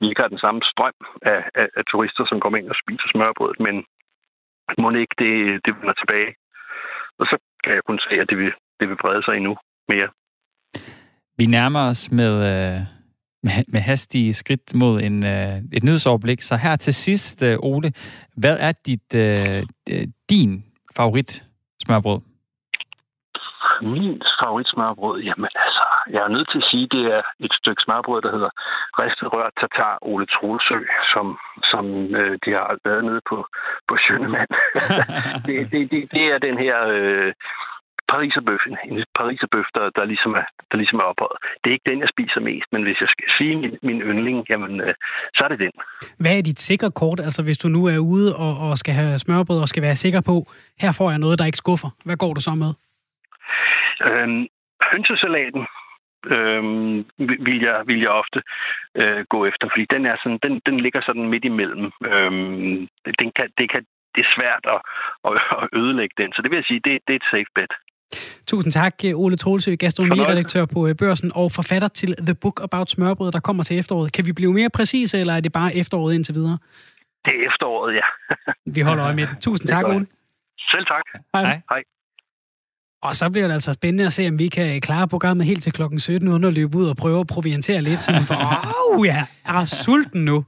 vi 0.00 0.04
ikke 0.08 0.22
har 0.22 0.32
den 0.34 0.44
samme 0.44 0.60
strøm 0.72 0.98
af, 1.32 1.40
af, 1.60 1.68
af 1.78 1.84
turister, 1.90 2.24
som 2.26 2.40
kommer 2.40 2.58
ind 2.58 2.68
og 2.72 2.76
spiser 2.82 3.08
smørbrød, 3.12 3.54
men 3.66 3.76
må 4.82 4.90
ikke 4.90 5.16
det, 5.24 5.34
det 5.64 5.72
vender 5.78 5.96
tilbage. 6.02 6.30
Og 7.18 7.26
så 7.30 7.36
kan 7.64 7.74
jeg 7.74 7.84
kun 7.88 7.98
se, 7.98 8.12
at 8.22 8.28
det 8.30 8.38
vil, 8.38 8.52
det 8.80 8.88
vil 8.88 8.96
brede 9.02 9.22
sig 9.24 9.34
endnu 9.36 9.56
mere. 9.88 10.08
Vi 11.38 11.46
nærmer 11.46 11.82
os 11.90 12.12
med, 12.12 12.34
øh, 12.50 12.80
med, 13.42 13.64
med 13.68 13.80
hastige 13.80 14.34
skridt 14.34 14.74
mod 14.74 15.00
en, 15.00 15.26
øh, 15.26 15.56
et 15.72 15.84
nyhedsoverblik. 15.84 16.40
Så 16.40 16.56
her 16.56 16.76
til 16.76 16.94
sidst, 16.94 17.42
øh, 17.42 17.56
Ole, 17.62 17.92
hvad 18.36 18.56
er 18.60 18.72
dit, 18.86 19.14
øh, 19.14 19.62
din 20.30 20.65
favorit 20.96 21.42
smørbrød? 21.84 22.20
Min 23.82 24.22
favorit 24.42 24.68
smørbrød, 24.68 25.20
jamen 25.28 25.50
altså, 25.64 25.84
jeg 26.14 26.22
er 26.24 26.28
nødt 26.28 26.48
til 26.50 26.58
at 26.58 26.68
sige, 26.70 26.84
at 26.84 26.92
det 26.92 27.04
er 27.16 27.22
et 27.46 27.52
stykke 27.60 27.82
smørbrød, 27.84 28.22
der 28.22 28.32
hedder 28.36 28.50
ristet 29.02 29.32
rørt 29.34 29.52
tatar 29.60 29.98
Ole 30.02 30.26
Troelsø, 30.26 30.78
som, 31.12 31.38
som 31.70 31.84
øh, 32.20 32.38
de 32.44 32.50
har 32.50 32.78
været 32.84 33.04
nede 33.04 33.20
på, 33.30 33.46
på 33.88 33.94
Sjønemand. 34.02 34.50
det, 35.46 35.56
det, 35.72 35.90
det, 35.90 36.00
det, 36.16 36.24
er 36.32 36.38
den 36.38 36.58
her 36.58 36.76
øh, 36.96 37.32
pariserbøffen, 38.12 38.74
en 38.88 39.04
pariserbøf, 39.18 39.66
der, 39.74 39.90
der, 39.96 40.04
ligesom 40.04 40.32
er, 40.40 40.46
der 40.70 40.76
ligesom 40.76 40.98
er 40.98 41.06
ophøjet. 41.10 41.38
Det 41.60 41.66
er 41.68 41.76
ikke 41.76 41.90
den, 41.90 42.00
jeg 42.00 42.10
spiser 42.14 42.40
mest, 42.40 42.68
men 42.72 42.82
hvis 42.82 43.00
jeg 43.00 43.08
skal 43.14 43.26
sige 43.38 43.56
min, 43.62 43.74
min 43.82 44.00
yndling, 44.10 44.38
jamen, 44.50 44.80
øh, 44.80 44.94
så 45.34 45.40
er 45.44 45.48
det 45.48 45.58
den. 45.58 45.72
Hvad 46.22 46.38
er 46.38 46.42
dit 46.42 46.60
sikre 46.60 46.90
kort, 46.90 47.20
altså 47.20 47.42
hvis 47.42 47.58
du 47.58 47.68
nu 47.68 47.80
er 47.94 47.98
ude 47.98 48.30
og, 48.44 48.52
og 48.66 48.78
skal 48.78 48.94
have 48.94 49.18
smørbrød 49.18 49.60
og 49.60 49.68
skal 49.68 49.82
være 49.82 49.96
sikker 50.04 50.20
på, 50.20 50.36
her 50.82 50.92
får 50.98 51.10
jeg 51.10 51.18
noget, 51.18 51.38
der 51.38 51.46
ikke 51.46 51.64
skuffer. 51.64 51.90
Hvad 52.04 52.16
går 52.16 52.32
du 52.34 52.40
så 52.40 52.54
med? 52.64 52.72
Øhm, 54.08 54.46
hønsesalaten 54.92 55.66
øhm, 56.34 56.96
vil, 57.46 57.58
jeg, 57.66 57.82
vil 57.86 58.00
jeg 58.00 58.10
ofte 58.22 58.42
øh, 58.94 59.24
gå 59.28 59.46
efter, 59.46 59.68
fordi 59.72 59.86
den, 59.94 60.06
er 60.06 60.16
sådan, 60.22 60.38
den, 60.42 60.60
den 60.66 60.80
ligger 60.80 61.00
sådan 61.06 61.28
midt 61.28 61.44
imellem. 61.44 61.90
Øhm, 62.12 62.88
den 63.20 63.28
kan, 63.36 63.48
det, 63.58 63.70
kan, 63.72 63.82
det 64.14 64.20
er 64.24 64.34
svært 64.36 64.64
at, 64.74 64.80
at 65.30 65.68
ødelægge 65.80 66.14
den, 66.22 66.32
så 66.32 66.42
det 66.42 66.50
vil 66.50 66.56
jeg 66.56 66.68
sige, 66.68 66.80
det, 66.86 66.94
det 67.06 67.12
er 67.12 67.20
et 67.22 67.30
safe 67.32 67.52
bet. 67.54 67.72
Tusind 68.46 68.72
tak, 68.72 68.94
Ole 69.14 69.36
Troelsø, 69.36 69.74
gastronomiredaktør 69.74 70.64
på 70.64 70.86
øh, 70.86 70.94
Børsen 70.94 71.32
og 71.34 71.52
forfatter 71.52 71.88
til 71.88 72.16
The 72.16 72.34
Book 72.34 72.60
About 72.62 72.90
Smørbrød, 72.90 73.32
der 73.32 73.40
kommer 73.40 73.62
til 73.62 73.78
efteråret. 73.78 74.12
Kan 74.12 74.26
vi 74.26 74.32
blive 74.32 74.52
mere 74.52 74.70
præcise, 74.70 75.18
eller 75.18 75.32
er 75.32 75.40
det 75.40 75.52
bare 75.52 75.76
efteråret 75.76 76.14
indtil 76.14 76.34
videre? 76.34 76.58
Det 77.24 77.32
er 77.34 77.48
efteråret, 77.48 77.94
ja. 77.94 78.06
vi 78.76 78.80
holder 78.80 79.04
øje 79.04 79.14
med 79.14 79.26
det. 79.26 79.36
Tusind 79.40 79.68
tak, 79.68 79.84
Ole. 79.84 80.06
Selv 80.58 80.86
tak. 80.86 81.02
Hej. 81.34 81.60
Hej. 81.70 81.82
Og 83.02 83.16
så 83.16 83.30
bliver 83.30 83.46
det 83.46 83.54
altså 83.54 83.72
spændende 83.72 84.06
at 84.06 84.12
se, 84.12 84.28
om 84.28 84.38
vi 84.38 84.48
kan 84.48 84.80
klare 84.80 85.08
programmet 85.08 85.46
helt 85.46 85.62
til 85.62 85.72
klokken 85.72 86.00
17, 86.00 86.28
uden 86.28 86.44
at 86.44 86.54
løbe 86.54 86.78
ud 86.78 86.88
og 86.88 86.96
prøve 86.96 87.20
at 87.20 87.26
proviantere 87.26 87.82
lidt, 87.82 88.02
så 88.02 88.12
man 88.12 88.22
får, 88.22 88.34
åh 88.34 88.98
oh, 88.98 89.06
ja, 89.06 89.26
jeg 89.46 89.60
er 89.62 89.64
sulten 89.64 90.24
nu. 90.24 90.44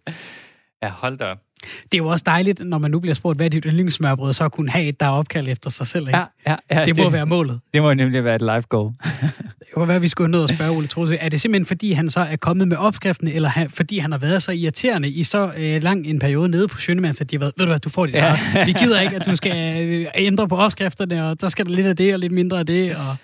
Ja, 0.83 0.89
hold 0.89 1.19
da 1.19 1.25
op. 1.25 1.39
Det 1.83 1.95
er 1.95 1.99
jo 1.99 2.09
også 2.09 2.23
dejligt, 2.27 2.61
når 2.66 2.79
man 2.79 2.91
nu 2.91 3.01
bliver 3.01 3.14
spurgt, 3.14 3.39
hvad 3.39 3.47
er 3.47 3.51
dit 3.51 3.64
yndlingssmørbrød, 3.64 4.33
så 4.33 4.45
at 4.45 4.53
kunne 4.53 4.71
have 4.71 4.85
et, 4.85 5.01
der 5.01 5.07
er 5.07 5.11
opkaldt 5.11 5.49
efter 5.49 5.71
sig 5.71 5.87
selv. 5.87 6.09
Ikke? 6.09 6.19
Ja, 6.19 6.25
ja, 6.47 6.57
ja, 6.71 6.85
det 6.85 6.97
må 6.97 7.05
det, 7.05 7.12
være 7.12 7.27
målet. 7.27 7.61
Det 7.75 7.83
må 7.83 7.95
nemlig 7.95 8.25
være 8.25 8.35
et 8.35 8.43
live 8.43 8.62
goal. 8.62 8.93
det 9.59 9.66
kunne 9.75 9.89
være, 9.89 9.97
at 9.97 10.03
vi 10.03 10.09
skulle 10.09 10.31
nå 10.31 10.43
at 10.43 10.49
spørge 10.49 10.71
Ole 10.71 10.87
Trose. 10.87 11.16
Er 11.16 11.29
det 11.29 11.41
simpelthen, 11.41 11.66
fordi 11.66 11.93
han 11.93 12.11
så 12.11 12.21
er 12.21 12.37
kommet 12.37 12.69
med 12.69 12.77
opskriften, 12.77 13.29
eller 13.29 13.51
fordi 13.69 13.99
han 13.99 14.12
har 14.12 14.19
været 14.19 14.43
så 14.43 14.53
irriterende 14.53 15.09
i 15.09 15.23
så 15.23 15.53
øh, 15.59 15.83
lang 15.83 16.07
en 16.07 16.19
periode 16.19 16.49
nede 16.49 16.69
på 16.69 16.79
Sjønemands, 16.79 17.21
at 17.21 17.31
de 17.31 17.37
har 17.37 17.41
været, 17.41 17.53
ved 17.57 17.66
du 17.66 17.71
hvad, 17.71 17.81
du 17.81 17.91
får 17.91 18.07
det 18.07 18.14
ja. 18.14 18.39
der. 18.55 18.64
Vi 18.64 18.73
gider 18.73 19.01
ikke, 19.01 19.16
at 19.16 19.27
du 19.27 19.37
skal 19.37 19.83
øh, 19.87 20.07
ændre 20.14 20.49
på 20.49 20.57
opskrifterne, 20.57 21.27
og 21.27 21.41
der 21.41 21.49
skal 21.49 21.66
der 21.66 21.73
lidt 21.73 21.87
af 21.87 21.97
det, 21.97 22.14
og 22.14 22.21
lidt 22.21 22.33
mindre 22.33 22.59
af 22.59 22.66
det, 22.66 22.97
og 22.97 23.16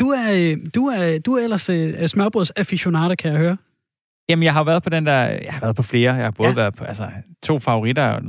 Du 0.00 0.08
er, 0.08 0.56
du 0.74 0.86
er, 0.86 1.18
du 1.18 1.34
er 1.34 1.42
ellers 1.42 1.70
uh, 1.70 2.06
smørbrødsaficionater, 2.06 3.14
kan 3.14 3.32
jeg 3.32 3.38
høre. 3.38 3.56
Jamen, 4.28 4.42
jeg 4.42 4.52
har 4.52 4.64
været 4.64 4.82
på 4.82 4.90
den 4.90 5.06
der... 5.06 5.18
Jeg 5.22 5.52
har 5.52 5.60
været 5.60 5.76
på 5.76 5.82
flere. 5.82 6.14
Jeg 6.14 6.24
har 6.24 6.30
både 6.30 6.48
ja. 6.48 6.54
været 6.54 6.74
på 6.74 6.84
altså, 6.84 7.08
to 7.42 7.58
favoritter 7.58 8.20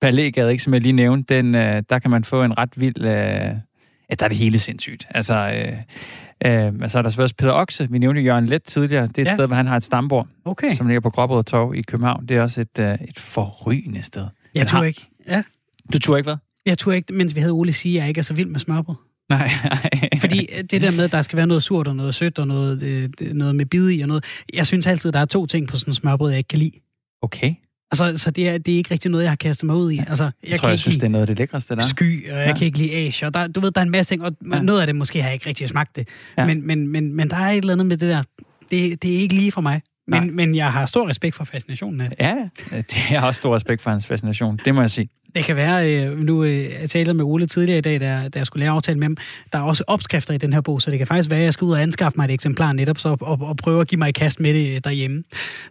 Palægade, 0.00 0.52
ikke, 0.52 0.64
som 0.64 0.74
jeg 0.74 0.82
lige 0.82 0.92
nævnte. 0.92 1.36
Den, 1.36 1.54
uh, 1.54 1.60
der 1.90 1.98
kan 1.98 2.10
man 2.10 2.24
få 2.24 2.42
en 2.42 2.58
ret 2.58 2.70
vild... 2.76 2.96
Uh, 2.96 3.04
ja, 3.06 3.54
der 4.18 4.24
er 4.24 4.28
det 4.28 4.36
hele 4.36 4.58
sindssygt. 4.58 5.06
Altså, 5.10 5.34
uh, 5.34 6.48
uh, 6.50 6.88
så 6.88 6.98
er 6.98 7.02
der 7.02 7.08
selvfølgelig 7.10 7.36
Peter 7.36 7.52
Okse. 7.52 7.90
Vi 7.90 7.98
nævnte 7.98 8.20
Jørgen 8.20 8.46
Let 8.46 8.62
tidligere. 8.62 9.06
Det 9.06 9.18
er 9.18 9.22
et 9.22 9.26
ja. 9.26 9.34
sted, 9.34 9.46
hvor 9.46 9.56
han 9.56 9.66
har 9.66 9.76
et 9.76 9.82
stambord, 9.82 10.28
okay. 10.44 10.74
som 10.74 10.86
ligger 10.86 11.00
på 11.00 11.10
Gråbrød 11.10 11.44
Torv 11.44 11.74
i 11.74 11.82
København. 11.82 12.26
Det 12.26 12.36
er 12.36 12.42
også 12.42 12.60
et, 12.60 12.78
uh, 12.78 13.08
et 13.08 13.18
forrygende 13.18 14.02
sted. 14.02 14.26
Jeg 14.54 14.66
tror 14.66 14.82
ikke. 14.82 15.06
Ja. 15.28 15.42
Du 15.92 15.98
tror 15.98 16.16
ikke 16.16 16.26
hvad? 16.26 16.36
Jeg 16.66 16.78
tror 16.78 16.92
ikke, 16.92 17.14
mens 17.14 17.34
vi 17.34 17.40
havde 17.40 17.52
Ole 17.52 17.72
sige, 17.72 17.96
at 17.96 18.00
jeg 18.00 18.08
ikke 18.08 18.18
er 18.18 18.22
så 18.22 18.34
vild 18.34 18.48
med 18.48 18.60
smørbrød. 18.60 18.96
Nej, 19.30 19.50
nej. 19.64 19.90
Fordi 20.20 20.46
det 20.70 20.82
der 20.82 20.90
med, 20.90 21.04
at 21.04 21.12
der 21.12 21.22
skal 21.22 21.36
være 21.36 21.46
noget 21.46 21.62
surt 21.62 21.88
og 21.88 21.96
noget 21.96 22.14
sødt 22.14 22.38
og 22.38 22.46
noget, 22.46 22.82
øh, 22.82 23.08
noget 23.32 23.54
med 23.54 23.66
bid 23.66 23.90
i 23.90 24.00
og 24.00 24.08
noget. 24.08 24.24
Jeg 24.54 24.66
synes 24.66 24.86
altid, 24.86 25.12
der 25.12 25.18
er 25.18 25.24
to 25.24 25.46
ting 25.46 25.68
på 25.68 25.76
sådan 25.76 25.90
en 25.90 25.94
smørbrød, 25.94 26.30
jeg 26.30 26.38
ikke 26.38 26.48
kan 26.48 26.58
lide. 26.58 26.72
Okay. 27.22 27.54
Altså, 27.92 28.24
så 28.24 28.30
det 28.30 28.48
er, 28.48 28.58
det 28.58 28.74
er 28.74 28.76
ikke 28.76 28.90
rigtig 28.90 29.10
noget, 29.10 29.24
jeg 29.24 29.30
har 29.30 29.36
kastet 29.36 29.66
mig 29.66 29.76
ud 29.76 29.92
i. 29.92 29.98
Altså, 29.98 30.24
jeg, 30.24 30.50
jeg 30.50 30.58
tror, 30.58 30.68
jeg 30.68 30.78
synes, 30.78 30.96
det 30.96 31.04
er 31.04 31.08
noget 31.08 31.22
af 31.22 31.26
det 31.26 31.38
lækreste, 31.38 31.76
der 31.76 31.86
Sky, 31.86 32.30
og 32.30 32.38
jeg 32.38 32.46
ja. 32.46 32.54
kan 32.54 32.66
ikke 32.66 32.78
lide 32.78 32.94
Asia. 32.94 33.28
Og 33.28 33.34
der, 33.34 33.46
du 33.46 33.60
ved, 33.60 33.70
der 33.70 33.80
er 33.80 33.84
en 33.84 33.90
masse 33.90 34.14
ting, 34.14 34.22
og 34.22 34.36
ja. 34.52 34.62
noget 34.62 34.80
af 34.80 34.86
det 34.86 34.96
måske 34.96 35.22
har 35.22 35.28
jeg 35.28 35.34
ikke 35.34 35.48
rigtig 35.48 35.68
smagt 35.68 35.96
det. 35.96 36.08
Ja. 36.38 36.46
Men, 36.46 36.66
men, 36.66 36.88
men, 36.88 37.14
men 37.14 37.30
der 37.30 37.36
er 37.36 37.50
et 37.50 37.56
eller 37.56 37.72
andet 37.72 37.86
med 37.86 37.96
det 37.96 38.08
der. 38.08 38.22
Det, 38.70 39.02
det 39.02 39.16
er 39.16 39.18
ikke 39.18 39.34
lige 39.34 39.52
for 39.52 39.60
mig. 39.60 39.80
Men, 40.10 40.36
men 40.36 40.54
jeg 40.54 40.72
har 40.72 40.86
stor 40.86 41.08
respekt 41.08 41.36
for 41.36 41.44
fascinationen 41.44 42.00
af 42.00 42.10
det. 42.10 42.20
Ja, 42.20 42.36
det 42.70 42.94
har 42.94 43.26
også 43.26 43.38
stor 43.38 43.54
respekt 43.54 43.82
for 43.82 43.90
hans 43.90 44.06
fascination. 44.06 44.60
Det 44.64 44.74
må 44.74 44.80
jeg 44.80 44.90
sige. 44.90 45.08
Det 45.34 45.44
kan 45.44 45.56
være, 45.56 45.94
øh, 45.94 46.18
nu 46.18 46.44
øh, 46.44 46.64
jeg 46.80 46.90
talte 46.90 47.14
med 47.14 47.24
Ole 47.24 47.46
tidligere 47.46 47.78
i 47.78 47.80
dag, 47.80 48.00
da, 48.00 48.28
da 48.28 48.38
jeg 48.38 48.46
skulle 48.46 48.60
lave 48.60 48.72
aftale 48.74 48.98
med 48.98 49.04
ham, 49.04 49.16
der 49.52 49.58
er 49.58 49.62
også 49.62 49.84
opskrifter 49.86 50.34
i 50.34 50.38
den 50.38 50.52
her 50.52 50.60
bog, 50.60 50.82
så 50.82 50.90
det 50.90 50.98
kan 50.98 51.06
faktisk 51.06 51.30
være, 51.30 51.38
at 51.38 51.44
jeg 51.44 51.52
skal 51.52 51.64
ud 51.64 51.72
og 51.72 51.82
anskaffe 51.82 52.16
mig 52.16 52.24
et 52.24 52.30
eksemplar 52.30 52.72
netop, 52.72 52.98
så, 52.98 53.16
og, 53.20 53.38
og 53.40 53.56
prøve 53.56 53.80
at 53.80 53.88
give 53.88 53.98
mig 53.98 54.08
et 54.08 54.14
kast 54.14 54.40
med 54.40 54.54
det 54.54 54.74
øh, 54.74 54.80
derhjemme. 54.84 55.24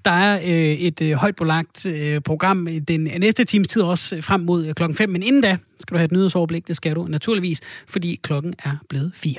Der 0.05 0.11
er 0.11 0.39
øh, 0.43 0.73
et 0.73 1.01
øh, 1.01 1.11
højt 1.11 1.35
belagt 1.35 1.85
øh, 1.85 2.21
program 2.21 2.67
den 2.87 3.03
næste 3.19 3.43
times 3.43 3.67
tid 3.67 3.81
også 3.81 4.21
frem 4.21 4.41
mod 4.41 4.73
klokken 4.73 4.97
5, 4.97 5.09
men 5.09 5.23
inden 5.23 5.41
da 5.41 5.57
skal 5.79 5.93
du 5.93 5.97
have 5.97 6.05
et 6.05 6.11
nyhedsoverblik, 6.11 6.67
det 6.67 6.75
skal 6.75 6.95
du 6.95 7.07
naturligvis, 7.07 7.61
fordi 7.87 8.19
klokken 8.23 8.53
er 8.63 8.75
blevet 8.89 9.11
4. 9.15 9.33